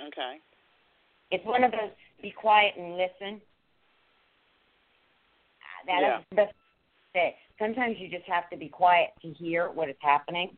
[0.06, 0.36] Okay.
[1.30, 1.90] It's one of those
[2.22, 3.40] be quiet and listen.
[5.86, 6.20] That is Yeah.
[6.30, 6.54] the best
[7.14, 7.36] say.
[7.58, 10.56] Sometimes you just have to be quiet to hear what is happening.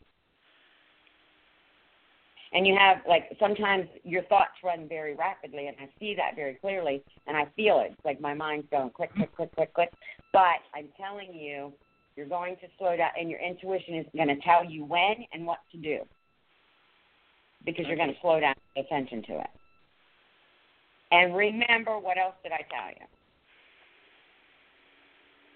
[2.52, 6.54] And you have like sometimes your thoughts run very rapidly, and I see that very
[6.54, 7.92] clearly, and I feel it.
[7.92, 9.90] It's like my mind's going click, click, click, click, click.
[10.32, 11.72] But I'm telling you,
[12.20, 15.46] you're going to slow down, and your intuition is going to tell you when and
[15.46, 16.00] what to do,
[17.64, 19.46] because you're going to slow down, and pay attention to it.
[21.12, 23.06] And remember, what else did I tell you?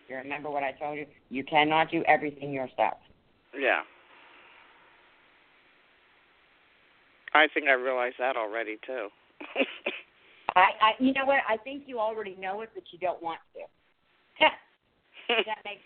[0.08, 1.04] You remember what I told you?
[1.28, 2.96] You cannot do everything yourself.
[3.54, 3.82] Yeah.
[7.34, 9.08] I think I realized that already too.
[10.56, 11.40] I, I, you know what?
[11.46, 14.46] I think you already know it, but you don't want to.
[15.28, 15.82] that makes.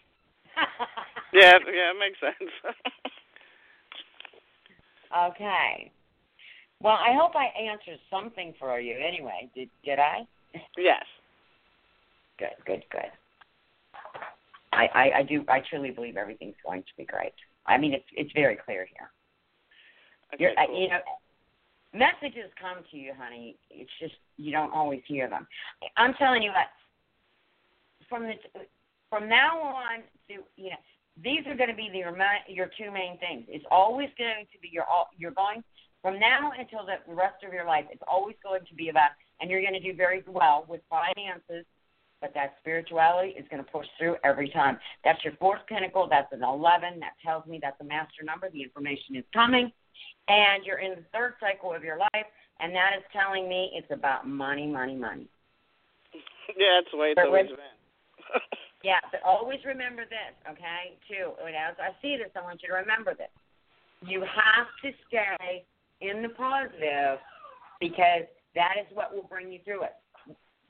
[1.33, 2.51] yeah, yeah, it makes sense.
[5.31, 5.91] okay.
[6.81, 8.95] Well, I hope I answered something for you.
[8.95, 10.27] Anyway, did did I?
[10.77, 11.05] yes.
[12.39, 13.11] Good, good, good.
[14.73, 15.45] I, I, I do.
[15.49, 17.33] I truly believe everything's going to be great.
[17.67, 19.11] I mean, it's it's very clear here.
[20.35, 20.81] Okay, uh, cool.
[20.81, 21.01] you know,
[21.93, 23.57] messages come to you, honey.
[23.71, 25.47] It's just you don't always hear them.
[25.97, 26.69] I'm telling you what.
[28.09, 28.35] From the
[29.11, 30.83] from now on to you know,
[31.23, 32.17] these are going to be the, your
[32.49, 33.45] your two main things.
[33.49, 35.09] It's always going to be your all.
[35.17, 35.63] You're going
[36.03, 37.85] from now until the rest of your life.
[37.91, 39.11] It's always going to be about,
[39.41, 41.65] and you're going to do very well with finances.
[42.21, 44.77] But that spirituality is going to push through every time.
[45.05, 46.09] That's your fourth pinnacle.
[46.11, 46.99] That's an 11.
[46.99, 48.51] That tells me that's a master number.
[48.51, 49.71] The information is coming
[50.29, 52.27] and you're in the third cycle of your life,
[52.61, 55.27] and that is telling me it's about money, money, money.
[56.57, 57.57] yeah, that's the way it's But always been.
[58.85, 60.97] Yeah, but always remember this, okay?
[61.09, 63.31] Too, and as I see this, I want you to remember this.
[64.07, 65.65] You have to stay
[66.01, 67.19] in the positive
[67.81, 68.23] because
[68.55, 69.95] that is what will bring you through it.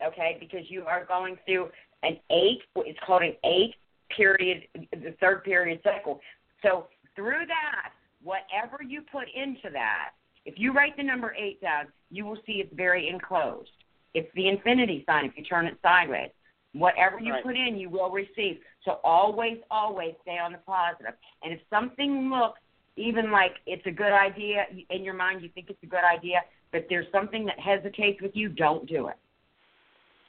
[0.05, 1.69] Okay, because you are going through
[2.03, 2.61] an eight.
[2.77, 3.75] It's called an eight
[4.17, 4.63] period,
[4.93, 6.21] the third period cycle.
[6.63, 10.11] So through that, whatever you put into that,
[10.45, 13.69] if you write the number eight down, you will see it's very enclosed.
[14.15, 16.31] It's the infinity sign if you turn it sideways.
[16.79, 17.43] Whatever you Right.
[17.43, 18.61] put in, you will receive.
[18.85, 21.15] So always, always stay on the positive.
[21.43, 22.61] And if something looks
[22.97, 26.41] even like it's a good idea in your mind, you think it's a good idea,
[26.73, 29.17] but there's something that hesitates with you, don't do it.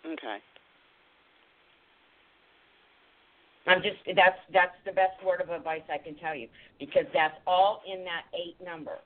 [0.06, 0.38] okay.
[3.68, 6.48] I'm just that's that's the best word of advice I can tell you
[6.80, 8.98] because that's all in that eight number.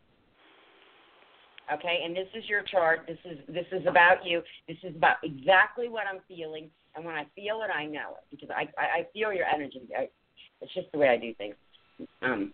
[1.74, 3.02] Okay, and this is your chart.
[3.08, 4.42] This is this is about you.
[4.68, 8.24] This is about exactly what I'm feeling, and when I feel it, I know it
[8.32, 9.82] because I I, I feel your energy.
[9.98, 10.10] I,
[10.62, 11.56] it's just the way I do things.
[12.22, 12.54] Um,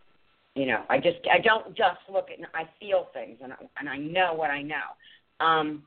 [0.56, 2.40] you know, I just I don't just look at.
[2.54, 5.46] I feel things, and I, and I know what I know.
[5.46, 5.84] Um,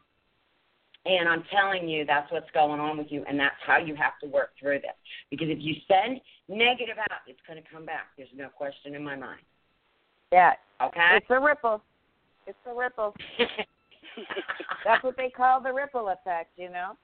[1.04, 4.12] and I'm telling you, that's what's going on with you, and that's how you have
[4.22, 4.94] to work through this.
[5.30, 8.06] Because if you send negative out, it's going to come back.
[8.16, 9.40] There's no question in my mind.
[10.30, 11.16] Yeah, Okay?
[11.16, 11.82] it's a ripple.
[12.46, 13.14] It's a ripple.
[14.84, 16.96] That's what they call the ripple effect, you know.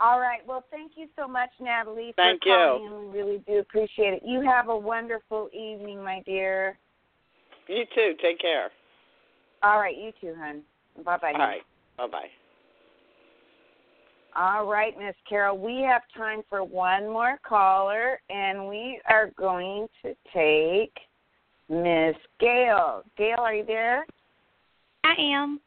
[0.00, 0.40] All right.
[0.46, 2.52] Well, thank you so much, Natalie, for Thank you.
[2.52, 3.12] calling in.
[3.12, 4.22] We really do appreciate it.
[4.24, 6.78] You have a wonderful evening, my dear.
[7.68, 8.14] You too.
[8.20, 8.70] Take care.
[9.62, 10.62] All right, you too, hon.
[11.04, 11.32] Bye bye.
[11.32, 11.62] All right.
[11.96, 12.28] Bye bye.
[14.36, 19.86] All right, Miss Carol, we have time for one more caller, and we are going
[20.02, 20.92] to take
[21.68, 23.04] Miss Gail.
[23.16, 24.04] Gail, are you there?
[25.04, 25.60] I am.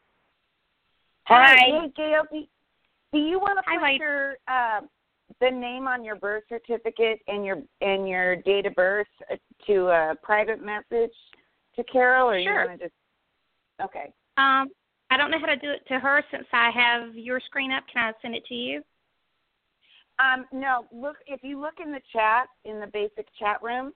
[1.27, 2.23] Hi, Hey, Gail.
[2.29, 2.43] Do,
[3.13, 4.81] do you want to put your uh,
[5.41, 9.35] the name on your birth certificate and your and your date of birth uh,
[9.65, 11.13] to a private message
[11.75, 12.61] to Carol, or Sure.
[12.63, 12.95] you want to just?
[13.83, 14.13] Okay.
[14.37, 14.69] Um,
[15.09, 17.83] I don't know how to do it to her since I have your screen up.
[17.91, 18.81] Can I send it to you?
[20.19, 23.93] Um, no, look if you look in the chat in the basic chat room,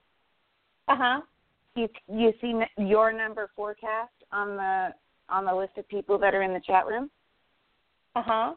[0.88, 1.20] Uh huh.
[1.74, 4.90] you you see your number forecast on the
[5.28, 7.10] on the list of people that are in the chat room.
[8.14, 8.54] Uh huh.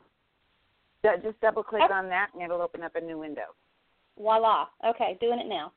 [1.05, 1.93] So just double click Okay.
[1.93, 3.53] on that and it'll open up a new window.
[4.17, 4.65] Voila.
[4.85, 5.71] Okay, doing it now.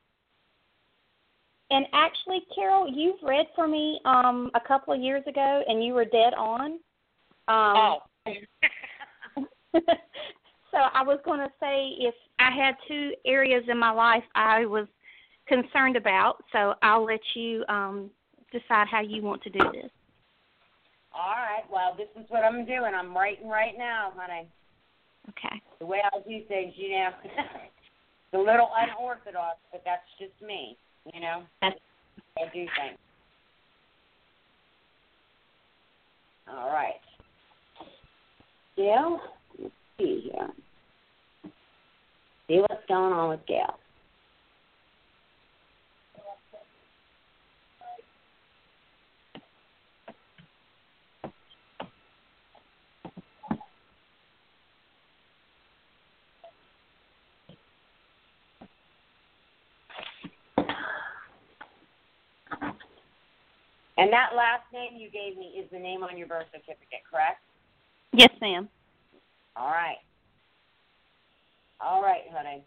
[1.71, 5.93] And actually, Carol, you've read for me um a couple of years ago, and you
[5.93, 6.79] were dead on.
[7.47, 7.97] Um, oh.
[10.71, 14.65] so I was going to say if I had two areas in my life I
[14.65, 14.87] was
[15.47, 18.09] concerned about, so I'll let you um
[18.51, 19.91] decide how you want to do this.
[21.13, 21.63] All right.
[21.71, 22.93] Well, this is what I'm doing.
[22.95, 24.47] I'm writing right now, honey.
[25.29, 25.61] Okay.
[25.79, 30.77] The way I do things, you know, it's a little unorthodox, but that's just me.
[31.13, 31.75] You know, That's
[32.37, 32.97] I do things.
[36.49, 36.93] All right.
[38.75, 39.19] Gail,
[39.61, 40.49] let's see here.
[42.47, 43.77] See what's going on with Gail.
[63.99, 67.41] And that last name you gave me is the name on your birth certificate, correct?
[68.13, 68.69] yes, ma'am.
[69.57, 69.97] All right.
[71.81, 72.63] All right, honey.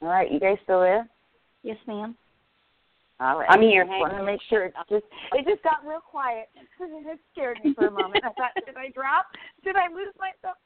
[0.00, 1.08] All right, you guys still there?
[1.62, 2.14] Yes, ma'am.
[3.20, 3.50] All right.
[3.50, 3.82] I'm here.
[3.82, 5.04] Just Hang want to make sure it's just
[5.34, 6.48] it just got real quiet.
[6.80, 8.22] it scared me for a moment.
[8.24, 9.26] I thought, did I drop?
[9.64, 10.56] Did I lose myself?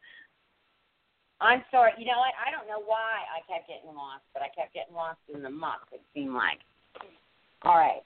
[1.40, 1.92] I'm sorry.
[1.98, 2.34] You know what?
[2.36, 5.50] I don't know why I kept getting lost, but I kept getting lost in the
[5.50, 5.88] muck.
[5.92, 6.60] It seemed like.
[7.62, 8.02] All right.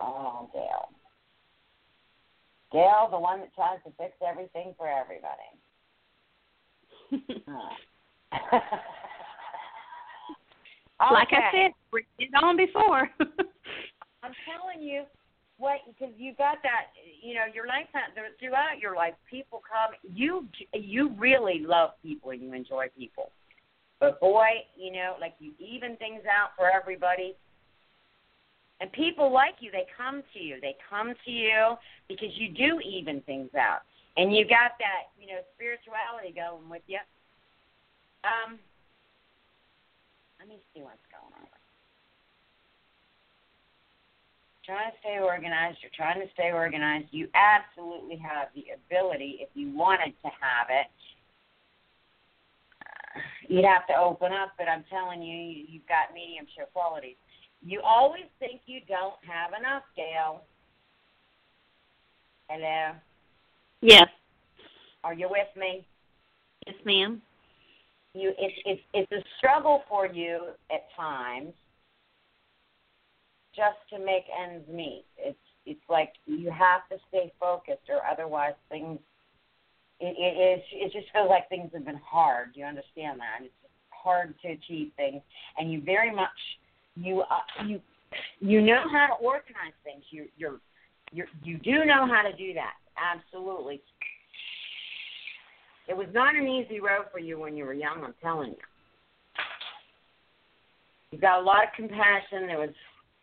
[0.00, 0.95] Oh, Gail.
[2.76, 5.48] Gail, the one that tries to fix everything for everybody.
[10.98, 11.12] Huh.
[11.12, 13.08] Like I said, we did on before.
[14.22, 15.04] I'm telling you,
[15.58, 16.92] what because you got that,
[17.22, 19.94] you know, your lifetime throughout your life, people come.
[20.02, 23.30] You you really love people and you enjoy people,
[24.00, 27.36] but boy, you know, like you even things out for everybody.
[28.80, 30.56] And people like you, they come to you.
[30.60, 31.76] They come to you
[32.08, 33.80] because you do even things out,
[34.16, 37.00] and you got that, you know, spirituality going with you.
[38.24, 38.58] Um,
[40.38, 41.48] let me see what's going on.
[44.66, 45.78] trying to stay organized.
[45.80, 47.06] You're trying to stay organized.
[47.12, 50.90] You absolutely have the ability, if you wanted to have it.
[53.48, 57.16] You'd have to open up, but I'm telling you, you- you've got mediumship qualities.
[57.66, 60.42] You always think you don't have enough, Gail.
[62.48, 62.92] Hello,
[63.80, 64.06] yes.
[65.02, 65.84] are you with me?
[66.64, 67.20] Yes, ma'am.
[68.14, 71.54] You, it's it's it's a struggle for you at times,
[73.56, 75.04] just to make ends meet.
[75.18, 75.36] It's
[75.66, 79.00] it's like you have to stay focused, or otherwise things.
[79.98, 80.64] It, it is.
[80.72, 82.54] It just feels like things have been hard.
[82.54, 83.44] Do You understand that?
[83.44, 83.52] It's
[83.90, 85.20] hard to achieve things,
[85.58, 86.30] and you very much
[86.96, 87.80] you uh, you
[88.40, 90.02] you know how to organize things.
[90.10, 90.60] You you're
[91.12, 92.74] you you do know how to do that.
[92.96, 93.80] Absolutely.
[95.88, 98.02] It was not an easy road for you when you were young.
[98.02, 98.56] I'm telling you.
[101.12, 102.48] You got a lot of compassion.
[102.48, 102.74] There was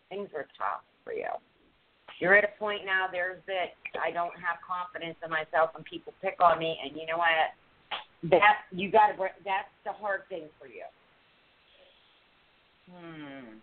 [0.10, 1.28] things were tough for you.
[2.20, 3.08] You're at a point now.
[3.12, 6.78] There's that I don't have confidence in myself, and people pick on me.
[6.84, 7.52] And you know what?
[8.32, 9.18] That you got to.
[9.44, 10.86] That's the hard thing for you.
[12.92, 13.60] Hmm.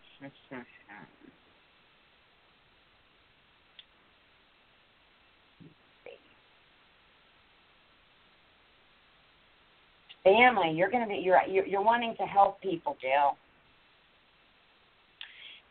[10.22, 11.16] Family, you're gonna be.
[11.16, 13.36] You're you're, you're wanting to help people, Jill.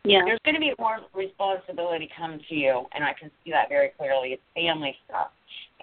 [0.03, 0.21] Yeah.
[0.25, 3.89] There's going to be more responsibility come to you, and I can see that very
[3.97, 4.29] clearly.
[4.29, 5.27] It's family stuff,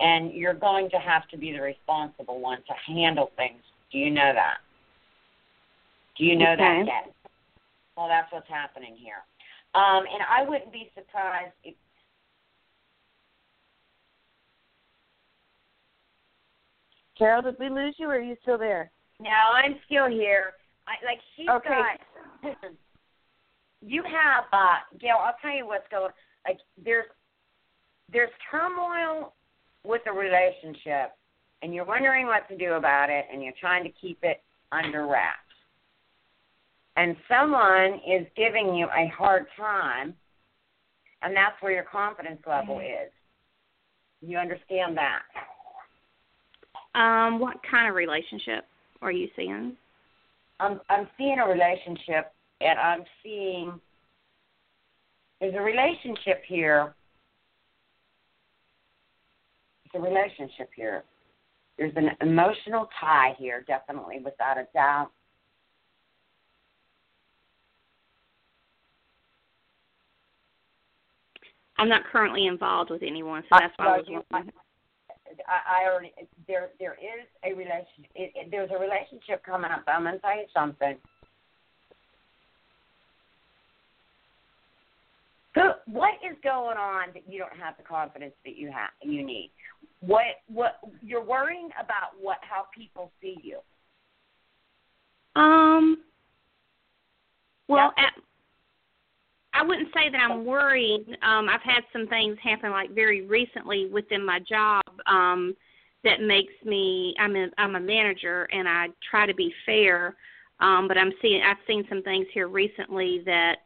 [0.01, 3.61] and you're going to have to be the responsible one to handle things.
[3.93, 4.59] Do you know that?
[6.17, 7.15] Do you know that yet?
[7.97, 9.25] Well, that's what's happening here.
[9.75, 11.75] Um, and I wouldn't be surprised if.
[17.19, 18.91] Carol, did we lose you, or are you still there?
[19.21, 20.53] No, I'm still here.
[20.87, 21.81] I, like she's okay.
[22.43, 22.57] got.
[23.83, 25.17] You have uh, Gail.
[25.23, 26.11] I'll tell you what's going.
[26.45, 27.05] Like there's
[28.13, 29.35] there's turmoil
[29.85, 31.13] with a relationship,
[31.63, 34.43] and you're wondering what to do about it, and you're trying to keep it
[34.73, 35.46] under wraps.
[36.97, 40.15] And someone is giving you a hard time,
[41.23, 43.13] and that's where your confidence level is.
[44.23, 45.23] You understand that?
[46.99, 48.65] Um, what kind of relationship
[49.03, 49.77] are you seeing?
[50.59, 52.33] I'm I'm seeing a relationship
[52.63, 53.79] and I'm seeing
[55.41, 56.95] there's a relationship here.
[59.93, 61.05] There's a relationship here.
[61.77, 65.11] There's an emotional tie here, definitely, without a doubt.
[71.79, 74.53] I'm not currently involved with anyone, so that's why I was wondering.
[75.49, 76.13] I, I already
[76.47, 78.07] there there is a relation.
[78.15, 79.85] It, it, there's a relationship coming up.
[79.87, 80.97] I'm gonna tell you something.
[85.55, 89.25] Who, what is going on that you don't have the confidence that you have you
[89.25, 89.51] need?
[90.01, 92.21] What what you're worrying about?
[92.21, 93.59] What how people see you?
[95.41, 95.99] Um.
[97.69, 98.07] Well, Yep.
[98.07, 98.23] at,
[99.57, 101.07] I wouldn't say that I'm worried.
[101.23, 105.57] Um, I've had some things happen like very recently within my job um,
[106.05, 107.15] that makes me.
[107.19, 110.15] I'm a I'm a manager and I try to be fair,
[110.61, 113.57] um, but I'm seeing I've seen some things here recently that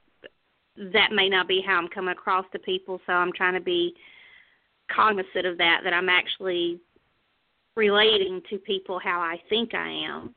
[0.76, 3.00] that may not be how I'm coming across to people.
[3.06, 3.94] So I'm trying to be
[4.94, 5.80] cognizant of that.
[5.82, 6.78] That I'm actually
[7.76, 10.34] relating to people how I think I am.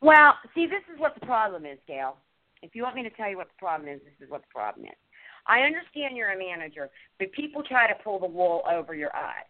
[0.00, 2.16] Well, see, this is what the problem is, Gail.
[2.62, 4.52] If you want me to tell you what the problem is, this is what the
[4.52, 4.98] problem is.
[5.46, 9.48] I understand you're a manager, but people try to pull the wool over your eyes.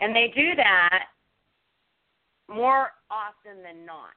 [0.00, 1.04] And they do that
[2.48, 4.12] more often than not.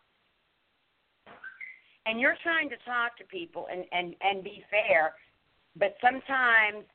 [2.06, 5.14] And you're trying to talk to people and, and, and be fair,
[5.78, 6.86] but sometimes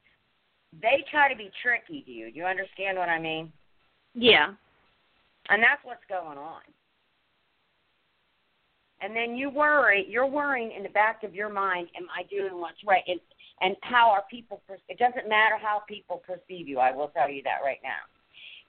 [0.83, 2.31] they try to be tricky to you.
[2.31, 3.53] Do you understand what I mean?
[4.15, 4.53] Yeah.
[5.49, 6.63] And that's what's going on.
[9.01, 12.61] And then you worry, you're worrying in the back of your mind, am I doing
[12.61, 13.03] what's right?
[13.07, 13.21] And,
[13.61, 17.31] and how are people, per- it doesn't matter how people perceive you, I will tell
[17.31, 18.01] you that right now.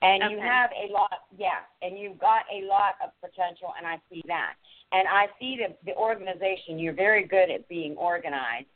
[0.00, 3.96] And you have a lot, yeah, and you've got a lot of potential, and I
[4.08, 4.54] see that.
[4.92, 8.68] And I see the, the organization, you're very good at being organized.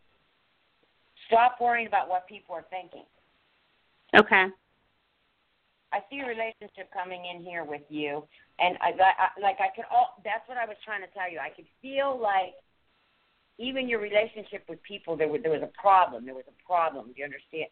[1.28, 3.04] Stop worrying about what people are thinking.
[4.16, 4.46] Okay.
[5.92, 8.24] I see a relationship coming in here with you,
[8.62, 10.16] and I, I like I could all.
[10.24, 11.38] That's what I was trying to tell you.
[11.38, 12.54] I could feel like
[13.58, 16.24] even your relationship with people, there was there was a problem.
[16.24, 17.12] There was a problem.
[17.12, 17.68] Do you understand?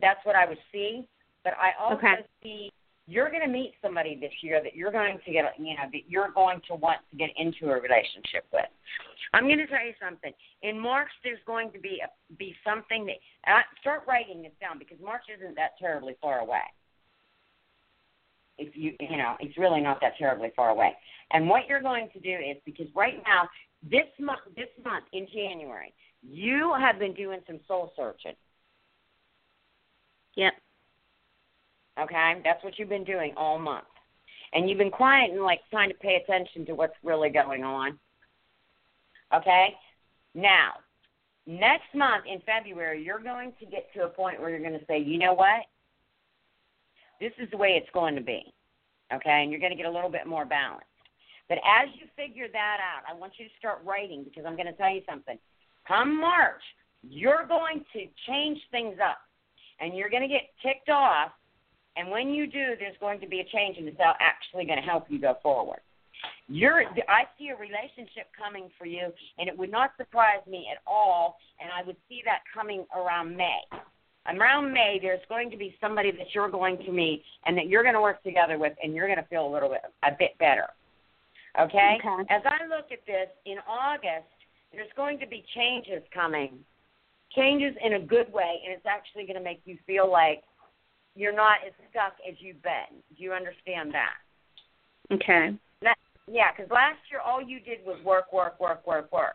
[0.00, 1.08] That's what I would see.
[1.44, 2.26] But I also Okay.
[2.42, 2.70] see
[3.08, 6.10] you're going to meet somebody this year that you're going to get, you know, that
[6.10, 8.68] you're going to want to get into a relationship with.
[9.32, 10.32] I'm going to tell you something.
[10.60, 14.52] In March, there's going to be a, be something that and I, start writing this
[14.60, 16.68] down because March isn't that terribly far away
[18.58, 20.92] if you you know it's really not that terribly far away.
[21.32, 23.48] And what you're going to do is because right now
[23.82, 28.34] this month this month in january you have been doing some soul searching.
[30.36, 30.52] Yep.
[32.00, 32.40] okay?
[32.44, 33.86] That's what you've been doing all month.
[34.52, 37.98] And you've been quiet and like trying to pay attention to what's really going on.
[39.34, 39.74] Okay?
[40.34, 40.74] Now
[41.48, 44.84] next month in february you're going to get to a point where you're going to
[44.86, 45.62] say you know what
[47.20, 48.52] this is the way it's going to be.
[49.12, 49.42] Okay?
[49.42, 50.84] And you're going to get a little bit more balance.
[51.48, 54.66] But as you figure that out, I want you to start writing because I'm going
[54.66, 55.38] to tell you something.
[55.86, 56.60] Come March,
[57.02, 59.18] you're going to change things up
[59.80, 61.30] and you're going to get ticked off.
[61.96, 64.84] And when you do, there's going to be a change and it's actually going to
[64.84, 65.80] help you go forward.
[66.48, 70.78] You're, I see a relationship coming for you, and it would not surprise me at
[70.86, 71.36] all.
[71.60, 73.60] And I would see that coming around May
[74.36, 77.82] around May, there's going to be somebody that you're going to meet and that you're
[77.82, 80.36] going to work together with, and you're going to feel a little bit a bit
[80.38, 80.66] better.
[81.60, 81.98] Okay?
[81.98, 82.22] Okay.
[82.30, 84.28] As I look at this in August,
[84.72, 86.58] there's going to be changes coming,
[87.34, 90.42] changes in a good way, and it's actually going to make you feel like
[91.14, 93.00] you're not as stuck as you've been.
[93.16, 94.14] Do you understand that?
[95.12, 95.56] Okay.
[95.82, 95.96] That,
[96.30, 99.34] yeah, because last year all you did was work, work, work, work, work,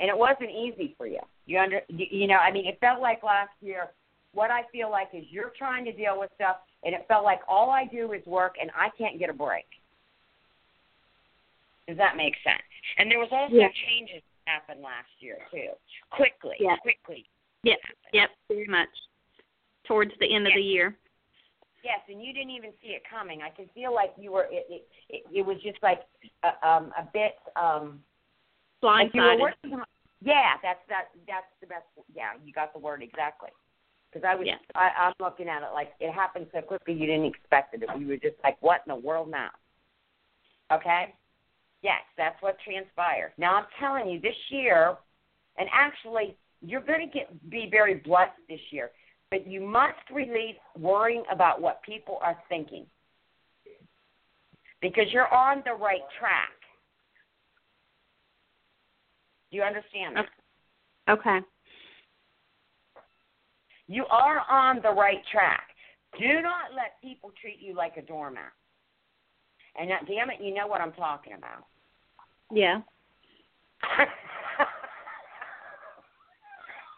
[0.00, 1.20] and it wasn't easy for you.
[1.46, 3.88] You under, you you know, I mean, it felt like last year.
[4.32, 7.40] What I feel like is you're trying to deal with stuff, and it felt like
[7.46, 9.66] all I do is work, and I can't get a break.
[11.86, 12.62] Does that make sense?
[12.96, 13.68] And there was also Yeah.
[13.88, 15.76] changes that happened last year too,
[16.10, 16.76] quickly, Yeah.
[16.78, 17.28] quickly.
[17.64, 17.78] Yep.
[18.12, 18.30] Yep.
[18.48, 18.88] Very much.
[19.84, 20.96] Towards the end of the year.
[21.82, 23.42] Yes, and you didn't even see it coming.
[23.42, 24.44] I could feel like you were.
[24.44, 26.06] It it it, it was just like
[26.44, 28.02] a, um a bit um.
[28.80, 29.40] like you were Blindsided.
[29.40, 29.82] working
[30.20, 31.08] Yeah, that's that.
[31.26, 31.84] That's the best.
[32.14, 33.50] Yeah, you got the word exactly.
[34.12, 34.56] Because I was, Yeah.
[34.74, 37.82] I, I'm looking at it like it happened so quickly you didn't expect it.
[37.96, 39.50] We were just like, what in the world now?
[40.70, 41.14] Okay.
[41.82, 43.32] Yes, that's what transpired.
[43.38, 44.96] Now I'm telling you, this year,
[45.56, 48.90] and actually, you're going to get be very blessed this year.
[49.30, 52.86] But you must release worrying about what people are thinking,
[54.82, 56.50] because you're on the right track.
[59.50, 60.26] Do you understand that?
[61.08, 61.38] Okay.
[63.92, 65.68] You are on the right track.
[66.18, 68.54] Do not let people treat you like a doormat.
[69.78, 71.66] And that, damn it, you know what I'm talking about.
[72.50, 72.80] Yeah.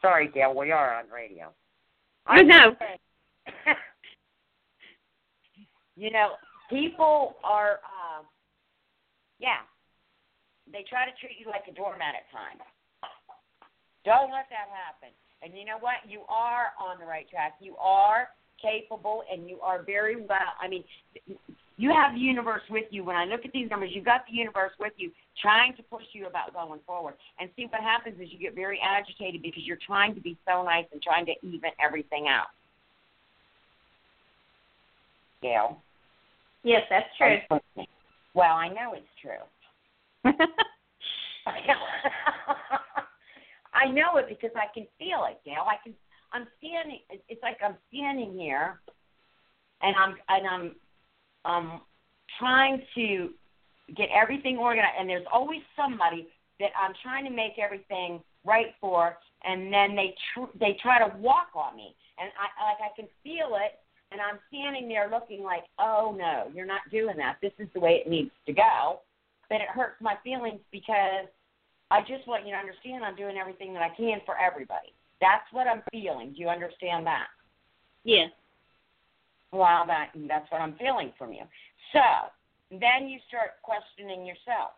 [0.03, 1.53] Sorry, Dale, we are on radio.
[2.27, 2.77] I know.
[5.97, 6.29] you know,
[6.71, 8.23] people are, uh,
[9.41, 9.67] yeah,
[10.73, 12.63] they try to treat you like a doormat at times.
[14.05, 15.11] Don't let that happen.
[15.45, 15.97] And you know what?
[16.09, 17.57] You are on the right track.
[17.61, 18.29] You are
[18.63, 20.57] capable, and you are very well.
[20.59, 20.85] I mean,
[21.77, 23.05] you have the universe with you.
[23.05, 25.11] When I look at these numbers, you've got the universe with you,
[25.43, 27.15] trying to push you about going forward.
[27.39, 30.63] And see what happens is you get very agitated because you're trying to be so
[30.63, 32.47] nice and trying to even everything out.
[35.43, 35.79] Gail.
[36.63, 37.37] Yes, that's true.
[38.35, 39.45] Well, I know it's true.
[43.75, 45.67] I know it because I can feel it, Gail.
[45.67, 45.95] I can.
[46.33, 47.01] I'm standing.
[47.29, 48.81] It's like I'm standing here,
[49.83, 50.75] and I'm and I'm
[51.45, 51.81] um
[52.39, 53.31] trying to
[53.97, 54.95] get everything organized.
[54.99, 56.29] And there's always somebody
[56.61, 61.15] that I'm trying to make everything right for, and then they tr- they try to
[61.19, 63.79] walk on me, and I like I can feel it,
[64.13, 67.37] and I'm standing there looking like, oh no, you're not doing that.
[67.43, 69.01] This is the way it needs to go.
[69.51, 71.29] But it hurts my feelings because
[71.95, 74.91] I just want you to understand I'm doing everything that I can for everybody.
[75.21, 76.33] That's what I'm feeling.
[76.35, 77.29] Do you understand that?
[78.03, 78.27] Yeah.
[79.53, 81.45] Well, that that's what I'm feeling from you.
[81.93, 82.03] So
[82.71, 84.75] then you start questioning yourself.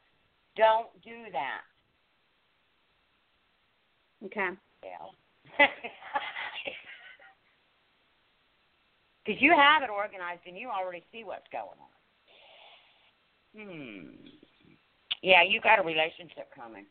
[0.57, 1.65] Don't do that,
[4.25, 4.51] Okay.
[4.83, 5.15] Gail.
[9.25, 11.91] Because you have it organized and you already see what's going on.
[13.59, 14.07] Hmm.
[15.21, 16.87] Yeah, you got a relationship coming.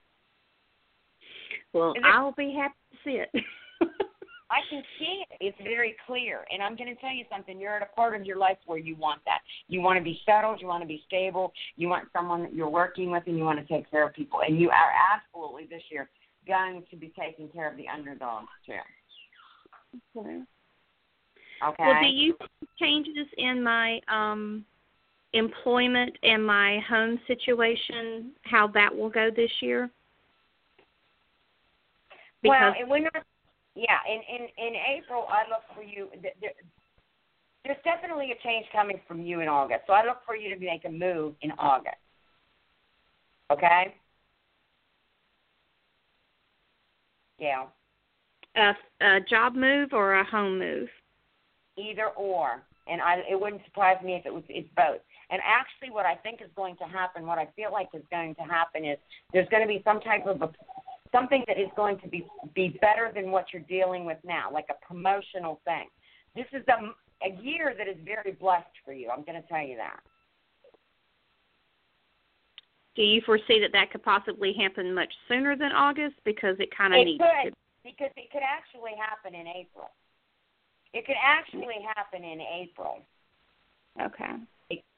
[1.74, 3.30] Well, I'll be happy to see it.
[4.52, 5.38] I can see it.
[5.42, 6.46] It's very clear.
[6.52, 7.60] And I'm going to tell you something.
[7.60, 9.40] You're at a part of your life where you want that.
[9.68, 10.62] You want to be settled.
[10.62, 11.52] You want to be stable.
[11.76, 14.42] You want someone that you're working with, and you want to take care of people.
[14.48, 16.10] And you are absolutely this year
[16.48, 18.74] going to be taking care of the underdogs too.
[20.20, 20.42] Okay.
[21.68, 21.84] Okay.
[21.84, 24.66] Well, do you see changes in my um
[25.34, 29.90] employment and my home situation, how that will go this year?
[32.50, 33.24] Well, and we're not.
[33.76, 36.08] Yeah, in in in April, I look for you.
[36.22, 36.52] There,
[37.66, 39.82] there's definitely a change coming from you in August.
[39.88, 41.98] So I look for you to make a move in August.
[43.52, 43.96] Okay.
[47.38, 47.66] Yeah.
[48.56, 50.88] a, a job move or a home move?
[51.78, 55.92] either or and i it wouldn't surprise me if it was it's both and actually
[55.92, 58.86] what i think is going to happen what i feel like is going to happen
[58.86, 58.98] is
[59.34, 60.48] there's going to be some type of a
[61.16, 64.66] something that is going to be be better than what you're dealing with now like
[64.70, 65.88] a promotional thing
[66.36, 69.66] this is a a year that is very blessed for you i'm going to tell
[69.66, 70.00] you that
[72.96, 76.94] Do you foresee that that could possibly happen much sooner than August because it kind
[76.94, 77.56] of needs could to?
[77.84, 79.90] because it could actually happen in april
[80.94, 83.04] it could actually happen in april
[84.02, 84.36] Okay.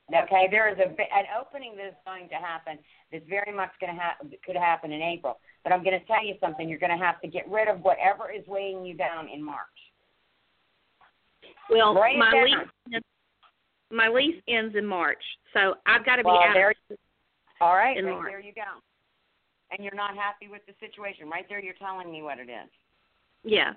[0.08, 2.80] Okay, there is a an opening that is going to happen.
[3.12, 4.32] That's very much going to happen.
[4.46, 5.38] Could happen in April.
[5.68, 6.70] But I'm going to tell you something.
[6.70, 9.60] You're going to have to get rid of whatever is weighing you down in March.
[11.70, 13.02] Well, Write my lease
[13.92, 15.22] my lease ends in March,
[15.54, 16.54] so I've got to be Well, out.
[16.54, 16.74] there.
[17.60, 18.28] All right, in right March.
[18.30, 18.62] there you go.
[19.72, 21.30] And you're not happy with the situation.
[21.30, 22.70] Right there, you're telling me what it is.
[23.44, 23.74] Yeah.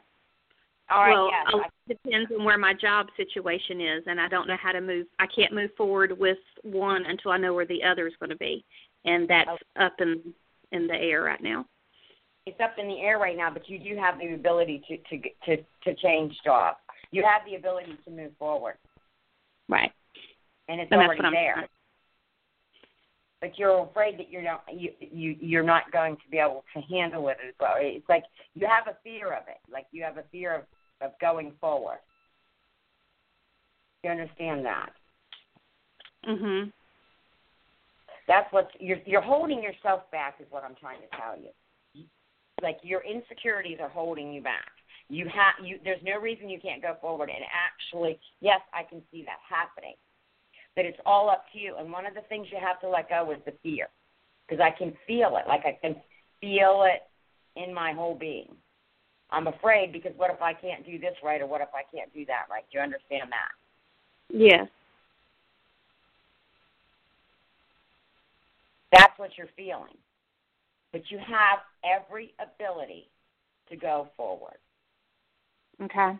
[0.90, 1.10] All right.
[1.12, 1.46] well, yes.
[1.54, 4.80] a I- depends on where my job situation is, and I don't know how to
[4.80, 5.06] move.
[5.18, 8.36] I can't move forward with one until I know where the other is going to
[8.36, 8.64] be,
[9.04, 9.84] and that's Oh.
[9.86, 10.32] up in
[10.72, 11.66] in the air right now.
[12.50, 15.28] It's up in the air right now, but you do have the ability to to
[15.46, 16.78] to to change jobs.
[17.12, 18.74] You have the ability to move forward,
[19.68, 19.92] Right.
[20.68, 21.68] and it's And already what I'm there.
[23.40, 26.80] but you're afraid that you're not you you you're not going to be able to
[26.82, 27.74] handle it as well.
[27.78, 28.24] It's like
[28.54, 30.62] you have a fear of it, like you have a fear of
[31.00, 31.98] of going forward.
[34.02, 34.90] You understand that?
[36.26, 36.72] Mhm.
[38.26, 41.50] That's what you're you're holding yourself back is what I'm trying to tell you.
[42.62, 44.70] Like your insecurities are holding you back.
[45.08, 49.02] You have you there's no reason you can't go forward and actually yes, I can
[49.10, 49.94] see that happening.
[50.76, 53.08] But it's all up to you and one of the things you have to let
[53.08, 53.88] go is the fear.
[54.48, 55.48] Because I can feel it.
[55.48, 55.96] Like I can
[56.40, 57.02] feel it
[57.60, 58.54] in my whole being.
[59.30, 62.12] I'm afraid because what if I can't do this right or what if I can't
[62.12, 62.64] do that right?
[62.70, 63.52] Do you understand that?
[64.28, 64.68] Yes.
[68.92, 69.96] That's what you're feeling.
[70.92, 73.10] But you have every ability
[73.68, 74.58] to go forward.
[75.82, 76.18] Okay.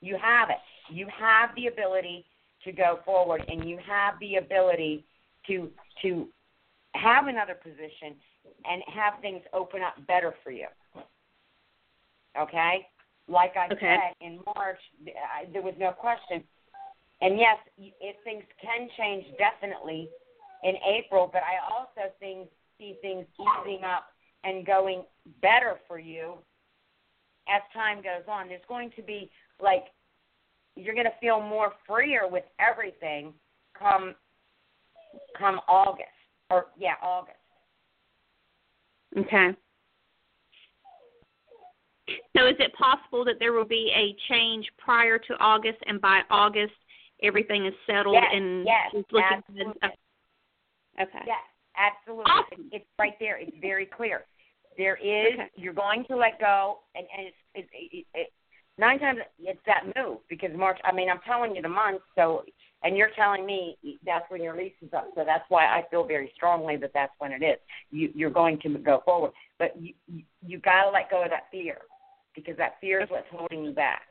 [0.00, 0.56] You have it.
[0.90, 2.24] You have the ability
[2.64, 5.04] to go forward and you have the ability
[5.46, 5.70] to
[6.02, 6.28] to
[6.94, 8.14] have another position
[8.64, 10.66] and have things open up better for you.
[12.38, 12.86] Okay?
[13.28, 13.78] Like I Okay.
[13.80, 16.44] said in March, I, there was no question.
[17.20, 20.08] And yes, if things can change definitely
[20.64, 22.48] in April, but I also think,
[22.82, 24.06] see things easing up
[24.44, 25.04] and going
[25.40, 26.34] better for you
[27.48, 28.48] as time goes on.
[28.48, 29.30] There's going to be
[29.62, 29.84] like
[30.74, 33.32] you're going to feel more freer with everything
[33.78, 34.14] come
[35.38, 36.08] come August
[36.50, 37.36] or yeah August.
[39.16, 39.50] Okay.
[42.36, 46.22] So is it possible that there will be a change prior to August and by
[46.30, 46.72] August
[47.22, 49.90] everything is settled Yes, and yes, looking good?
[51.00, 51.24] Okay.
[51.26, 51.38] Yes,
[51.76, 52.30] absolutely.
[52.30, 52.68] Awesome.
[52.72, 53.38] It's right there.
[53.38, 54.22] It's very clear.
[54.78, 55.34] There is.
[55.34, 55.50] Okay.
[55.56, 58.32] You're going to let go, and and it's, it's it, it,
[58.78, 60.78] nine times it's that move because March.
[60.84, 62.00] I mean, I'm telling you the month.
[62.14, 62.44] So,
[62.82, 65.08] and you're telling me that's when your lease is up.
[65.14, 67.58] So that's why I feel very strongly that that's when it is.
[67.90, 71.30] You you're going to go forward, but you you, you got to let go of
[71.30, 71.78] that fear
[72.34, 74.02] because that fear is what's holding you back.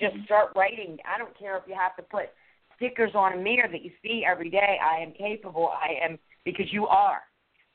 [0.00, 0.98] Just start writing.
[1.04, 2.30] I don't care if you have to put
[2.76, 4.78] stickers on a mirror that you see every day.
[4.82, 5.68] I am capable.
[5.68, 7.20] I am because you are.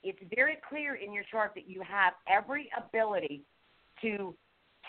[0.04, 3.44] It's very clear in your chart that you have every ability
[4.02, 4.34] to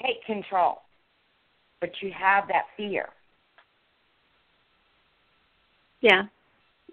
[0.01, 0.79] take control,
[1.83, 3.11] but you have that fear.
[6.01, 6.23] Yeah.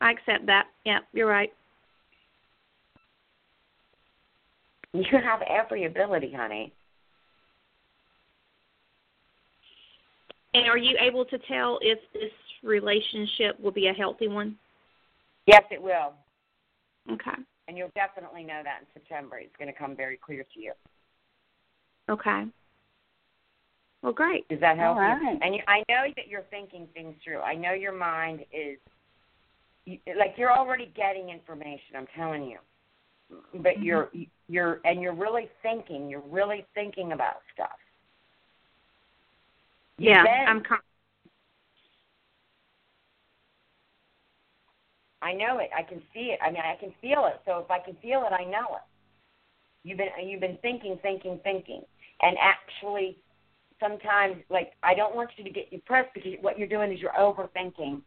[0.01, 0.65] I accept that.
[0.85, 1.53] Yeah, you're right.
[4.91, 6.73] You have every ability, honey.
[10.53, 12.31] And are you able to tell if this
[12.63, 14.57] relationship will be a healthy one?
[15.45, 16.13] Yes, it will.
[17.11, 17.31] Okay.
[17.67, 19.37] And you'll definitely know that in September.
[19.37, 20.73] It's going to come very clear to you.
[22.09, 22.45] Okay.
[24.01, 24.47] Well, great.
[24.47, 25.21] Does that help All right.
[25.33, 25.39] you?
[25.41, 27.39] And you, I know that you're thinking things through.
[27.41, 28.77] I know your mind is
[29.85, 31.95] you, like you're already getting information.
[31.95, 32.59] I'm telling you,
[33.55, 33.83] but Mm-hmm.
[33.83, 34.09] you're
[34.47, 36.09] you're and you're really thinking.
[36.09, 37.77] You're really thinking about stuff.
[39.97, 40.79] You've Yeah, been- I'm com-
[45.21, 45.69] I know it.
[45.77, 46.39] I can see it.
[46.41, 47.41] I mean, I can feel it.
[47.45, 48.81] So if I can feel it, I know it.
[49.83, 51.81] You've been you've been thinking, thinking, thinking,
[52.21, 53.17] and actually,
[53.79, 57.11] sometimes like I don't want you to get depressed because what you're doing is you're
[57.11, 58.01] overthinking.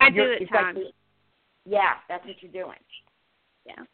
[0.00, 0.76] I do You're- at it's like-
[1.66, 2.78] yeah, that's what you're doing.
[3.66, 3.84] Yeah.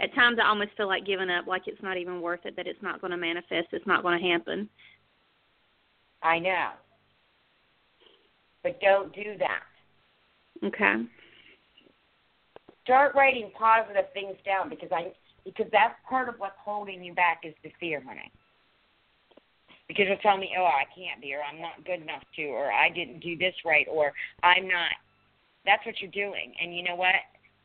[0.00, 2.66] At times I almost feel like giving up, like it's not even worth it, that
[2.66, 4.68] it's not going to manifest, it's not going to happen.
[6.22, 6.70] I know,
[8.62, 9.62] but don't do that.
[10.64, 11.04] Okay.
[12.84, 15.12] Start writing positive things down because I
[15.44, 18.32] because that's part of what's holding you back is the fear, honey.
[19.88, 22.72] Because you'll tell me, oh, I can't be, or I'm not good enough to, or
[22.72, 24.12] I didn't do this right, or
[24.42, 24.96] I'm not.
[25.66, 27.14] That's what you're doing, and you know what?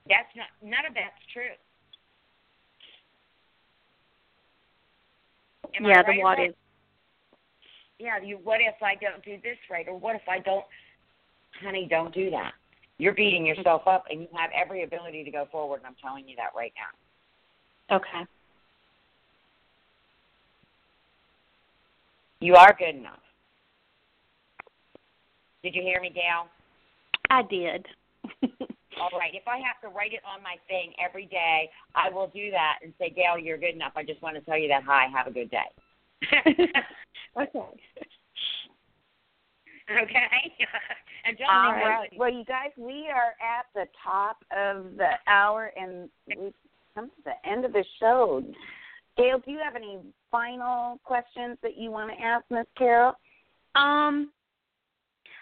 [0.08, 0.48] That's not.
[0.62, 1.56] None of that's true.
[5.76, 6.56] Am I yeah, right the what if.
[8.00, 10.66] yeah, you what if I don't do this right or what if I don't
[11.64, 12.54] honey, don't do that.
[13.00, 16.28] You're beating yourself up and you have every ability to go forward and I'm telling
[16.28, 16.74] you that right
[17.90, 17.96] now.
[17.96, 18.28] Okay.
[22.42, 23.20] You are good enough.
[25.64, 26.48] Did you hear me, Gail?
[27.30, 27.86] I did.
[29.02, 29.34] All right.
[29.34, 32.80] If I have to write it on my thing every day, I will do that
[32.84, 33.94] and say, Gail, you're good enough.
[33.96, 34.84] I just want to tell you that.
[34.86, 35.70] Hi, have a good day.
[37.42, 37.60] okay.
[40.04, 40.54] okay?
[41.26, 42.10] and don't All think right.
[42.18, 46.54] Well, you guys, we are at the top of the hour, and we've
[46.96, 48.44] come to the end of the show.
[49.18, 50.00] Gail, do you have any
[50.32, 53.14] final questions that you want to ask Miss Carol?
[53.76, 54.32] Um,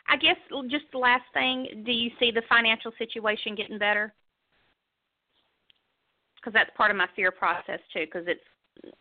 [0.08, 0.38] I guess
[0.70, 1.84] just the last thing.
[1.86, 4.14] Do you see the financial situation getting better?
[6.36, 8.06] Because that's part of my fear process too.
[8.06, 8.94] Because it's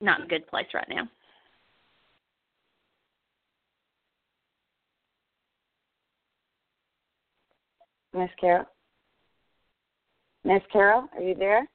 [0.00, 1.08] not a good place right now.
[8.14, 8.64] Miss Carol?
[10.44, 11.66] Miss Carol, are you there?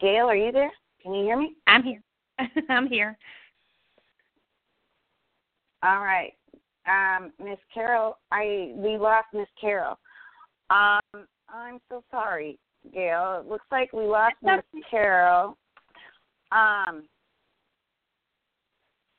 [0.00, 0.70] Gail, are you there?
[1.02, 1.54] Can you hear me?
[1.66, 2.02] I'm here.
[2.68, 3.16] I'm here.
[5.82, 6.32] All right.
[6.86, 9.98] Um, Miss Carol, I we lost Miss Carol.
[10.70, 12.58] Um, I'm so sorry,
[12.92, 13.40] Gail.
[13.40, 15.56] It looks like we lost Miss Carol.
[16.52, 17.04] Um,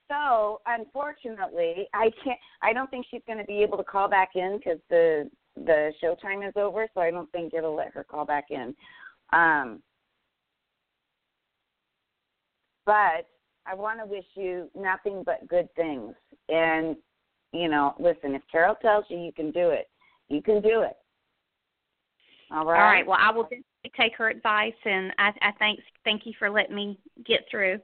[0.09, 2.39] so unfortunately, I can't.
[2.61, 5.93] I don't think she's going to be able to call back in because the the
[6.01, 6.87] show time is over.
[6.93, 8.75] So I don't think it'll let her call back in.
[9.31, 9.81] Um,
[12.85, 13.27] but
[13.67, 16.15] I want to wish you nothing but good things.
[16.49, 16.95] And
[17.53, 19.89] you know, listen, if Carol tells you you can do it,
[20.27, 20.97] you can do it.
[22.51, 22.79] All right.
[22.79, 23.07] All right.
[23.07, 26.75] Well, I will definitely take her advice, and I, I thank thank you for letting
[26.75, 27.79] me get through.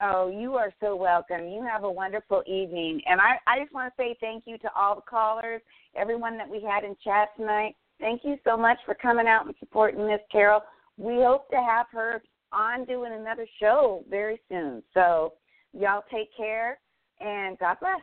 [0.00, 1.48] Oh, you are so welcome.
[1.48, 3.00] You have a wonderful evening.
[3.06, 5.62] And I, I just want to say thank you to all the callers,
[5.96, 7.76] everyone that we had in chat tonight.
[8.00, 10.62] Thank you so much for coming out and supporting Miss Carol.
[10.98, 12.22] We hope to have her
[12.52, 14.82] on doing another show very soon.
[14.92, 15.34] So,
[15.72, 16.78] y'all take care
[17.20, 18.00] and God bless.